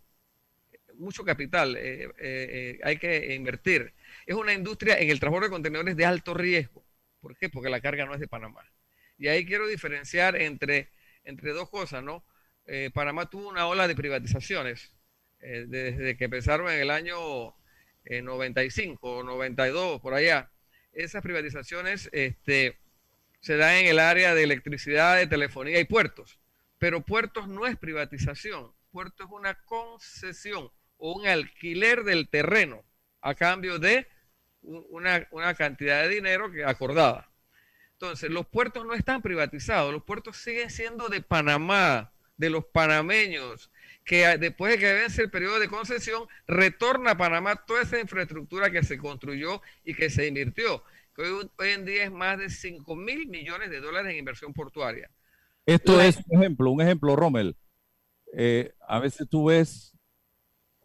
mucho 0.95 1.23
capital 1.23 1.75
eh, 1.75 2.09
eh, 2.19 2.79
hay 2.83 2.97
que 2.97 3.35
invertir. 3.35 3.93
Es 4.25 4.35
una 4.35 4.53
industria 4.53 4.99
en 4.99 5.09
el 5.09 5.19
transbordo 5.19 5.47
de 5.47 5.51
contenedores 5.51 5.97
de 5.97 6.05
alto 6.05 6.33
riesgo. 6.33 6.85
¿Por 7.19 7.37
qué? 7.37 7.49
Porque 7.49 7.69
la 7.69 7.81
carga 7.81 8.05
no 8.05 8.13
es 8.13 8.19
de 8.19 8.27
Panamá. 8.27 8.63
Y 9.17 9.27
ahí 9.27 9.45
quiero 9.45 9.67
diferenciar 9.67 10.35
entre, 10.35 10.89
entre 11.23 11.51
dos 11.51 11.69
cosas, 11.69 12.03
¿no? 12.03 12.23
Eh, 12.65 12.91
Panamá 12.93 13.29
tuvo 13.29 13.49
una 13.49 13.67
ola 13.67 13.87
de 13.87 13.95
privatizaciones 13.95 14.91
eh, 15.41 15.65
desde 15.67 16.15
que 16.17 16.25
empezaron 16.25 16.69
en 16.71 16.79
el 16.79 16.91
año 16.91 17.55
eh, 18.05 18.21
95 18.21 19.17
o 19.17 19.23
92, 19.23 19.99
por 20.01 20.13
allá. 20.13 20.49
Esas 20.93 21.21
privatizaciones 21.21 22.09
este, 22.13 22.77
se 23.41 23.57
dan 23.57 23.75
en 23.75 23.87
el 23.87 23.99
área 23.99 24.33
de 24.33 24.43
electricidad, 24.43 25.17
de 25.17 25.27
telefonía 25.27 25.79
y 25.79 25.85
puertos. 25.85 26.39
Pero 26.79 27.01
puertos 27.01 27.47
no 27.47 27.65
es 27.65 27.77
privatización. 27.77 28.71
Puerto 28.91 29.23
es 29.25 29.29
una 29.31 29.55
concesión 29.65 30.69
o 30.97 31.13
un 31.13 31.27
alquiler 31.27 32.03
del 32.03 32.29
terreno 32.29 32.83
a 33.21 33.35
cambio 33.35 33.79
de 33.79 34.07
un- 34.61 34.85
una, 34.89 35.27
una 35.31 35.53
cantidad 35.55 36.03
de 36.03 36.09
dinero 36.09 36.51
que 36.51 36.63
acordada. 36.63 37.29
Entonces, 37.93 38.29
los 38.29 38.45
puertos 38.47 38.85
no 38.85 38.93
están 38.93 39.21
privatizados, 39.21 39.91
los 39.93 40.03
puertos 40.03 40.37
siguen 40.37 40.69
siendo 40.69 41.09
de 41.09 41.21
Panamá, 41.21 42.12
de 42.37 42.49
los 42.49 42.65
panameños, 42.65 43.71
que 44.05 44.25
después 44.37 44.73
de 44.73 44.79
que 44.79 44.93
vence 44.93 45.21
el 45.21 45.29
periodo 45.31 45.59
de 45.59 45.67
concesión, 45.69 46.27
retorna 46.47 47.11
a 47.11 47.17
Panamá 47.17 47.55
toda 47.65 47.83
esa 47.83 47.99
infraestructura 47.99 48.69
que 48.71 48.83
se 48.83 48.97
construyó 48.97 49.61
y 49.85 49.93
que 49.93 50.09
se 50.09 50.27
invirtió, 50.27 50.83
que 51.15 51.21
hoy, 51.21 51.49
hoy 51.57 51.69
en 51.69 51.85
día 51.85 52.03
es 52.05 52.11
más 52.11 52.37
de 52.39 52.49
5 52.49 52.95
mil 52.95 53.27
millones 53.27 53.69
de 53.69 53.79
dólares 53.79 54.11
en 54.11 54.17
inversión 54.19 54.53
portuaria. 54.53 55.09
Esto 55.65 55.95
La- 55.97 56.07
es 56.07 56.17
un 56.27 56.39
ejemplo, 56.41 56.71
un 56.71 56.81
ejemplo, 56.81 57.15
Rommel. 57.15 57.55
Eh, 58.35 58.73
a 58.87 58.99
veces 58.99 59.27
tú 59.29 59.45
ves 59.45 59.93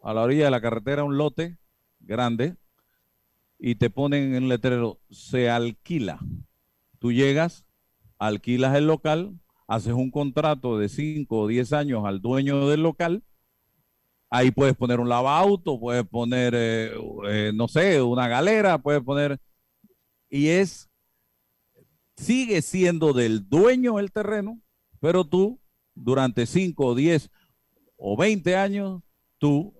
a 0.03 0.13
la 0.13 0.21
orilla 0.21 0.45
de 0.45 0.51
la 0.51 0.61
carretera 0.61 1.03
un 1.03 1.17
lote 1.17 1.57
grande 1.99 2.55
y 3.57 3.75
te 3.75 3.89
ponen 3.89 4.35
en 4.35 4.43
el 4.43 4.49
letrero, 4.49 5.01
se 5.09 5.49
alquila. 5.49 6.19
Tú 6.99 7.11
llegas, 7.11 7.65
alquilas 8.17 8.75
el 8.77 8.87
local, 8.87 9.33
haces 9.69 9.93
un 9.93 10.09
contrato 10.09 10.79
de 10.79 10.89
5 10.89 11.41
o 11.41 11.47
10 11.47 11.73
años 11.73 12.03
al 12.03 12.19
dueño 12.21 12.67
del 12.67 12.81
local. 12.81 13.23
Ahí 14.31 14.49
puedes 14.49 14.75
poner 14.75 14.99
un 14.99 15.07
lavauto, 15.07 15.79
puedes 15.79 16.05
poner, 16.07 16.55
eh, 16.55 16.91
eh, 17.27 17.51
no 17.53 17.67
sé, 17.67 18.01
una 18.01 18.27
galera, 18.27 18.79
puedes 18.79 19.03
poner... 19.03 19.39
Y 20.27 20.47
es, 20.47 20.89
sigue 22.17 22.63
siendo 22.63 23.13
del 23.13 23.47
dueño 23.47 23.99
el 23.99 24.11
terreno, 24.11 24.59
pero 24.99 25.23
tú 25.23 25.59
durante 25.93 26.47
5 26.47 26.85
o 26.85 26.95
10 26.95 27.29
o 27.97 28.17
20 28.17 28.55
años, 28.55 29.03
tú 29.37 29.75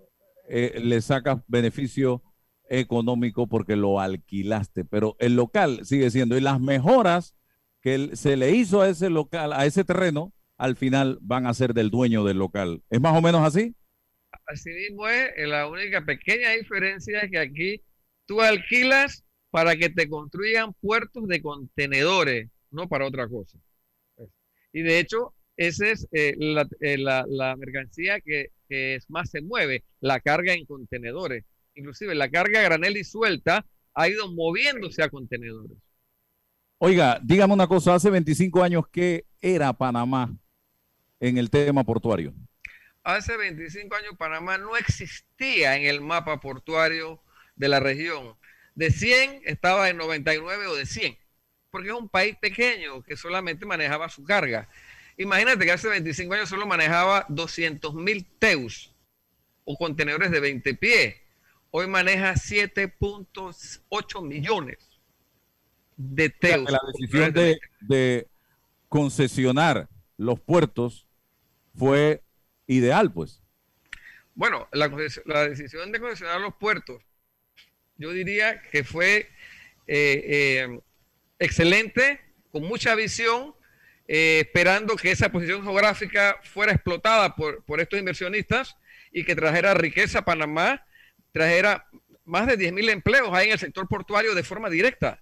eh, 0.48 0.80
le 0.84 1.02
sacas 1.02 1.42
beneficio 1.48 2.22
económico 2.70 3.48
porque 3.48 3.76
lo 3.76 4.00
alquilaste, 4.00 4.86
pero 4.86 5.16
el 5.18 5.36
local 5.36 5.84
sigue 5.84 6.12
siendo 6.12 6.38
y 6.38 6.42
las 6.42 6.62
mejoras 6.62 7.36
que 7.82 8.16
se 8.16 8.36
le 8.38 8.52
hizo 8.52 8.82
a 8.82 8.90
ese 8.90 9.10
local, 9.10 9.54
a 9.54 9.66
ese 9.66 9.84
terreno, 9.84 10.34
al 10.58 10.76
final 10.76 11.18
van 11.22 11.48
a 11.48 11.54
ser 11.54 11.74
del 11.74 11.90
dueño 11.90 12.24
del 12.24 12.38
local. 12.38 12.84
¿Es 12.90 13.00
más 13.02 13.18
o 13.18 13.22
menos 13.22 13.42
así? 13.42 13.76
Así 14.48 14.70
mismo 14.72 15.08
es, 15.08 15.32
la 15.48 15.68
única 15.68 16.04
pequeña 16.06 16.52
diferencia 16.52 17.20
es 17.22 17.32
que 17.32 17.40
aquí 17.40 17.82
tú 18.26 18.42
alquilas 18.42 19.24
para 19.52 19.76
que 19.76 19.90
te 19.90 20.10
construyan 20.10 20.74
puertos 20.82 21.28
de 21.28 21.42
contenedores, 21.42 22.50
no 22.72 22.88
para 22.88 23.08
otra 23.08 23.28
cosa. 23.28 23.58
Y 24.74 24.82
de 24.84 25.00
hecho, 25.00 25.34
esa 25.58 25.88
es 25.90 26.08
eh, 26.12 26.36
la, 26.38 26.68
eh, 26.82 26.98
la- 26.98 27.26
la 27.28 27.56
mercancía 27.56 28.20
que, 28.22 28.48
que 28.68 28.96
es 28.96 29.10
más 29.10 29.30
se 29.32 29.42
mueve, 29.42 29.84
la 30.00 30.20
carga 30.20 30.54
en 30.54 30.66
contenedores. 30.66 31.46
Inclusive 31.76 32.16
la 32.16 32.30
carga 32.30 32.62
granel 32.62 32.98
y 32.98 33.04
suelta 33.04 33.66
ha 33.94 34.10
ido 34.10 34.32
moviéndose 34.32 35.04
a 35.04 35.10
contenedores. 35.10 35.78
Oiga, 36.82 37.20
dígame 37.22 37.54
una 37.54 37.68
cosa, 37.68 37.94
hace 37.96 38.10
25 38.10 38.64
años, 38.64 38.86
¿qué 38.90 39.26
era 39.42 39.74
Panamá 39.74 40.34
en 41.20 41.38
el 41.38 41.50
tema 41.50 41.84
portuario? 41.84 42.34
Hace 43.04 43.36
25 43.36 43.94
años 43.98 44.14
Panamá 44.18 44.58
no 44.58 44.78
existía 44.78 45.76
en 45.76 45.88
el 45.88 46.00
mapa 46.00 46.40
portuario 46.40 47.22
de 47.58 47.68
la 47.68 47.82
región. 47.82 48.38
De 48.76 48.92
100 48.92 49.42
estaba 49.44 49.90
en 49.90 49.98
99 49.98 50.68
o 50.68 50.76
de 50.76 50.86
100, 50.86 51.18
porque 51.70 51.90
es 51.90 51.96
un 51.96 52.08
país 52.08 52.38
pequeño 52.38 53.04
que 53.04 53.18
solamente 53.18 53.66
manejaba 53.66 54.08
su 54.08 54.24
carga. 54.24 54.70
Imagínate 55.18 55.66
que 55.66 55.74
hace 55.74 55.90
25 55.90 56.34
años 56.34 56.48
solo 56.48 56.66
manejaba 56.66 57.26
200 57.28 57.94
mil 57.94 58.26
teus 58.40 58.96
o 59.66 59.76
contenedores 59.78 60.32
de 60.32 60.40
20 60.40 60.76
pies. 60.76 61.18
Hoy 61.72 61.88
maneja 61.88 62.36
7.8 62.36 64.26
millones 64.26 64.89
de 66.00 66.34
O 66.42 66.48
sea, 66.48 66.58
la 66.58 66.82
decisión 66.88 67.34
de, 67.34 67.60
de 67.82 68.28
concesionar 68.88 69.90
los 70.18 70.40
puertos 70.40 71.06
fue 71.76 72.24
ideal, 72.68 73.12
pues. 73.12 73.42
Bueno, 74.34 74.70
la, 74.72 74.90
la 75.26 75.50
decisión 75.50 75.92
de 75.92 76.00
concesionar 76.00 76.40
los 76.40 76.56
puertos, 76.56 77.04
yo 77.98 78.12
diría 78.14 78.62
que 78.62 78.86
fue 78.86 79.30
eh, 79.88 80.24
eh, 80.68 80.80
excelente, 81.38 82.22
con 82.50 82.64
mucha 82.64 82.96
visión, 82.96 83.54
eh, 84.08 84.46
esperando 84.46 84.96
que 84.96 85.12
esa 85.12 85.34
posición 85.34 85.64
geográfica 85.64 86.40
fuera 86.44 86.72
explotada 86.72 87.36
por, 87.36 87.64
por 87.66 87.82
estos 87.82 88.00
inversionistas 88.00 88.78
y 89.12 89.26
que 89.26 89.36
trajera 89.36 89.74
riqueza 89.74 90.20
a 90.20 90.26
Panamá, 90.26 90.86
trajera 91.34 91.90
más 92.24 92.48
de 92.48 92.58
10.000 92.58 92.90
empleos 92.90 93.30
ahí 93.34 93.48
en 93.48 93.54
el 93.54 93.60
sector 93.60 93.86
portuario 93.90 94.34
de 94.34 94.44
forma 94.44 94.70
directa, 94.70 95.22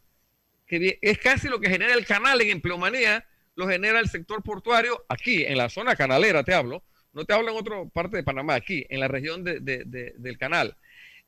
que 0.68 1.00
es 1.02 1.18
casi 1.18 1.48
lo 1.48 1.60
que 1.60 1.70
genera 1.70 1.94
el 1.94 2.06
canal 2.06 2.42
en 2.42 2.50
empleomanía, 2.50 3.26
lo 3.56 3.68
genera 3.68 4.00
el 4.00 4.10
sector 4.10 4.44
portuario 4.44 5.06
aquí, 5.10 5.44
en 5.44 5.58
la 5.58 5.70
zona 5.70 5.96
canalera, 5.96 6.44
te 6.44 6.54
hablo, 6.54 6.84
no 7.14 7.26
te 7.26 7.34
hablo 7.34 7.52
en 7.52 7.58
otra 7.58 7.86
parte 7.86 8.18
de 8.18 8.24
Panamá, 8.24 8.54
aquí, 8.56 8.86
en 8.90 9.00
la 9.00 9.08
región 9.08 9.44
de- 9.44 9.60
de- 9.60 9.84
de- 9.86 10.14
del 10.18 10.38
canal, 10.38 10.76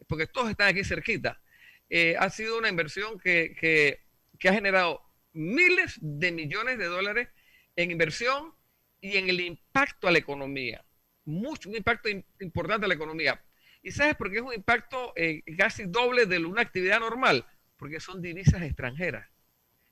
porque 0.07 0.27
todos 0.27 0.49
están 0.51 0.67
aquí 0.67 0.83
cerquita. 0.83 1.41
Eh, 1.89 2.15
ha 2.19 2.29
sido 2.29 2.57
una 2.59 2.69
inversión 2.69 3.19
que, 3.19 3.99
ha 4.47 4.53
generado 4.53 5.01
miles 5.33 5.97
de 6.01 6.31
millones 6.31 6.77
de 6.77 6.85
dólares 6.85 7.29
en 7.75 7.91
inversión 7.91 8.53
y 9.01 9.17
en 9.17 9.29
el 9.29 9.39
impacto 9.41 10.07
a 10.07 10.11
la 10.11 10.19
economía. 10.19 10.83
Mucho, 11.25 11.69
un 11.69 11.75
impacto 11.77 12.09
im- 12.09 12.23
importante 12.41 12.85
a 12.85 12.87
la 12.89 12.93
economía. 12.95 13.41
¿Y 13.81 13.91
sabes 13.91 14.15
por 14.15 14.29
qué 14.29 14.37
es 14.37 14.43
un 14.43 14.53
impacto 14.53 15.13
eh, 15.15 15.41
casi 15.57 15.85
doble 15.85 16.25
de 16.25 16.37
una 16.39 16.61
actividad 16.61 16.99
normal? 16.99 17.45
Porque 17.77 17.99
son 17.99 18.21
divisas 18.21 18.61
extranjeras. 18.61 19.28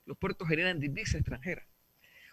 Los 0.08 0.16
puertos 0.16 0.48
generan 0.48 0.80
divisas 0.80 1.16
extranjeras. 1.16 1.66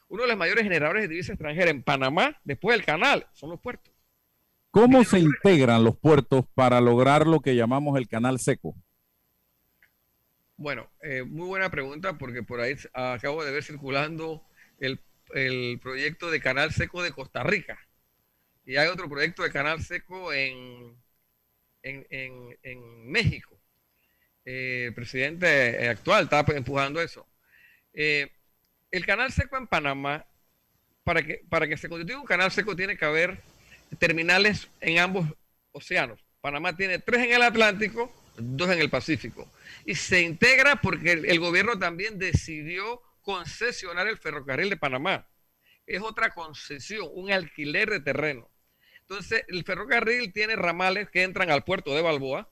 Uno 0.08 0.22
de 0.22 0.30
los 0.30 0.38
mayores 0.38 0.64
generadores 0.64 1.04
de 1.04 1.08
divisas 1.10 1.32
extranjeras 1.32 1.72
en 1.72 1.84
Panamá, 1.84 2.40
después 2.46 2.78
del 2.78 2.86
canal, 2.86 3.28
son 3.34 3.50
los 3.50 3.60
puertos. 3.60 3.94
¿Cómo 4.72 5.04
se 5.04 5.20
integran 5.20 5.84
los 5.84 5.98
puertos 5.98 6.46
para 6.54 6.80
lograr 6.80 7.28
lo 7.28 7.42
que 7.42 7.54
llamamos 7.56 7.98
el 7.98 8.08
canal 8.08 8.40
seco? 8.40 8.76
Bueno, 10.56 10.90
eh, 11.02 11.24
muy 11.24 11.48
buena 11.48 11.70
pregunta 11.70 12.18
porque 12.18 12.44
por 12.44 12.62
ahí 12.62 12.76
acabo 12.94 13.44
de 13.44 13.52
ver 13.52 13.62
circulando 13.64 14.46
el, 14.80 15.02
el 15.34 15.78
proyecto 15.82 16.32
de 16.32 16.40
canal 16.40 16.72
seco 16.72 17.04
de 17.04 17.12
Costa 17.12 17.44
Rica. 17.44 17.78
Y 18.66 18.78
hay 18.78 18.88
otro 18.88 19.10
proyecto 19.10 19.44
de 19.44 19.52
canal 19.52 19.82
seco 19.84 20.32
en, 20.32 20.96
en, 21.84 22.08
en- 22.10 22.58
en 22.64 23.12
México. 23.12 23.60
Eh, 24.46 24.86
el 24.88 24.94
presidente 24.94 25.90
actual 25.90 26.24
está 26.26 26.46
pues, 26.46 26.58
empujando 26.58 27.02
eso. 27.02 27.28
Eh, 27.96 28.32
el 28.92 29.06
canal 29.06 29.32
seco 29.32 29.58
en 29.58 29.68
Panamá, 29.68 30.26
para 31.04 31.24
que, 31.24 31.42
para 31.50 31.68
que 31.68 31.78
se 31.78 31.90
constituya 31.90 32.20
un 32.20 32.26
canal 32.26 32.52
seco 32.52 32.76
tiene 32.76 32.98
que 32.98 33.06
haber 33.06 33.40
terminales 34.00 34.68
en 34.82 35.00
ambos 35.00 35.28
océanos. 35.72 36.20
Panamá 36.42 36.76
tiene 36.76 37.00
tres 37.00 37.24
en 37.24 37.34
el 37.34 37.42
Atlántico, 37.42 38.14
dos 38.38 38.70
en 38.70 38.80
el 38.80 38.90
Pacífico. 38.90 39.50
Y 39.86 39.96
se 39.96 40.22
integra 40.22 40.76
porque 40.78 41.14
el, 41.14 41.26
el 41.26 41.40
gobierno 41.40 41.80
también 41.80 42.20
decidió 42.20 43.02
concesionar 43.22 44.08
el 44.08 44.18
ferrocarril 44.18 44.70
de 44.70 44.78
Panamá, 44.78 45.28
es 45.88 46.02
otra 46.02 46.30
concesión, 46.34 47.10
un 47.14 47.32
alquiler 47.32 47.90
de 47.90 48.00
terreno. 48.00 48.50
Entonces, 49.02 49.44
el 49.48 49.64
ferrocarril 49.64 50.32
tiene 50.34 50.56
ramales 50.56 51.10
que 51.10 51.24
entran 51.24 51.52
al 51.52 51.64
puerto 51.64 51.94
de 51.94 52.02
Balboa, 52.02 52.50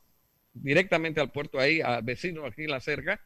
directamente 0.53 1.19
al 1.19 1.31
puerto 1.31 1.59
ahí, 1.59 1.81
a 1.81 2.01
vecinos 2.01 2.45
aquí 2.45 2.63
en 2.63 2.71
la 2.71 2.79
cerca. 2.79 3.19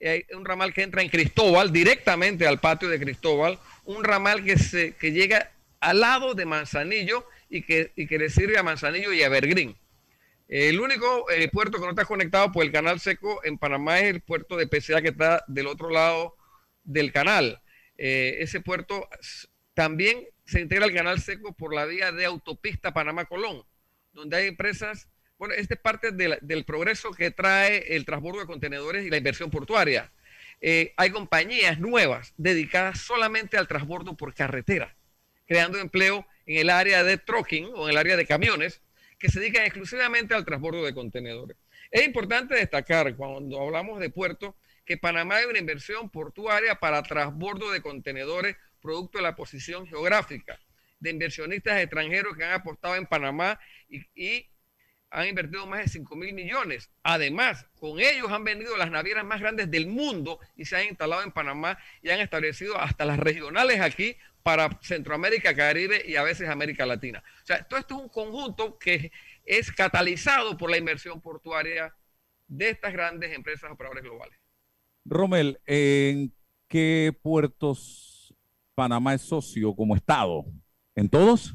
Hay 0.00 0.24
un 0.34 0.44
ramal 0.44 0.72
que 0.72 0.82
entra 0.82 1.02
en 1.02 1.08
Cristóbal, 1.08 1.72
directamente 1.72 2.46
al 2.46 2.60
patio 2.60 2.88
de 2.88 3.00
Cristóbal. 3.00 3.58
Un 3.84 4.04
ramal 4.04 4.44
que, 4.44 4.56
se, 4.56 4.94
que 4.94 5.12
llega 5.12 5.50
al 5.80 6.00
lado 6.00 6.34
de 6.34 6.46
Manzanillo 6.46 7.26
y 7.48 7.62
que, 7.62 7.92
y 7.96 8.06
que 8.06 8.18
le 8.18 8.30
sirve 8.30 8.58
a 8.58 8.62
Manzanillo 8.62 9.12
y 9.12 9.22
a 9.22 9.26
Evergreen. 9.26 9.76
El 10.48 10.80
único 10.80 11.30
eh, 11.30 11.48
puerto 11.48 11.78
que 11.78 11.84
no 11.84 11.90
está 11.90 12.06
conectado 12.06 12.50
por 12.52 12.64
el 12.64 12.72
canal 12.72 13.00
seco 13.00 13.44
en 13.44 13.58
Panamá 13.58 14.00
es 14.00 14.14
el 14.14 14.22
puerto 14.22 14.56
de 14.56 14.66
PCA 14.66 15.02
que 15.02 15.08
está 15.08 15.44
del 15.46 15.66
otro 15.66 15.90
lado 15.90 16.36
del 16.84 17.12
canal. 17.12 17.60
Eh, 17.98 18.36
ese 18.40 18.60
puerto 18.60 19.08
también 19.74 20.26
se 20.46 20.60
integra 20.60 20.86
al 20.86 20.94
canal 20.94 21.20
seco 21.20 21.52
por 21.52 21.74
la 21.74 21.84
vía 21.84 22.12
de 22.12 22.24
autopista 22.24 22.94
Panamá-Colón, 22.94 23.62
donde 24.12 24.38
hay 24.38 24.46
empresas, 24.46 25.08
bueno, 25.38 25.54
esta 25.54 25.74
es 25.74 25.80
parte 25.80 26.10
del, 26.10 26.38
del 26.42 26.64
progreso 26.64 27.12
que 27.12 27.30
trae 27.30 27.94
el 27.94 28.04
transbordo 28.04 28.40
de 28.40 28.46
contenedores 28.46 29.06
y 29.06 29.10
la 29.10 29.16
inversión 29.16 29.50
portuaria. 29.50 30.10
Eh, 30.60 30.92
hay 30.96 31.10
compañías 31.10 31.78
nuevas 31.78 32.34
dedicadas 32.36 33.00
solamente 33.00 33.56
al 33.56 33.68
transbordo 33.68 34.16
por 34.16 34.34
carretera, 34.34 34.96
creando 35.46 35.78
empleo 35.78 36.26
en 36.46 36.58
el 36.58 36.70
área 36.70 37.04
de 37.04 37.16
trucking 37.18 37.66
o 37.74 37.84
en 37.84 37.90
el 37.90 37.98
área 37.98 38.16
de 38.16 38.26
camiones 38.26 38.82
que 39.18 39.28
se 39.28 39.38
dedican 39.38 39.64
exclusivamente 39.64 40.34
al 40.34 40.44
transbordo 40.44 40.84
de 40.84 40.94
contenedores. 40.94 41.56
Es 41.90 42.04
importante 42.04 42.56
destacar 42.56 43.14
cuando 43.16 43.60
hablamos 43.60 44.00
de 44.00 44.10
puertos 44.10 44.54
que 44.84 44.96
Panamá 44.96 45.36
hay 45.36 45.44
una 45.44 45.58
inversión 45.58 46.10
portuaria 46.10 46.74
para 46.76 47.02
transbordo 47.02 47.70
de 47.70 47.80
contenedores 47.80 48.56
producto 48.80 49.18
de 49.18 49.22
la 49.22 49.36
posición 49.36 49.86
geográfica 49.86 50.58
de 50.98 51.10
inversionistas 51.10 51.80
extranjeros 51.80 52.36
que 52.36 52.44
han 52.44 52.52
apostado 52.52 52.96
en 52.96 53.06
Panamá 53.06 53.60
y 53.88 54.48
han 55.10 55.28
invertido 55.28 55.66
más 55.66 55.80
de 55.80 55.88
5 55.88 56.16
mil 56.16 56.34
millones. 56.34 56.90
Además, 57.02 57.66
con 57.78 57.98
ellos 58.00 58.30
han 58.30 58.44
venido 58.44 58.76
las 58.76 58.90
navieras 58.90 59.24
más 59.24 59.40
grandes 59.40 59.70
del 59.70 59.86
mundo 59.86 60.38
y 60.56 60.64
se 60.64 60.76
han 60.76 60.86
instalado 60.86 61.22
en 61.22 61.32
Panamá 61.32 61.78
y 62.02 62.10
han 62.10 62.20
establecido 62.20 62.78
hasta 62.78 63.04
las 63.04 63.18
regionales 63.18 63.80
aquí 63.80 64.16
para 64.42 64.78
Centroamérica, 64.82 65.54
Caribe 65.54 66.02
y 66.06 66.16
a 66.16 66.22
veces 66.22 66.48
América 66.48 66.86
Latina. 66.86 67.22
O 67.42 67.46
sea, 67.46 67.62
todo 67.64 67.80
esto 67.80 67.96
es 67.96 68.02
un 68.02 68.08
conjunto 68.08 68.78
que 68.78 69.12
es 69.44 69.72
catalizado 69.72 70.56
por 70.56 70.70
la 70.70 70.78
inversión 70.78 71.20
portuaria 71.20 71.94
de 72.46 72.70
estas 72.70 72.92
grandes 72.92 73.34
empresas 73.34 73.70
operadoras 73.70 74.04
globales. 74.04 74.38
Rommel, 75.04 75.60
¿en 75.66 76.34
qué 76.66 77.16
puertos 77.22 78.34
Panamá 78.74 79.14
es 79.14 79.22
socio 79.22 79.74
como 79.74 79.96
Estado? 79.96 80.44
¿En 80.94 81.08
todos? 81.08 81.54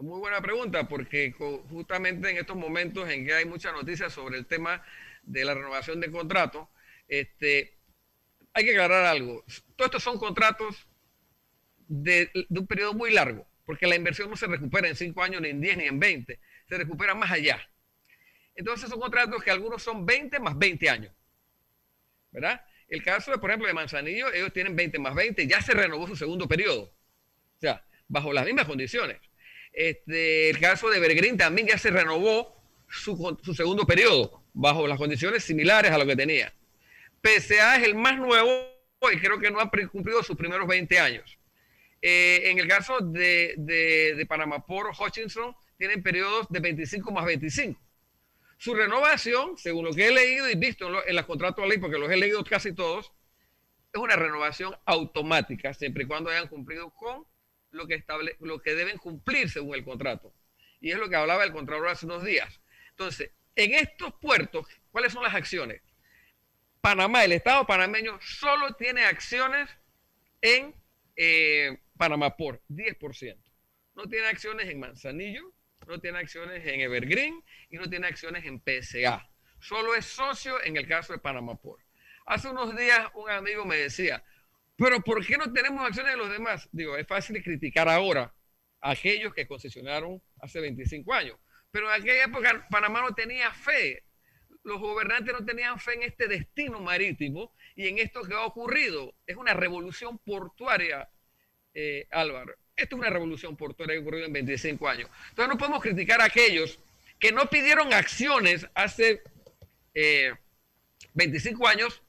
Muy 0.00 0.18
buena 0.18 0.40
pregunta, 0.40 0.88
porque 0.88 1.34
justamente 1.68 2.30
en 2.30 2.38
estos 2.38 2.56
momentos 2.56 3.06
en 3.10 3.26
que 3.26 3.34
hay 3.34 3.44
muchas 3.44 3.74
noticias 3.74 4.10
sobre 4.10 4.38
el 4.38 4.46
tema 4.46 4.82
de 5.24 5.44
la 5.44 5.52
renovación 5.52 6.00
de 6.00 6.10
contratos, 6.10 6.68
este, 7.06 7.76
hay 8.54 8.64
que 8.64 8.70
aclarar 8.70 9.04
algo. 9.04 9.44
Todos 9.76 9.88
estos 9.88 10.02
son 10.02 10.18
contratos 10.18 10.88
de, 11.86 12.30
de, 12.48 12.60
un 12.60 12.66
periodo 12.66 12.94
muy 12.94 13.12
largo, 13.12 13.46
porque 13.66 13.86
la 13.86 13.94
inversión 13.94 14.30
no 14.30 14.36
se 14.36 14.46
recupera 14.46 14.88
en 14.88 14.96
5 14.96 15.22
años, 15.22 15.42
ni 15.42 15.50
en 15.50 15.60
10, 15.60 15.76
ni 15.76 15.84
en 15.84 16.00
20, 16.00 16.40
se 16.66 16.78
recupera 16.78 17.14
más 17.14 17.30
allá. 17.30 17.60
Entonces 18.54 18.88
son 18.88 19.00
contratos 19.00 19.42
que 19.42 19.50
algunos 19.50 19.82
son 19.82 20.06
20 20.06 20.40
más 20.40 20.56
20 20.56 20.88
años, 20.88 21.12
¿verdad? 22.30 22.64
El 22.88 23.02
caso, 23.02 23.32
de, 23.32 23.38
por 23.38 23.50
ejemplo, 23.50 23.68
de 23.68 23.74
Manzanillo, 23.74 24.32
ellos 24.32 24.50
tienen 24.54 24.74
20 24.74 24.98
más 24.98 25.14
20, 25.14 25.46
ya 25.46 25.60
se 25.60 25.74
renovó 25.74 26.06
su 26.06 26.16
segundo 26.16 26.48
periodo, 26.48 26.84
o 26.84 27.60
sea, 27.60 27.84
bajo 28.08 28.32
las 28.32 28.46
mismas 28.46 28.64
condiciones. 28.64 29.29
Este, 29.72 30.50
el 30.50 30.58
caso 30.58 30.90
de 30.90 31.00
Bergrín 31.00 31.36
también 31.36 31.68
ya 31.68 31.78
se 31.78 31.90
renovó 31.90 32.56
su, 32.88 33.38
su 33.42 33.54
segundo 33.54 33.86
periodo, 33.86 34.42
bajo 34.52 34.86
las 34.86 34.98
condiciones 34.98 35.44
similares 35.44 35.90
a 35.92 35.98
lo 35.98 36.06
que 36.06 36.16
tenía. 36.16 36.52
PSA 37.22 37.76
es 37.76 37.84
el 37.84 37.94
más 37.94 38.18
nuevo 38.18 38.50
y 39.12 39.18
creo 39.18 39.38
que 39.38 39.50
no 39.50 39.60
ha 39.60 39.70
cumplido 39.90 40.22
sus 40.22 40.36
primeros 40.36 40.66
20 40.66 40.98
años. 40.98 41.38
Eh, 42.02 42.50
en 42.50 42.58
el 42.58 42.66
caso 42.66 42.98
de, 43.00 43.54
de, 43.58 44.14
de 44.14 44.26
Panamá 44.26 44.64
por 44.64 44.88
Hutchinson, 44.88 45.54
tienen 45.76 46.02
periodos 46.02 46.46
de 46.48 46.60
25 46.60 47.10
más 47.10 47.24
25. 47.24 47.80
Su 48.58 48.74
renovación, 48.74 49.56
según 49.56 49.86
lo 49.86 49.92
que 49.92 50.08
he 50.08 50.12
leído 50.12 50.50
y 50.50 50.54
visto 50.54 50.86
en, 50.86 50.92
lo, 50.92 51.06
en 51.06 51.16
de 51.16 51.68
ley, 51.68 51.78
porque 51.78 51.98
los 51.98 52.10
he 52.10 52.16
leído 52.16 52.44
casi 52.44 52.74
todos, 52.74 53.10
es 53.92 54.00
una 54.00 54.16
renovación 54.16 54.76
automática, 54.84 55.72
siempre 55.72 56.04
y 56.04 56.06
cuando 56.06 56.30
hayan 56.30 56.48
cumplido 56.48 56.90
con 56.90 57.24
lo 57.70 57.86
que, 57.86 57.94
estable, 57.94 58.36
lo 58.40 58.60
que 58.60 58.74
deben 58.74 58.98
cumplir 58.98 59.50
según 59.50 59.74
el 59.74 59.84
contrato. 59.84 60.32
Y 60.80 60.90
es 60.90 60.98
lo 60.98 61.08
que 61.08 61.16
hablaba 61.16 61.44
el 61.44 61.52
Contralor 61.52 61.88
hace 61.88 62.06
unos 62.06 62.24
días. 62.24 62.60
Entonces, 62.90 63.30
en 63.54 63.74
estos 63.74 64.14
puertos, 64.14 64.66
¿cuáles 64.90 65.12
son 65.12 65.22
las 65.22 65.34
acciones? 65.34 65.82
Panamá, 66.80 67.24
el 67.24 67.32
Estado 67.32 67.66
panameño, 67.66 68.18
solo 68.22 68.72
tiene 68.74 69.04
acciones 69.04 69.68
en 70.40 70.74
eh, 71.16 71.78
Panamá 71.98 72.36
por 72.36 72.62
10%. 72.68 73.36
No 73.94 74.08
tiene 74.08 74.28
acciones 74.28 74.68
en 74.70 74.80
Manzanillo, 74.80 75.52
no 75.86 76.00
tiene 76.00 76.18
acciones 76.18 76.66
en 76.66 76.80
Evergreen 76.80 77.44
y 77.68 77.76
no 77.76 77.88
tiene 77.90 78.06
acciones 78.06 78.44
en 78.46 78.62
PSA. 78.62 79.28
Solo 79.58 79.94
es 79.94 80.06
socio 80.06 80.62
en 80.64 80.78
el 80.78 80.86
caso 80.88 81.12
de 81.12 81.18
Panamá 81.18 81.56
por. 81.56 81.80
Hace 82.24 82.48
unos 82.48 82.74
días 82.76 83.08
un 83.14 83.28
amigo 83.28 83.66
me 83.66 83.76
decía, 83.76 84.24
pero 84.80 84.98
¿por 85.02 85.24
qué 85.26 85.36
no 85.36 85.52
tenemos 85.52 85.84
acciones 85.84 86.12
de 86.12 86.18
los 86.18 86.30
demás? 86.30 86.66
Digo, 86.72 86.96
es 86.96 87.06
fácil 87.06 87.42
criticar 87.42 87.86
ahora 87.86 88.34
a 88.80 88.92
aquellos 88.92 89.34
que 89.34 89.46
concesionaron 89.46 90.22
hace 90.40 90.58
25 90.58 91.12
años. 91.12 91.36
Pero 91.70 91.94
en 91.94 92.00
aquella 92.00 92.24
época 92.24 92.66
Panamá 92.70 93.02
no 93.02 93.14
tenía 93.14 93.52
fe. 93.52 94.04
Los 94.62 94.80
gobernantes 94.80 95.34
no 95.38 95.44
tenían 95.44 95.78
fe 95.78 95.96
en 95.96 96.04
este 96.04 96.28
destino 96.28 96.80
marítimo 96.80 97.52
y 97.76 97.88
en 97.88 97.98
esto 97.98 98.22
que 98.22 98.32
ha 98.32 98.40
ocurrido. 98.40 99.14
Es 99.26 99.36
una 99.36 99.52
revolución 99.52 100.16
portuaria, 100.16 101.10
eh, 101.74 102.08
Álvaro. 102.10 102.54
Esto 102.74 102.96
es 102.96 103.00
una 103.00 103.10
revolución 103.10 103.58
portuaria 103.58 103.96
que 103.96 103.98
ha 103.98 104.02
ocurrido 104.02 104.24
en 104.28 104.32
25 104.32 104.88
años. 104.88 105.10
Entonces 105.28 105.52
no 105.52 105.58
podemos 105.58 105.82
criticar 105.82 106.22
a 106.22 106.24
aquellos 106.24 106.78
que 107.18 107.32
no 107.32 107.50
pidieron 107.50 107.92
acciones 107.92 108.66
hace 108.74 109.22
eh, 109.92 110.32
25 111.12 111.68
años 111.68 112.02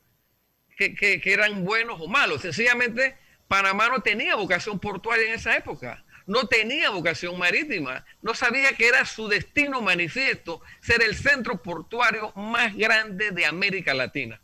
que, 0.89 1.21
eran 1.25 1.63
buenos 1.63 1.99
o 2.01 2.07
malos. 2.07 2.41
Sencillamente, 2.41 3.15
Panamá 3.47 3.89
no 3.89 4.01
tenía 4.01 4.35
vocación 4.35 4.79
portuaria 4.79 5.27
en 5.27 5.33
esa 5.35 5.55
época 5.55 6.03
no 6.27 6.47
tenía 6.47 6.91
vocación 6.91 7.37
marítima, 7.37 8.05
no 8.21 8.33
sabía 8.33 8.73
que 8.73 8.87
era 8.87 9.05
su 9.05 9.27
destino 9.27 9.81
manifiesto 9.81 10.61
ser 10.79 11.01
el 11.01 11.15
centro 11.15 11.61
portuario 11.61 12.31
más 12.35 12.75
grande 12.75 13.31
de 13.31 13.45
América 13.45 13.93
Latina. 13.93 14.41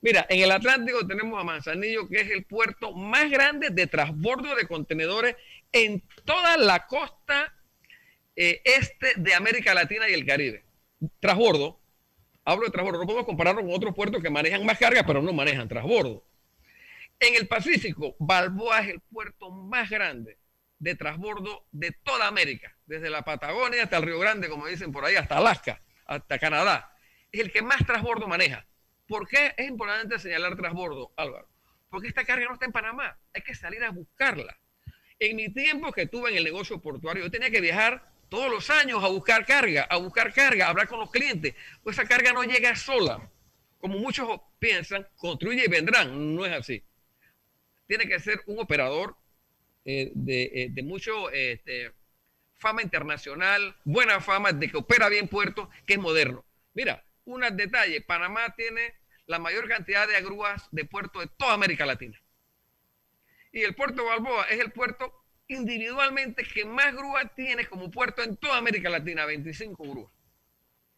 Mira, 0.00 0.26
en 0.28 0.42
el 0.42 0.50
Atlántico 0.52 1.06
tenemos 1.06 1.40
a 1.40 1.44
Manzanillo, 1.44 2.08
que 2.08 2.20
es 2.20 2.30
el 2.30 2.44
puerto 2.44 2.92
más 2.92 3.30
grande 3.30 3.70
de 3.70 3.86
transbordo 3.86 4.54
de 4.54 4.66
contenedores 4.66 5.34
en 5.72 6.02
toda 6.24 6.56
la 6.58 6.86
costa 6.86 7.54
eh, 8.36 8.60
este 8.64 9.14
de 9.16 9.34
América 9.34 9.72
Latina 9.74 10.08
y 10.08 10.12
el 10.12 10.26
Caribe. 10.26 10.62
Transbordo, 11.20 11.80
hablo 12.44 12.66
de 12.66 12.70
transbordo, 12.70 13.00
no 13.00 13.06
podemos 13.06 13.26
compararlo 13.26 13.62
con 13.62 13.72
otros 13.72 13.94
puertos 13.94 14.22
que 14.22 14.30
manejan 14.30 14.64
más 14.64 14.78
carga, 14.78 15.04
pero 15.06 15.22
no 15.22 15.32
manejan 15.32 15.68
transbordo. 15.68 16.24
En 17.20 17.34
el 17.34 17.46
Pacífico, 17.46 18.16
Balboa 18.18 18.80
es 18.80 18.88
el 18.88 19.00
puerto 19.00 19.50
más 19.50 19.88
grande 19.88 20.38
de 20.78 20.94
transbordo 20.94 21.66
de 21.72 21.92
toda 21.92 22.26
América, 22.26 22.76
desde 22.86 23.08
la 23.08 23.22
Patagonia 23.22 23.84
hasta 23.84 23.96
el 23.96 24.02
Río 24.02 24.18
Grande, 24.18 24.48
como 24.48 24.66
dicen 24.66 24.92
por 24.92 25.04
ahí, 25.04 25.16
hasta 25.16 25.38
Alaska, 25.38 25.80
hasta 26.06 26.38
Canadá. 26.38 26.92
Es 27.32 27.40
el 27.40 27.52
que 27.52 27.62
más 27.62 27.84
transbordo 27.86 28.28
maneja. 28.28 28.66
¿Por 29.06 29.28
qué 29.28 29.54
es 29.56 29.68
importante 29.68 30.18
señalar 30.18 30.56
transbordo, 30.56 31.12
Álvaro? 31.16 31.48
Porque 31.88 32.08
esta 32.08 32.24
carga 32.24 32.46
no 32.46 32.54
está 32.54 32.66
en 32.66 32.72
Panamá, 32.72 33.18
hay 33.32 33.42
que 33.42 33.54
salir 33.54 33.82
a 33.84 33.90
buscarla. 33.90 34.58
En 35.18 35.36
mi 35.36 35.52
tiempo 35.52 35.92
que 35.92 36.02
estuve 36.02 36.30
en 36.30 36.36
el 36.36 36.44
negocio 36.44 36.80
portuario, 36.80 37.22
yo 37.22 37.30
tenía 37.30 37.50
que 37.50 37.60
viajar 37.60 38.10
todos 38.34 38.50
los 38.50 38.68
años 38.68 39.04
a 39.04 39.06
buscar 39.06 39.46
carga, 39.46 39.84
a 39.84 39.96
buscar 39.96 40.32
carga, 40.32 40.66
a 40.66 40.70
hablar 40.70 40.88
con 40.88 40.98
los 40.98 41.10
clientes. 41.12 41.54
Pues 41.84 41.96
esa 41.96 42.08
carga 42.08 42.32
no 42.32 42.42
llega 42.42 42.74
sola. 42.74 43.30
Como 43.78 43.96
muchos 43.98 44.40
piensan, 44.58 45.06
construye 45.16 45.66
y 45.66 45.68
vendrán. 45.68 46.34
No 46.34 46.44
es 46.44 46.52
así. 46.52 46.82
Tiene 47.86 48.08
que 48.08 48.18
ser 48.18 48.42
un 48.46 48.58
operador 48.58 49.16
eh, 49.84 50.10
de, 50.16 50.42
eh, 50.52 50.68
de, 50.68 50.82
mucho 50.82 51.30
este, 51.30 51.92
fama 52.54 52.82
internacional, 52.82 53.76
buena 53.84 54.20
fama, 54.20 54.50
de 54.50 54.68
que 54.68 54.78
opera 54.78 55.08
bien 55.08 55.28
puerto, 55.28 55.70
que 55.86 55.92
es 55.92 56.00
moderno. 56.00 56.44
Mira, 56.72 57.04
un 57.26 57.42
detalle, 57.56 58.00
Panamá 58.00 58.52
tiene 58.56 58.94
la 59.26 59.38
mayor 59.38 59.68
cantidad 59.68 60.08
de 60.08 60.20
grúas 60.22 60.66
de 60.72 60.84
puerto 60.84 61.20
de 61.20 61.28
toda 61.28 61.52
América 61.52 61.86
Latina. 61.86 62.20
Y 63.52 63.62
el 63.62 63.76
puerto 63.76 64.02
de 64.02 64.08
Balboa 64.08 64.46
es 64.50 64.58
el 64.58 64.72
puerto 64.72 65.23
individualmente 65.48 66.44
que 66.44 66.64
más 66.64 66.94
grúas 66.94 67.34
tiene 67.34 67.66
como 67.66 67.90
puerto 67.90 68.22
en 68.22 68.36
toda 68.36 68.58
América 68.58 68.88
Latina, 68.88 69.26
25 69.26 69.82
grúas. 69.82 70.12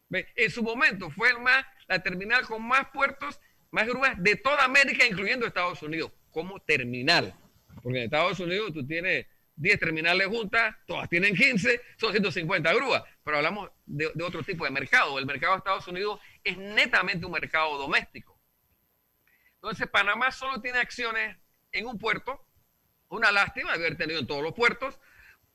¿Ve? 0.09 0.28
En 0.36 0.51
su 0.51 0.62
momento 0.62 1.11
fue 1.11 1.30
el 1.30 1.40
más, 1.40 1.64
la 1.88 2.03
terminal 2.03 2.47
con 2.47 2.62
más 2.62 2.88
puertos, 2.90 3.40
más 3.70 3.86
grúas 3.86 4.22
de 4.22 4.36
toda 4.36 4.64
América, 4.64 5.05
incluyendo 5.05 5.47
Estados 5.47 5.82
Unidos, 5.82 6.12
como 6.30 6.61
terminal 6.61 7.34
Porque 7.82 7.99
en 7.99 8.05
Estados 8.05 8.38
Unidos 8.38 8.72
tú 8.72 8.86
tienes 8.86 9.26
10 9.57 9.80
terminales 9.80 10.28
juntas, 10.28 10.76
todas 10.86 11.09
tienen 11.09 11.34
15, 11.34 11.80
son 11.97 12.12
150 12.12 12.72
grúas, 12.74 13.03
pero 13.24 13.38
hablamos 13.38 13.70
de, 13.84 14.12
de 14.14 14.24
otro 14.24 14.42
tipo 14.42 14.64
de 14.64 14.70
mercado. 14.70 15.18
El 15.18 15.26
mercado 15.26 15.55
de 15.55 15.59
Estados 15.59 15.88
Unidos 15.88 16.20
es 16.44 16.57
netamente 16.57 17.26
un 17.26 17.32
mercado 17.32 17.76
doméstico. 17.78 18.38
Entonces, 19.55 19.88
Panamá 19.88 20.30
solo 20.30 20.61
tiene 20.61 20.78
acciones 20.78 21.36
en 21.72 21.86
un 21.86 21.99
puerto, 21.99 22.45
una 23.09 23.33
lástima 23.33 23.73
haber 23.73 23.97
tenido 23.97 24.21
en 24.21 24.27
todos 24.27 24.43
los 24.43 24.55
puertos, 24.55 24.99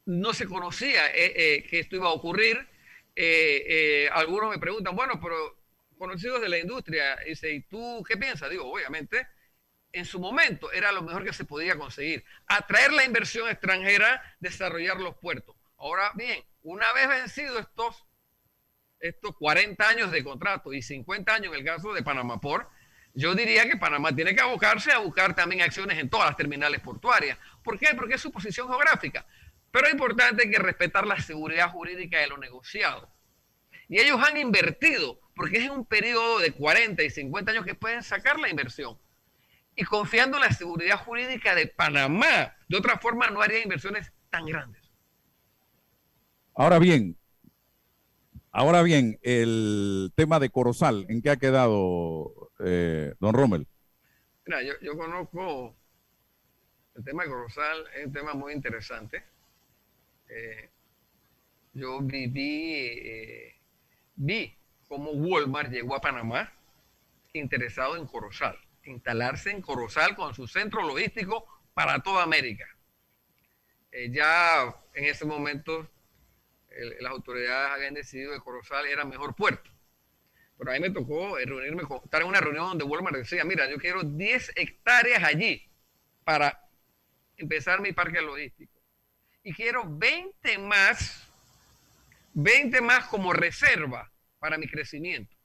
no 0.06 0.34
se 0.34 0.48
conocía 0.48 1.08
eh, 1.08 1.34
eh, 1.36 1.64
que 1.70 1.80
esto 1.80 1.96
iba 1.96 2.08
a 2.08 2.14
ocurrir. 2.14 2.68
Eh, 3.16 4.10
algunos 4.14 4.50
me 4.50 4.60
preguntan, 4.60 4.96
bueno, 4.96 5.20
pero 5.22 5.58
conocidos 5.98 6.42
de 6.42 6.50
la 6.50 6.58
industria, 6.58 7.18
dice, 7.26 7.52
¿y 7.52 7.62
tú 7.62 8.04
qué 8.08 8.18
piensas? 8.18 8.50
Digo, 8.50 8.72
obviamente, 8.72 9.28
en 9.94 10.06
su 10.06 10.20
momento 10.20 10.72
era 10.72 10.92
lo 10.92 11.02
mejor 11.02 11.24
que 11.24 11.34
se 11.34 11.46
podía 11.46 11.78
conseguir. 11.78 12.24
Atraer 12.48 12.94
la 12.94 13.04
inversión 13.04 13.50
extranjera, 13.50 14.36
desarrollar 14.40 15.00
los 15.00 15.16
puertos. 15.18 15.56
Ahora 15.78 16.12
bien, 16.16 16.44
una 16.64 16.92
vez 16.94 17.08
vencidos 17.08 17.60
estos, 17.60 18.06
estos 19.00 19.36
40 19.38 19.88
años 19.88 20.12
de 20.12 20.24
contrato 20.24 20.74
y 20.74 20.82
50 20.82 21.34
años 21.34 21.54
en 21.54 21.60
el 21.60 21.66
caso 21.66 21.94
de 21.94 22.04
Panamá 22.04 22.40
Port, 22.40 22.70
yo 23.14 23.36
diría 23.36 23.68
que 23.68 23.78
Panamá 23.78 24.16
tiene 24.16 24.34
que 24.36 24.42
abocarse 24.42 24.92
a 24.92 25.00
buscar 25.00 25.36
también 25.36 25.62
acciones 25.62 26.00
en 26.00 26.10
todas 26.10 26.28
las 26.28 26.38
terminales 26.38 26.80
portuarias. 26.80 27.38
¿Por 27.64 27.78
qué? 27.78 27.88
Porque 27.96 28.16
es 28.16 28.22
su 28.22 28.32
posición 28.32 28.68
geográfica. 28.68 29.26
Pero 29.72 29.88
es 29.88 29.94
importante 29.94 30.50
que 30.50 30.60
respetar 30.60 31.06
la 31.06 31.20
seguridad 31.20 31.70
jurídica 31.72 32.20
de 32.20 32.28
lo 32.28 32.38
negociado. 32.38 33.10
Y 33.88 34.00
ellos 34.00 34.20
han 34.22 34.38
invertido, 34.38 35.20
porque 35.36 35.58
es 35.58 35.70
un 35.70 35.86
periodo 35.86 36.40
de 36.40 36.52
40 36.54 37.04
y 37.04 37.10
50 37.10 37.52
años 37.52 37.66
que 37.66 37.76
pueden 37.76 38.04
sacar 38.04 38.40
la 38.40 38.50
inversión. 38.50 38.98
Y 39.76 39.84
confiando 39.84 40.38
en 40.38 40.44
la 40.44 40.52
seguridad 40.52 40.98
jurídica 40.98 41.56
de 41.56 41.68
Panamá. 41.68 42.56
De 42.70 42.78
otra 42.78 42.98
forma, 43.00 43.30
no 43.30 43.42
haría 43.42 43.62
inversiones 43.62 44.12
tan 44.30 44.46
grandes. 44.46 44.82
Ahora 46.54 46.80
bien, 46.80 47.18
ahora 48.52 48.82
bien, 48.84 49.20
el 49.24 50.12
tema 50.16 50.40
de 50.40 50.50
Corozal, 50.50 51.06
¿en 51.10 51.22
qué 51.22 51.30
ha 51.30 51.38
quedado, 51.38 52.41
eh, 52.64 53.14
don 53.20 53.34
Rommel? 53.34 53.68
Mira, 54.46 54.62
yo, 54.82 54.98
conozco 54.98 55.76
el 56.96 57.04
tema 57.04 57.24
de 57.24 57.30
Corozal, 57.30 57.86
es 57.96 58.06
un 58.06 58.14
tema 58.14 58.34
muy 58.34 58.54
interesante. 58.54 59.24
Eh, 60.30 60.70
yo 61.74 62.02
viví, 62.02 62.74
eh, 62.74 63.56
vi 64.16 64.56
cómo 64.88 65.12
Walmart 65.12 65.72
llegó 65.72 65.96
a 65.96 66.02
Panamá 66.02 66.52
interesado 67.34 67.96
en 67.96 68.06
Corozal, 68.06 68.58
instalarse 68.84 69.52
en 69.52 69.62
Corozal 69.62 70.16
con 70.16 70.34
su 70.34 70.48
centro 70.48 70.82
logístico 70.82 71.46
para 71.74 72.00
toda 72.00 72.24
América. 72.24 72.66
Ya 74.10 74.74
en 74.94 75.06
ese 75.06 75.26
momento 75.26 75.90
las 77.00 77.12
autoridades 77.12 77.72
habían 77.72 77.94
decidido 77.94 78.34
que 78.34 78.40
Corozal 78.40 78.86
era 78.86 79.06
mejor 79.06 79.36
puerto. 79.36 79.71
Pero 80.62 80.74
a 80.74 80.76
mí 80.76 80.80
me 80.80 80.92
tocó 80.92 81.40
eh, 81.40 81.46
reunirme 81.48 81.82
con, 81.82 82.02
estar 82.04 82.22
en 82.22 82.28
una 82.28 82.40
reunión 82.40 82.68
donde 82.68 82.84
Walmart 82.84 83.16
decía, 83.16 83.44
mira, 83.44 83.68
yo 83.68 83.80
quiero 83.80 84.04
10 84.04 84.52
hectáreas 84.56 85.24
allí 85.24 85.68
para 86.24 86.70
empezar 87.36 87.82
mi 87.82 87.94
parque 87.94 88.22
logístico. 88.22 88.80
Y 89.42 89.54
quiero 89.56 89.84
20 89.88 90.60
más, 90.60 91.28
20 92.36 92.80
más 92.80 93.06
como 93.06 93.34
reserva 93.34 94.12
para 94.38 94.60
mi 94.60 94.68
crecimiento. 94.68 95.36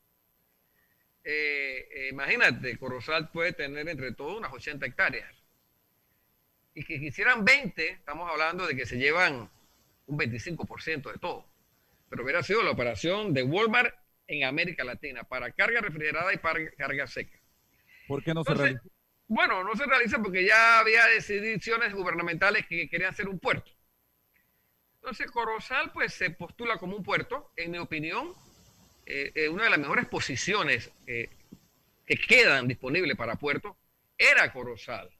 Eh, 1.24 1.88
eh, 1.90 2.08
imagínate, 2.10 2.76
Corozal 2.76 3.30
puede 3.30 3.54
tener 3.54 3.88
entre 3.88 4.12
todo 4.12 4.36
unas 4.36 4.52
80 4.52 4.84
hectáreas. 4.84 5.34
Y 6.74 6.84
que 6.84 7.00
quisieran 7.00 7.42
20, 7.42 7.88
estamos 7.88 8.30
hablando 8.30 8.66
de 8.66 8.76
que 8.76 8.84
se 8.84 8.98
llevan 8.98 9.48
un 10.08 10.18
25% 10.18 11.10
de 11.10 11.18
todo. 11.18 11.48
Pero 12.10 12.22
hubiera 12.22 12.42
sido 12.42 12.62
la 12.62 12.72
operación 12.72 13.32
de 13.32 13.42
Walmart 13.42 13.94
en 14.28 14.44
América 14.44 14.84
Latina 14.84 15.24
para 15.24 15.52
carga 15.52 15.80
refrigerada 15.80 16.32
y 16.32 16.38
para 16.38 16.70
carga 16.72 17.06
seca. 17.06 17.38
¿Por 18.06 18.22
qué 18.22 18.34
no 18.34 18.44
se 18.44 18.54
realiza? 18.54 18.82
Bueno, 19.28 19.64
no 19.64 19.74
se 19.74 19.86
realiza 19.86 20.22
porque 20.22 20.46
ya 20.46 20.78
había 20.78 21.04
decisiones 21.06 21.92
gubernamentales 21.92 22.66
que 22.66 22.88
querían 22.88 23.10
hacer 23.10 23.28
un 23.28 23.40
puerto. 23.40 23.72
Entonces, 24.96 25.30
Corozal 25.30 25.92
pues 25.92 26.14
se 26.14 26.30
postula 26.30 26.78
como 26.78 26.96
un 26.96 27.02
puerto, 27.02 27.52
en 27.56 27.72
mi 27.72 27.78
opinión, 27.78 28.34
eh, 29.04 29.32
eh, 29.34 29.48
una 29.48 29.64
de 29.64 29.70
las 29.70 29.78
mejores 29.78 30.06
posiciones 30.06 30.92
eh, 31.06 31.28
que 32.04 32.16
quedan 32.16 32.66
disponibles 32.66 33.16
para 33.16 33.36
puertos 33.36 33.76
era 34.18 34.52
Corozal 34.52 35.10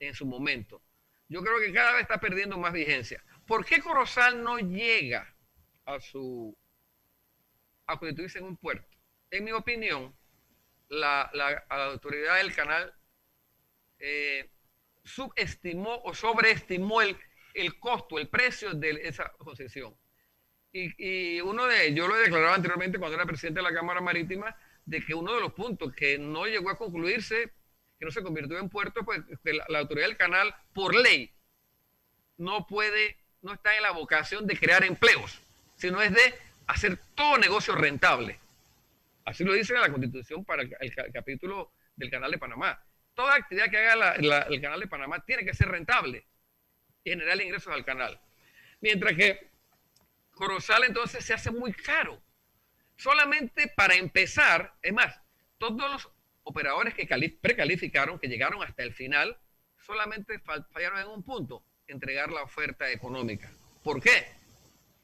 en 0.00 0.14
su 0.14 0.26
momento. 0.26 0.82
Yo 1.28 1.42
creo 1.42 1.58
que 1.60 1.72
cada 1.72 1.92
vez 1.92 2.02
está 2.02 2.20
perdiendo 2.20 2.58
más 2.58 2.72
vigencia. 2.72 3.22
¿Por 3.46 3.64
qué 3.64 3.80
Corozal 3.80 4.42
no 4.42 4.58
llega 4.58 5.34
a 5.86 5.98
su 6.00 6.56
a 7.86 7.98
constituirse 7.98 8.38
en 8.38 8.44
un 8.44 8.56
puerto? 8.56 8.86
En 9.30 9.44
mi 9.44 9.52
opinión, 9.52 10.14
la, 10.88 11.30
la- 11.32 11.64
autoridad 11.86 12.36
del 12.36 12.54
canal 12.54 12.92
eh, 13.98 14.50
subestimó 15.04 15.96
o 16.04 16.14
sobreestimó 16.14 17.02
el, 17.02 17.16
el 17.54 17.78
costo, 17.78 18.18
el 18.18 18.28
precio 18.28 18.72
de 18.74 19.00
esa 19.04 19.30
concesión. 19.38 19.96
Y, 20.72 20.92
y 21.36 21.40
uno 21.40 21.66
de, 21.66 21.92
yo 21.94 22.08
lo 22.08 22.16
he 22.16 22.22
declarado 22.22 22.54
anteriormente 22.54 22.98
cuando 22.98 23.16
era 23.16 23.26
presidente 23.26 23.60
de 23.60 23.64
la 23.70 23.74
Cámara 23.74 24.00
Marítima, 24.00 24.56
de 24.84 25.00
que 25.04 25.14
uno 25.14 25.34
de 25.34 25.40
los 25.40 25.52
puntos 25.52 25.92
que 25.94 26.18
no 26.18 26.46
llegó 26.46 26.70
a 26.70 26.78
concluirse, 26.78 27.52
que 27.98 28.04
no 28.04 28.10
se 28.10 28.22
convirtió 28.22 28.58
en 28.58 28.68
puerto, 28.68 29.04
pues 29.04 29.20
que 29.44 29.52
la, 29.52 29.64
la 29.68 29.78
autoridad 29.80 30.08
del 30.08 30.16
canal, 30.16 30.54
por 30.74 30.94
ley, 30.94 31.32
no 32.38 32.66
puede, 32.66 33.18
no 33.42 33.52
está 33.52 33.76
en 33.76 33.82
la 33.82 33.92
vocación 33.92 34.46
de 34.46 34.58
crear 34.58 34.82
empleos, 34.84 35.40
sino 35.76 36.00
es 36.02 36.12
de 36.12 36.34
hacer 36.66 36.98
todo 37.14 37.38
negocio 37.38 37.74
rentable. 37.74 38.38
Así 39.24 39.44
lo 39.44 39.52
dice 39.52 39.74
la 39.74 39.90
Constitución 39.90 40.44
para 40.44 40.62
el, 40.62 40.76
el 40.80 40.94
ca- 40.94 41.10
capítulo 41.12 41.72
del 41.96 42.10
Canal 42.10 42.30
de 42.30 42.38
Panamá. 42.38 42.82
Toda 43.14 43.34
actividad 43.36 43.70
que 43.70 43.78
haga 43.78 44.14
el 44.14 44.60
Canal 44.60 44.80
de 44.80 44.86
Panamá 44.86 45.24
tiene 45.24 45.44
que 45.44 45.54
ser 45.54 45.68
rentable 45.68 46.26
y 47.04 47.10
generar 47.10 47.40
ingresos 47.40 47.72
al 47.72 47.84
canal. 47.84 48.18
Mientras 48.80 49.14
que 49.14 49.50
Corozal 50.32 50.84
entonces 50.84 51.24
se 51.24 51.34
hace 51.34 51.50
muy 51.50 51.72
caro. 51.72 52.20
Solamente 52.96 53.68
para 53.76 53.94
empezar, 53.94 54.74
es 54.82 54.92
más, 54.92 55.14
todos 55.58 55.90
los 55.90 56.08
operadores 56.44 56.94
que 56.94 57.06
cali- 57.06 57.28
precalificaron, 57.28 58.18
que 58.18 58.28
llegaron 58.28 58.62
hasta 58.62 58.82
el 58.82 58.92
final, 58.94 59.36
solamente 59.76 60.38
fal- 60.40 60.66
fallaron 60.72 60.98
en 61.00 61.08
un 61.08 61.22
punto, 61.22 61.64
entregar 61.86 62.30
la 62.32 62.42
oferta 62.42 62.90
económica. 62.90 63.50
¿Por 63.84 64.00
qué? 64.00 64.26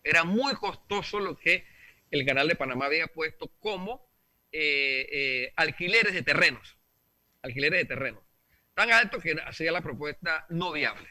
Era 0.08 0.24
muy 0.24 0.54
costoso 0.54 1.20
lo 1.20 1.36
que 1.36 1.66
el 2.10 2.24
Canal 2.24 2.48
de 2.48 2.56
Panamá 2.56 2.86
había 2.86 3.08
puesto 3.08 3.48
como 3.60 4.08
eh, 4.50 5.06
eh, 5.12 5.52
alquileres 5.56 6.14
de 6.14 6.22
terrenos. 6.22 6.78
Alquileres 7.42 7.80
de 7.80 7.84
terrenos. 7.84 8.22
Tan 8.72 8.90
alto 8.90 9.20
que 9.20 9.36
hacía 9.44 9.70
la 9.70 9.82
propuesta 9.82 10.46
no 10.48 10.72
viable. 10.72 11.08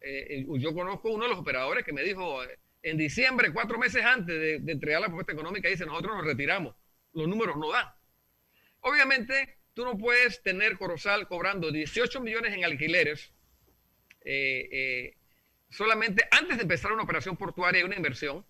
Eh, 0.00 0.40
eh, 0.40 0.46
yo 0.58 0.72
conozco 0.72 1.10
uno 1.10 1.24
de 1.24 1.30
los 1.30 1.38
operadores 1.38 1.84
que 1.84 1.92
me 1.92 2.02
dijo 2.02 2.42
eh, 2.44 2.58
en 2.82 2.96
diciembre, 2.96 3.52
cuatro 3.52 3.78
meses 3.78 4.02
antes 4.02 4.34
de, 4.34 4.58
de 4.60 4.72
entregar 4.72 5.02
la 5.02 5.08
propuesta 5.08 5.32
económica, 5.32 5.68
dice, 5.68 5.84
nosotros 5.84 6.16
nos 6.16 6.24
retiramos. 6.24 6.74
Los 7.12 7.28
números 7.28 7.56
no 7.58 7.70
dan. 7.70 7.88
Obviamente, 8.80 9.58
tú 9.74 9.84
no 9.84 9.98
puedes 9.98 10.42
tener 10.42 10.78
Corozal 10.78 11.28
cobrando 11.28 11.70
18 11.70 12.20
millones 12.20 12.54
en 12.54 12.64
alquileres 12.64 13.34
eh, 14.24 14.68
eh, 14.72 15.16
solamente 15.70 16.28
antes 16.30 16.56
de 16.56 16.62
empezar 16.62 16.92
una 16.92 17.04
operación 17.04 17.36
portuaria 17.36 17.80
y 17.80 17.84
una 17.84 17.96
inversión. 17.96 18.44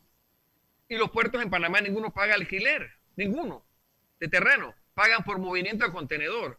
Y 0.88 0.96
los 0.96 1.10
puertos 1.10 1.40
en 1.40 1.50
Panamá 1.50 1.80
ninguno 1.80 2.12
paga 2.12 2.34
alquiler, 2.34 2.90
ninguno, 3.16 3.64
de 4.18 4.28
terreno. 4.28 4.74
Pagan 4.94 5.22
por 5.22 5.38
movimiento 5.38 5.86
de 5.86 5.92
contenedor. 5.92 6.58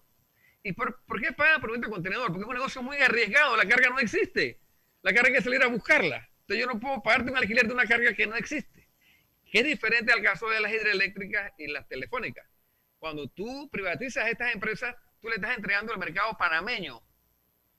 ¿Y 0.63 0.73
por, 0.73 0.95
qué 1.21 1.33
pagan 1.33 1.59
por 1.59 1.69
movimiento 1.69 1.89
de 1.89 1.93
contenedor? 1.93 2.27
Porque 2.27 2.41
es 2.43 2.47
un 2.47 2.53
negocio 2.53 2.81
muy 2.81 2.97
arriesgado, 2.97 3.57
la 3.57 3.67
carga 3.67 3.89
no 3.89 3.99
existe. 3.99 4.59
La 5.01 5.13
carga 5.13 5.29
hay 5.29 5.35
que 5.35 5.41
salir 5.41 5.61
a 5.63 5.67
buscarla. 5.67 6.29
Entonces 6.41 6.65
yo 6.65 6.67
no 6.67 6.79
puedo 6.79 7.01
pagarte 7.03 7.31
un 7.31 7.37
alquiler 7.37 7.67
de 7.67 7.73
una 7.73 7.85
carga 7.85 8.13
que 8.13 8.27
no 8.27 8.35
existe. 8.35 8.87
Que 9.51 9.59
es 9.59 9.65
diferente 9.65 10.13
al 10.13 10.21
caso 10.21 10.47
de 10.49 10.61
las 10.61 10.71
hidroeléctricas 10.71 11.51
y 11.57 11.67
las 11.67 11.87
telefónicas. 11.87 12.47
Cuando 12.99 13.27
tú 13.27 13.69
privatizas 13.69 14.27
estas 14.29 14.53
empresas, 14.53 14.95
tú 15.19 15.27
le 15.27 15.35
estás 15.35 15.57
entregando 15.57 15.91
al 15.91 15.99
mercado 15.99 16.37
panameño. 16.37 17.01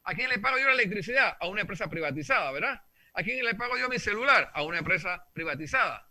¿A 0.04 0.14
quién 0.14 0.28
le 0.30 0.38
pago 0.38 0.58
yo 0.58 0.66
la 0.66 0.72
electricidad? 0.74 1.36
A 1.40 1.46
una 1.46 1.60
empresa 1.62 1.88
privatizada, 1.88 2.50
¿verdad? 2.50 2.82
¿A 3.14 3.22
quién 3.22 3.44
le 3.44 3.54
pago 3.54 3.76
yo 3.78 3.88
mi 3.88 3.98
celular? 3.98 4.50
A 4.54 4.62
una 4.62 4.78
empresa 4.78 5.24
privatizada. 5.32 6.08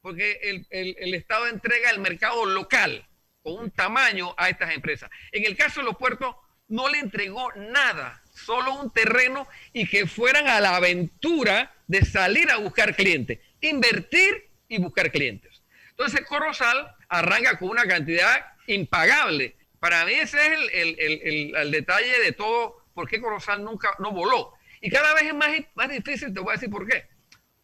Porque 0.00 0.38
el, 0.42 0.66
el- 0.70 1.14
Estado 1.14 1.46
entrega 1.48 1.90
el 1.90 1.98
mercado 1.98 2.44
local 2.46 3.06
con 3.42 3.54
un 3.54 3.70
tamaño 3.70 4.34
a 4.36 4.48
estas 4.48 4.72
empresas. 4.74 5.10
En 5.32 5.44
el 5.44 5.56
caso 5.56 5.80
de 5.80 5.86
los 5.86 5.96
puertos, 5.96 6.34
no 6.68 6.88
le 6.88 6.98
entregó 6.98 7.52
nada, 7.56 8.22
solo 8.32 8.74
un 8.80 8.92
terreno 8.92 9.46
y 9.72 9.86
que 9.86 10.06
fueran 10.06 10.46
a 10.48 10.60
la 10.60 10.76
aventura 10.76 11.74
de 11.86 12.04
salir 12.04 12.50
a 12.50 12.56
buscar 12.56 12.96
clientes, 12.96 13.38
invertir 13.60 14.50
y 14.68 14.78
buscar 14.78 15.10
clientes. 15.10 15.62
Entonces, 15.90 16.22
Corozal 16.26 16.94
arranca 17.08 17.58
con 17.58 17.68
una 17.68 17.86
cantidad 17.86 18.46
impagable. 18.66 19.56
Para 19.78 20.04
mí 20.06 20.12
ese 20.14 20.38
es 20.38 20.52
el- 20.52 20.70
el- 20.98 21.20
el- 21.22 21.56
el 21.56 21.70
detalle 21.70 22.18
de 22.20 22.32
todo, 22.32 22.83
por 22.94 23.08
qué 23.08 23.20
Corozal 23.20 23.62
nunca 23.64 23.94
no 23.98 24.12
voló. 24.12 24.54
Y 24.80 24.90
cada 24.90 25.12
vez 25.14 25.24
es 25.24 25.34
más, 25.34 25.50
más 25.74 25.88
difícil, 25.90 26.32
te 26.32 26.40
voy 26.40 26.50
a 26.50 26.52
decir 26.54 26.70
por 26.70 26.86
qué. 26.86 27.06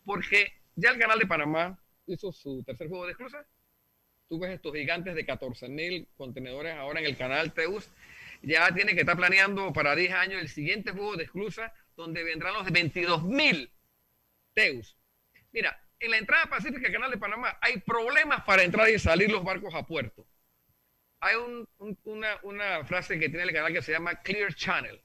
Porque 0.05 0.53
ya 0.74 0.91
el 0.91 0.99
canal 0.99 1.18
de 1.18 1.26
Panamá 1.26 1.78
hizo 2.07 2.33
su 2.33 2.62
tercer 2.64 2.89
juego 2.89 3.07
de 3.07 3.12
esclusas. 3.12 3.47
Tú 4.28 4.39
ves 4.39 4.51
estos 4.53 4.72
gigantes 4.74 5.14
de 5.14 5.26
14 5.26 5.68
mil 5.68 6.09
contenedores 6.16 6.74
ahora 6.76 7.01
en 7.01 7.07
el 7.07 7.16
canal 7.16 7.53
Teus. 7.53 7.89
Ya 8.43 8.72
tiene 8.72 8.95
que 8.95 9.01
estar 9.01 9.16
planeando 9.16 9.72
para 9.72 9.95
10 9.95 10.12
años 10.12 10.41
el 10.41 10.49
siguiente 10.49 10.93
juego 10.93 11.16
de 11.16 11.24
esclusas, 11.24 11.72
donde 11.97 12.22
vendrán 12.22 12.55
los 12.55 12.64
de 12.64 12.70
22 12.70 13.24
mil 13.24 13.70
Teus. 14.55 14.97
Mira, 15.53 15.78
en 15.99 16.11
la 16.12 16.18
entrada 16.18 16.47
pacífica 16.47 16.83
del 16.83 16.93
canal 16.93 17.11
de 17.11 17.18
Panamá 17.18 17.59
hay 17.61 17.78
problemas 17.81 18.43
para 18.45 18.62
entrar 18.62 18.89
y 18.89 18.99
salir 18.99 19.31
los 19.31 19.45
barcos 19.45 19.74
a 19.74 19.85
puerto. 19.87 20.26
Hay 21.20 21.37
un- 21.37 21.68
un- 21.78 21.99
una, 22.05 22.39
una 22.45 22.85
frase 22.85 23.18
que 23.18 23.28
tiene 23.28 23.43
el 23.45 23.53
canal 23.53 23.72
que 23.72 23.83
se 23.83 23.93
llama 23.93 24.14
Clear 24.22 24.55
Channel, 24.55 24.99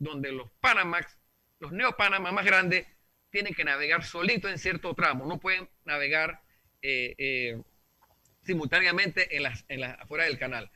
donde 0.00 0.32
los 0.32 0.50
Panamax, 0.60 1.16
los 1.60 1.70
Neo 1.70 1.96
Panama 1.96 2.32
más 2.32 2.44
grandes, 2.44 2.86
tienen 3.30 3.54
que 3.54 3.62
navegar 3.62 4.02
solito 4.02 4.48
en 4.48 4.58
cierto 4.58 4.92
tramo, 4.94 5.24
no 5.26 5.38
pueden 5.38 5.68
navegar 5.84 6.42
eh, 6.82 7.14
eh, 7.18 7.62
simultáneamente 8.42 9.36
en 9.36 9.44
las, 9.44 9.64
en 9.68 9.82
las 9.82 10.00
afuera 10.00 10.24
del 10.24 10.38
canal. 10.38 10.68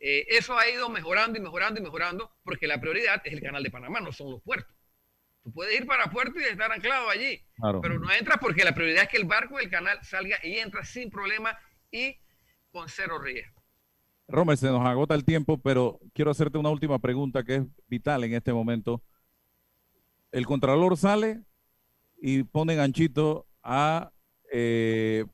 Eh, 0.00 0.24
eso 0.30 0.56
ha 0.56 0.68
ido 0.70 0.88
mejorando 0.88 1.38
y 1.38 1.42
mejorando 1.42 1.80
y 1.80 1.82
mejorando 1.82 2.32
porque 2.44 2.66
la 2.68 2.80
prioridad 2.80 3.20
es 3.24 3.32
el 3.32 3.42
canal 3.42 3.62
de 3.62 3.70
Panamá, 3.70 4.00
no 4.00 4.12
son 4.12 4.30
los 4.30 4.40
puertos. 4.42 4.74
Tú 5.42 5.52
puedes 5.52 5.78
ir 5.78 5.86
para 5.86 6.06
puerto 6.10 6.38
y 6.40 6.44
estar 6.44 6.70
anclado 6.72 7.10
allí, 7.10 7.42
Claro. 7.56 7.80
pero 7.80 7.98
no 7.98 8.10
entras 8.12 8.38
porque 8.40 8.64
la 8.64 8.74
prioridad 8.74 9.02
es 9.04 9.08
que 9.08 9.16
el 9.16 9.24
barco 9.24 9.58
del 9.58 9.68
canal 9.70 9.98
salga 10.04 10.38
y 10.42 10.58
entra 10.58 10.84
sin 10.84 11.10
problema 11.10 11.58
y 11.90 12.16
con 12.70 12.88
cero 12.88 13.18
riesgo. 13.18 13.57
Romer, 14.28 14.58
se 14.58 14.66
nos 14.66 14.84
agota 14.86 15.14
el 15.14 15.24
tiempo, 15.24 15.56
pero 15.56 16.00
quiero 16.12 16.30
hacerte 16.30 16.58
una 16.58 16.68
última 16.68 16.98
pregunta 16.98 17.44
que 17.44 17.56
es 17.56 17.62
vital 17.88 18.24
en 18.24 18.34
este 18.34 18.52
momento. 18.52 19.02
El 20.32 20.46
Contralor 20.46 20.98
sale 20.98 21.42
y 22.20 22.42
pone 22.42 22.74
ganchito 22.74 23.46
a 23.62 24.12
eh, 24.52 25.24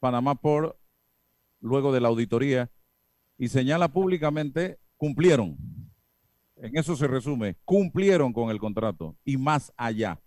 Panamá 0.00 0.34
por 0.34 0.76
luego 1.60 1.92
de 1.92 2.00
la 2.00 2.08
auditoría 2.08 2.70
y 3.38 3.48
señala 3.48 3.88
públicamente 3.88 4.80
cumplieron. 4.96 5.56
En 6.56 6.76
eso 6.76 6.96
se 6.96 7.06
resume, 7.06 7.56
cumplieron 7.64 8.32
con 8.32 8.50
el 8.50 8.58
contrato 8.58 9.16
y 9.24 9.36
más 9.36 9.72
allá. 9.76 10.20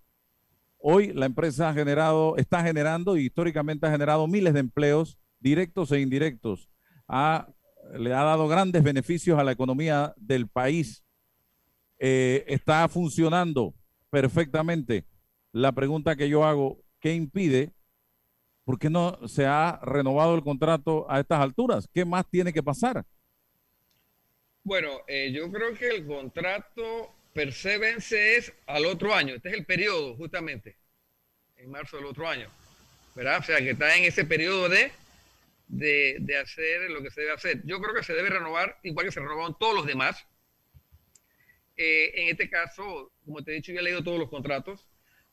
Hoy 0.78 1.12
la 1.12 1.26
empresa 1.26 1.70
ha 1.70 1.74
generado, 1.74 2.38
está 2.38 2.64
generando 2.64 3.18
y 3.18 3.26
históricamente 3.26 3.86
ha 3.86 3.92
generado 3.92 4.28
miles 4.28 4.54
de 4.54 4.62
empleos 4.62 5.18
directos 5.40 5.92
e 5.92 6.00
indirectos. 6.00 6.70
Ha 7.08 7.50
le 7.98 8.14
ha 8.14 8.24
dado 8.24 8.48
grandes 8.48 8.84
beneficios 8.84 9.40
a 9.40 9.44
la 9.44 9.52
economía 9.52 10.14
del 10.18 10.48
país. 10.48 11.04
Eh, 12.00 12.44
está 12.48 12.88
funcionando 12.88 13.74
perfectamente. 14.10 15.06
La 15.52 15.72
pregunta 15.72 16.16
que 16.16 16.30
yo 16.30 16.46
hago, 16.46 16.84
¿qué 17.00 17.14
impide? 17.14 17.72
¿Por 18.64 18.78
qué 18.78 18.90
no 18.90 19.18
se 19.28 19.46
ha 19.46 19.80
renovado 19.82 20.36
el 20.36 20.44
contrato 20.44 21.10
a 21.10 21.20
estas 21.20 21.40
alturas? 21.40 21.88
¿Qué 21.94 22.04
más 22.04 22.30
tiene 22.30 22.52
que 22.52 22.62
pasar? 22.62 23.06
Bueno, 24.64 24.90
eh, 25.08 25.32
yo 25.32 25.50
creo 25.50 25.74
que 25.74 25.88
el 25.88 26.06
contrato 26.06 27.14
per 27.34 27.54
se 27.54 28.36
es 28.36 28.52
al 28.66 28.86
otro 28.86 29.14
año. 29.14 29.36
Este 29.36 29.50
es 29.50 29.56
el 29.56 29.66
periodo, 29.66 30.16
justamente, 30.16 30.76
en 31.56 31.72
marzo 31.72 31.98
del 31.98 32.08
otro 32.08 32.28
año. 32.28 32.50
¿Verdad? 33.16 33.40
O 33.40 33.44
sea, 33.44 33.60
que 33.60 33.72
está 33.72 33.96
en 33.96 34.04
ese 34.04 34.26
periodo 34.26 34.68
de, 34.68 34.92
de, 35.68 36.38
hacer 36.42 36.90
lo 36.90 37.02
que 37.02 37.12
se 37.12 37.22
debe 37.22 37.34
hacer. 37.34 37.62
Yo 37.66 37.80
creo 37.80 37.94
que 37.94 38.04
se 38.04 38.14
debe 38.14 38.30
renovar, 38.30 38.80
igual 38.84 39.06
que 39.06 39.12
se 39.12 39.20
renovaron 39.20 39.58
todos 39.60 39.76
los 39.76 39.86
demás. 39.86 40.26
Eh, 41.76 42.12
en 42.16 42.30
este 42.30 42.50
caso, 42.50 43.12
como 43.26 43.44
te 43.44 43.52
he 43.52 43.56
dicho, 43.56 43.72
yo 43.72 43.80
he 43.80 43.84
leído 43.84 44.04
todos 44.04 44.20
los 44.20 44.30
contratos. 44.30 44.88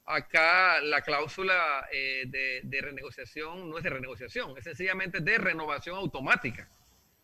Acá 0.06 0.82
la 0.82 1.00
cláusula 1.00 1.88
eh, 1.90 2.24
de, 2.26 2.80
renegociación 2.82 3.70
no 3.70 3.78
es 3.78 3.84
de 3.84 3.90
renegociación, 3.90 4.56
es 4.58 4.64
sencillamente 4.64 5.20
de 5.20 5.38
renovación 5.38 5.96
automática, 5.96 6.68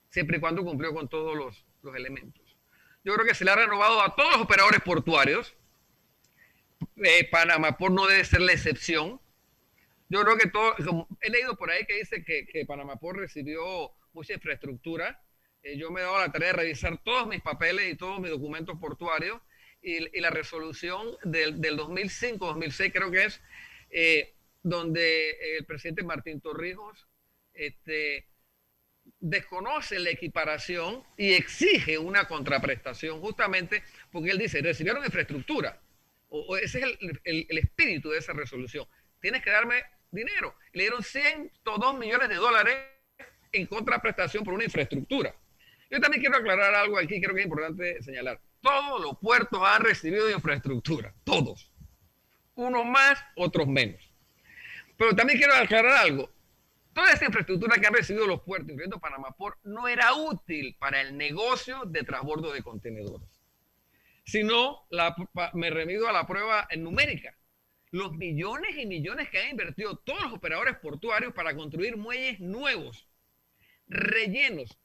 siempre 0.09 0.39
y 0.39 0.41
cuando 0.41 0.65
cumplió 0.65 0.95
con 0.95 1.07
todos 1.07 1.37
los, 1.37 1.67
los 1.83 1.95
elementos. 1.95 2.57
Yo 3.05 3.13
creo 3.15 3.27
que 3.27 3.35
se 3.35 3.45
le 3.45 3.51
ha 3.51 3.57
renovado 3.57 4.01
a 4.01 4.15
todos 4.15 4.33
los 4.33 4.41
operadores 4.41 4.81
portuarios. 4.81 5.55
Eh, 6.97 7.29
Panamá 7.31 7.77
por 7.77 7.91
no 7.91 8.07
debe 8.07 8.25
ser 8.25 8.41
la 8.41 8.53
excepción. 8.53 9.20
Yo 10.11 10.23
creo 10.25 10.37
que 10.37 10.49
todo, 10.49 10.75
como 10.85 11.09
he 11.21 11.31
leído 11.31 11.57
por 11.57 11.71
ahí 11.71 11.87
que 11.87 11.95
dice 11.95 12.25
que, 12.25 12.45
que 12.45 12.67
Panamá 12.67 12.97
por 12.97 13.17
recibió 13.17 13.93
mucha 14.13 14.35
infraestructura. 14.35 15.23
Eh, 15.63 15.79
yo 15.79 15.93
me 15.93 16.01
he 16.01 16.03
dado 16.03 16.19
la 16.19 16.33
tarea 16.33 16.49
de 16.49 16.57
revisar 16.57 17.01
todos 17.05 17.29
mis 17.29 17.41
papeles 17.41 17.93
y 17.93 17.97
todos 17.97 18.19
mis 18.19 18.31
documentos 18.31 18.77
portuarios 18.81 19.41
y, 19.81 20.21
la 20.21 20.31
resolución 20.31 21.17
del, 21.23 21.61
del 21.61 21.79
2005-2006 21.79 22.93
creo 22.93 23.11
que 23.13 23.25
es, 23.25 23.41
eh, 23.91 24.35
donde 24.65 25.57
el 25.59 25.65
presidente 25.65 26.03
Martín 26.03 26.41
Torrijos 26.41 27.07
este, 27.55 28.27
desconoce 29.21 30.01
la 30.01 30.11
equiparación 30.11 31.05
y 31.17 31.35
exige 31.35 31.99
una 31.99 32.27
contraprestación 32.27 33.21
justamente 33.21 33.85
porque 34.11 34.31
él 34.31 34.39
dice, 34.39 34.61
recibieron 34.61 35.05
infraestructura. 35.05 35.81
O, 36.31 36.57
ese 36.57 36.81
es 36.81 36.99
el 37.25 37.59
espíritu 37.59 38.11
de 38.11 38.19
esa 38.19 38.33
resolución. 38.33 38.87
Tienes 39.21 39.43
que 39.43 39.51
darme 39.51 39.85
dinero. 40.11 40.55
Le 40.73 40.85
dieron 40.85 41.03
102 41.03 41.99
millones 41.99 42.29
de 42.29 42.35
dólares 42.37 42.77
en 43.53 43.67
contraprestación 43.67 44.45
por 44.45 44.55
una 44.55 44.65
infraestructura. 44.65 45.35
Yo 45.91 46.01
también 46.01 46.21
quiero 46.21 46.37
aclarar 46.37 46.75
algo 46.75 46.99
aquí, 46.99 47.21
creo 47.21 47.35
que 47.35 47.41
es 47.41 47.47
importante 47.47 48.03
señalar. 48.03 48.41
Todos 48.61 49.01
los 49.01 49.19
puertos 49.19 49.61
han 49.65 49.83
recibido 49.83 50.31
infraestructura, 50.31 51.13
todos. 51.25 51.73
Unos 52.55 52.85
más, 52.87 53.19
otros 53.37 53.67
menos. 53.67 54.01
Pero 54.97 55.17
también 55.17 55.39
quiero 55.39 55.55
aclarar 55.55 55.97
algo. 55.97 56.31
Toda 56.93 57.13
esta 57.13 57.25
infraestructura 57.25 57.77
que 57.81 57.87
han 57.87 57.95
recibido 57.95 58.27
los 58.27 58.43
puertos, 58.43 58.71
incluyendo 58.71 59.01
Panamá 59.01 59.31
Port, 59.37 59.59
no 59.65 59.89
era 59.89 60.13
útil 60.13 60.77
para 60.79 61.01
el 61.01 61.17
negocio 61.17 61.85
de 61.87 62.03
transbordo 62.03 62.53
de 62.53 62.63
contenedores. 62.63 63.29
Sino, 64.25 64.87
me 65.55 65.71
remido 65.71 66.09
a 66.09 66.13
la 66.13 66.27
prueba 66.27 66.69
numérica. 66.77 67.35
Los 67.91 68.12
millones 68.12 68.76
y 68.76 68.86
millones 68.86 69.28
que 69.30 69.38
han 69.38 69.51
invertido 69.51 69.97
todos 69.97 70.22
los 70.22 70.32
operadores 70.32 70.76
portuarios 70.78 71.32
para 71.32 71.55
construir 71.57 71.97
muelles 71.97 72.38
nuevos, 72.41 73.09
rellenos, 73.88 74.78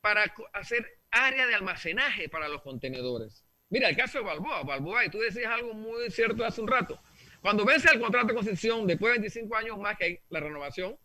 para 0.00 0.24
hacer 0.52 1.00
área 1.10 1.46
de 1.46 1.54
almacenaje 1.54 2.28
para 2.28 2.48
los 2.48 2.62
contenedores. 2.62 3.44
Mira, 3.70 3.88
el 3.88 3.96
caso 3.96 4.18
de 4.18 4.24
Balboa, 4.24 4.62
Balboa, 4.62 5.04
y 5.04 5.10
tú 5.10 5.18
decías 5.18 5.52
algo 5.52 5.74
muy 5.74 6.10
cierto 6.10 6.44
hace 6.44 6.60
un 6.60 6.68
rato. 6.68 7.00
Cuando 7.40 7.64
vence 7.64 7.90
el 7.90 8.00
contrato 8.00 8.28
de 8.28 8.34
concesión, 8.34 8.86
después 8.86 9.12
de 9.12 9.20
25 9.20 9.56
años 9.56 9.78
más 9.78 9.96
que 9.96 10.04
hay 10.04 10.18
la 10.30 10.40
renovación, 10.40 10.98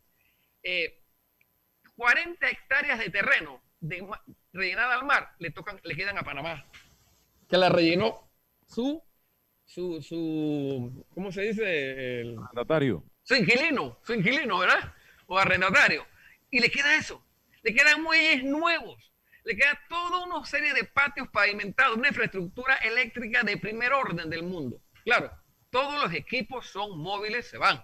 eh, 0.63 1.01
40 1.95 2.49
hectáreas 2.49 2.99
de 2.99 3.09
terreno 3.09 3.61
de 3.79 4.05
rellenada 4.53 4.95
al 4.95 5.05
mar 5.05 5.35
le 5.39 5.51
tocan, 5.51 5.79
le 5.83 5.95
quedan 5.95 6.17
a 6.17 6.23
Panamá, 6.23 6.65
que 7.49 7.57
la 7.57 7.69
rellenó 7.69 8.31
su, 8.65 9.03
su, 9.73 10.03
su, 10.03 11.05
¿cómo 11.15 11.31
se 11.31 11.41
dice? 11.41 12.21
El, 12.21 12.35
Mandatario. 12.35 13.03
su 13.23 13.33
inquilino, 13.33 13.99
su 14.03 14.13
inquilino, 14.13 14.59
¿verdad? 14.59 14.93
O 15.25 15.39
arrendatario. 15.39 16.05
Y 16.51 16.59
le 16.59 16.69
queda 16.69 16.95
eso. 16.95 17.25
Le 17.63 17.73
quedan 17.73 18.03
muelles 18.03 18.43
nuevos. 18.43 19.11
Le 19.43 19.55
queda 19.55 19.79
toda 19.89 20.25
una 20.25 20.45
serie 20.45 20.73
de 20.73 20.83
patios 20.83 21.27
pavimentados, 21.29 21.97
una 21.97 22.09
infraestructura 22.09 22.75
eléctrica 22.75 23.41
de 23.41 23.57
primer 23.57 23.93
orden 23.93 24.29
del 24.29 24.43
mundo. 24.43 24.79
Claro, 25.03 25.31
todos 25.71 26.03
los 26.03 26.13
equipos 26.13 26.67
son 26.67 26.99
móviles, 26.99 27.47
se 27.47 27.57
van. 27.57 27.83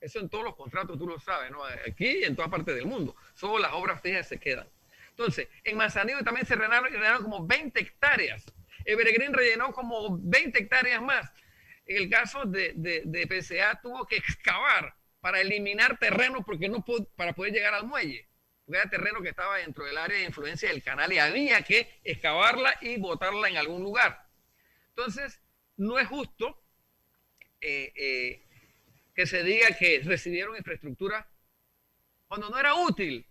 Eso 0.00 0.20
en 0.20 0.28
todos 0.28 0.44
los 0.44 0.54
contratos 0.54 0.96
tú 0.98 1.08
lo 1.08 1.18
sabes, 1.18 1.50
¿no? 1.50 1.64
Aquí 1.64 2.18
y 2.20 2.24
en 2.24 2.36
toda 2.36 2.48
parte 2.48 2.72
del 2.72 2.86
mundo. 2.86 3.16
Solo 3.34 3.58
las 3.58 3.72
obras 3.72 4.00
fijas 4.00 4.28
se 4.28 4.38
quedan. 4.38 4.68
Entonces, 5.10 5.48
en 5.64 5.76
Manzanillo 5.76 6.22
también 6.22 6.46
se 6.46 6.54
rellenaron, 6.54 6.84
rellenaron 6.92 7.22
como 7.24 7.44
20 7.44 7.80
hectáreas. 7.80 8.46
Evergreen 8.90 9.32
rellenó 9.34 9.72
como 9.72 10.18
20 10.20 10.58
hectáreas 10.58 11.02
más. 11.02 11.30
En 11.86 11.96
el 11.98 12.10
caso 12.10 12.44
de, 12.44 12.72
de, 12.74 13.02
de 13.04 13.26
PCA 13.26 13.80
tuvo 13.82 14.06
que 14.06 14.16
excavar 14.16 14.94
para 15.20 15.40
eliminar 15.40 15.98
terreno 15.98 16.44
porque 16.44 16.68
no 16.68 16.84
pudo- 16.84 17.08
para 17.16 17.32
poder 17.34 17.52
llegar 17.52 17.74
al 17.74 17.86
muelle. 17.86 18.28
Era 18.66 18.88
terreno 18.88 19.20
que 19.22 19.30
estaba 19.30 19.56
dentro 19.58 19.84
del 19.84 19.96
área 19.96 20.18
de 20.18 20.24
influencia 20.24 20.68
del 20.68 20.82
canal 20.82 21.12
y 21.12 21.18
había 21.18 21.62
que 21.62 22.00
excavarla 22.04 22.76
y 22.80 22.98
botarla 22.98 23.48
en 23.48 23.56
algún 23.56 23.82
lugar. 23.82 24.26
Entonces, 24.90 25.40
no 25.76 25.98
es 25.98 26.06
justo 26.08 26.62
eh, 27.60 27.92
eh, 27.96 28.42
que 29.14 29.26
se 29.26 29.42
diga 29.42 29.68
que 29.78 30.00
recibieron 30.04 30.56
infraestructura 30.56 31.28
cuando 32.26 32.50
no 32.50 32.58
era 32.58 32.74
útil 32.74 33.26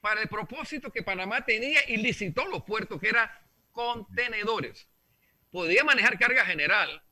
para 0.00 0.22
el 0.22 0.28
propósito 0.28 0.90
que 0.90 1.02
Panamá 1.02 1.44
tenía 1.44 1.80
y 1.88 1.96
licitó 1.98 2.46
los 2.46 2.62
puertos, 2.64 3.00
que 3.00 3.08
era 3.08 3.45
contenedores. 3.76 4.88
Podía 5.50 5.84
manejar 5.84 6.18
carga 6.18 6.44
general 6.46 7.02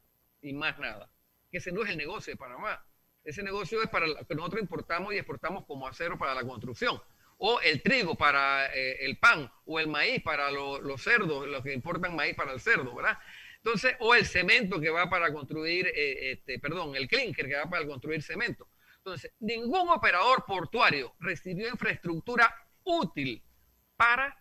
y 0.40 0.54
más 0.54 0.78
nada. 0.78 1.10
Que 1.50 1.58
ese 1.58 1.70
no 1.70 1.82
es 1.84 1.90
el 1.90 1.98
negocio 1.98 2.32
de 2.32 2.38
Panamá. 2.38 2.84
Ese 3.22 3.42
negocio 3.42 3.82
es 3.82 3.88
para 3.88 4.06
lo 4.06 4.26
que 4.26 4.34
nosotros 4.34 4.62
importamos 4.62 5.12
y 5.12 5.18
exportamos 5.18 5.64
como 5.66 5.86
acero 5.86 6.18
para 6.18 6.34
la 6.34 6.42
construcción. 6.42 7.00
O 7.38 7.60
el 7.60 7.82
trigo 7.82 8.14
para 8.16 8.66
eh, 8.74 9.04
el 9.04 9.18
pan, 9.18 9.50
o 9.66 9.78
el 9.78 9.88
maíz 9.88 10.22
para 10.22 10.50
lo- 10.50 10.80
los 10.80 11.02
cerdos, 11.02 11.46
los 11.46 11.62
que 11.62 11.72
importan 11.74 12.16
maíz 12.16 12.34
para 12.34 12.52
el 12.52 12.60
cerdo, 12.60 12.94
¿verdad? 12.94 13.18
Entonces, 13.56 13.94
o 14.00 14.14
el 14.14 14.24
cemento 14.24 14.80
que 14.80 14.90
va 14.90 15.08
para 15.10 15.32
construir, 15.32 15.86
eh, 15.86 16.32
este, 16.32 16.58
perdón, 16.58 16.96
el 16.96 17.08
clinker 17.08 17.46
que 17.46 17.56
va 17.56 17.68
para 17.68 17.86
construir 17.86 18.22
cemento. 18.22 18.68
Entonces, 18.98 19.32
ningún 19.40 19.88
operador 19.90 20.44
portuario 20.46 21.14
recibió 21.20 21.68
infraestructura 21.68 22.54
útil 22.84 23.42
para 23.96 24.36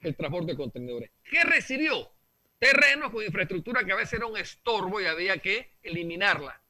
el 0.00 0.16
transporte 0.16 0.52
de 0.52 0.56
contenedores. 0.56 1.10
¿Qué 1.32 1.44
recibió? 1.44 2.12
Terrenos 2.58 3.10
con 3.10 3.24
infraestructura 3.24 3.82
que 3.82 3.92
a 3.92 3.96
veces 3.96 4.12
era 4.12 4.26
un 4.26 4.36
estorbo 4.36 5.00
y 5.00 5.06
había 5.06 5.38
que 5.38 5.70
eliminarla. 5.82 6.60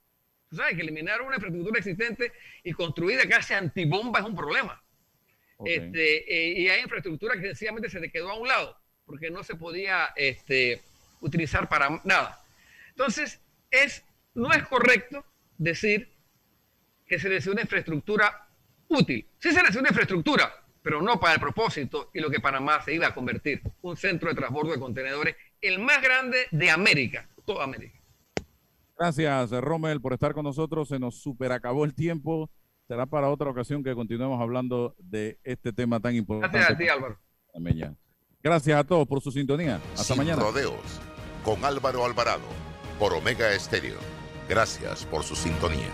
Tú 0.49 0.55
sabes 0.55 0.77
que 0.77 0.83
eliminar 0.83 1.21
una 1.21 1.35
infraestructura 1.35 1.81
existente 1.81 2.33
y 2.63 2.73
construida 2.73 3.29
casi 3.29 3.55
antibomba 3.55 4.21
es 4.21 4.25
un 4.25 4.37
problema. 4.37 4.81
Este, 5.65 6.33
eh, 6.33 6.61
y 6.61 6.69
hay 6.69 6.81
infraestructura 6.81 7.35
que 7.35 7.49
sencillamente 7.49 7.91
se 7.91 7.99
le 7.99 8.13
quedó 8.13 8.31
a 8.31 8.39
un 8.39 8.47
lado 8.47 8.79
porque 9.05 9.31
no 9.31 9.43
se 9.43 9.57
podía 9.57 10.11
este, 10.15 10.81
utilizar 11.21 11.69
para 11.69 12.01
nada. 12.05 12.41
Entonces, 12.91 13.41
es, 13.69 14.05
no 14.35 14.53
es 14.53 14.63
correcto 14.69 15.27
decir 15.59 16.09
que 17.09 17.19
se 17.19 17.29
necesita 17.29 17.51
una 17.51 17.63
infraestructura 17.63 18.47
útil. 18.87 19.27
Sí 19.41 19.51
se 19.51 19.57
necesita 19.57 19.81
una 19.81 19.89
infraestructura, 19.89 20.62
pero 20.83 21.01
no 21.01 21.19
para 21.21 21.35
el 21.35 21.41
propósito 21.41 22.11
y 22.13 22.21
lo 22.21 22.31
que 22.31 22.41
Panamá 22.41 22.83
se 22.83 22.95
iba 22.95 23.07
a 23.07 23.15
convertir, 23.15 23.63
un 23.83 23.97
centro 23.97 24.29
de 24.29 24.35
transbordo 24.35 24.73
de 24.73 24.81
contenedores, 24.81 25.37
el 25.61 25.79
más 25.79 26.03
grande 26.03 26.39
de 26.51 26.71
América, 26.71 27.29
toda 27.45 27.65
América. 27.65 27.99
Gracias, 28.99 29.51
Rommel, 29.51 30.01
por 30.01 30.13
estar 30.13 30.33
con 30.35 30.45
nosotros. 30.45 30.89
Se 30.89 30.99
nos 30.99 31.21
superacabó 31.21 31.85
el 31.85 31.95
tiempo. 31.95 32.51
Será 32.87 33.07
para 33.07 33.31
otra 33.31 33.51
ocasión 33.51 33.83
que 33.83 33.95
continuemos 33.95 34.41
hablando 34.41 34.95
de 34.99 35.39
este 35.45 35.73
tema 35.73 35.99
tan 35.99 36.15
importante. 36.15 36.59
Gracias 36.59 36.75
a 36.75 36.79
ti, 36.79 36.89
Álvaro. 36.89 37.19
Gracias 38.43 38.79
a 38.79 38.85
todos 38.85 39.07
por 39.09 39.21
su 39.21 39.31
sintonía. 39.31 39.81
Hasta 39.95 40.05
Sin 40.05 40.19
mañana. 40.19 40.43
rodeos 40.43 41.01
con 41.45 41.65
Álvaro 41.65 42.05
Alvarado 42.05 42.47
por 42.99 43.13
Omega 43.15 43.53
Estéreo. 43.53 43.99
Gracias 44.49 45.05
por 45.07 45.23
su 45.23 45.35
sintonía. 45.35 45.89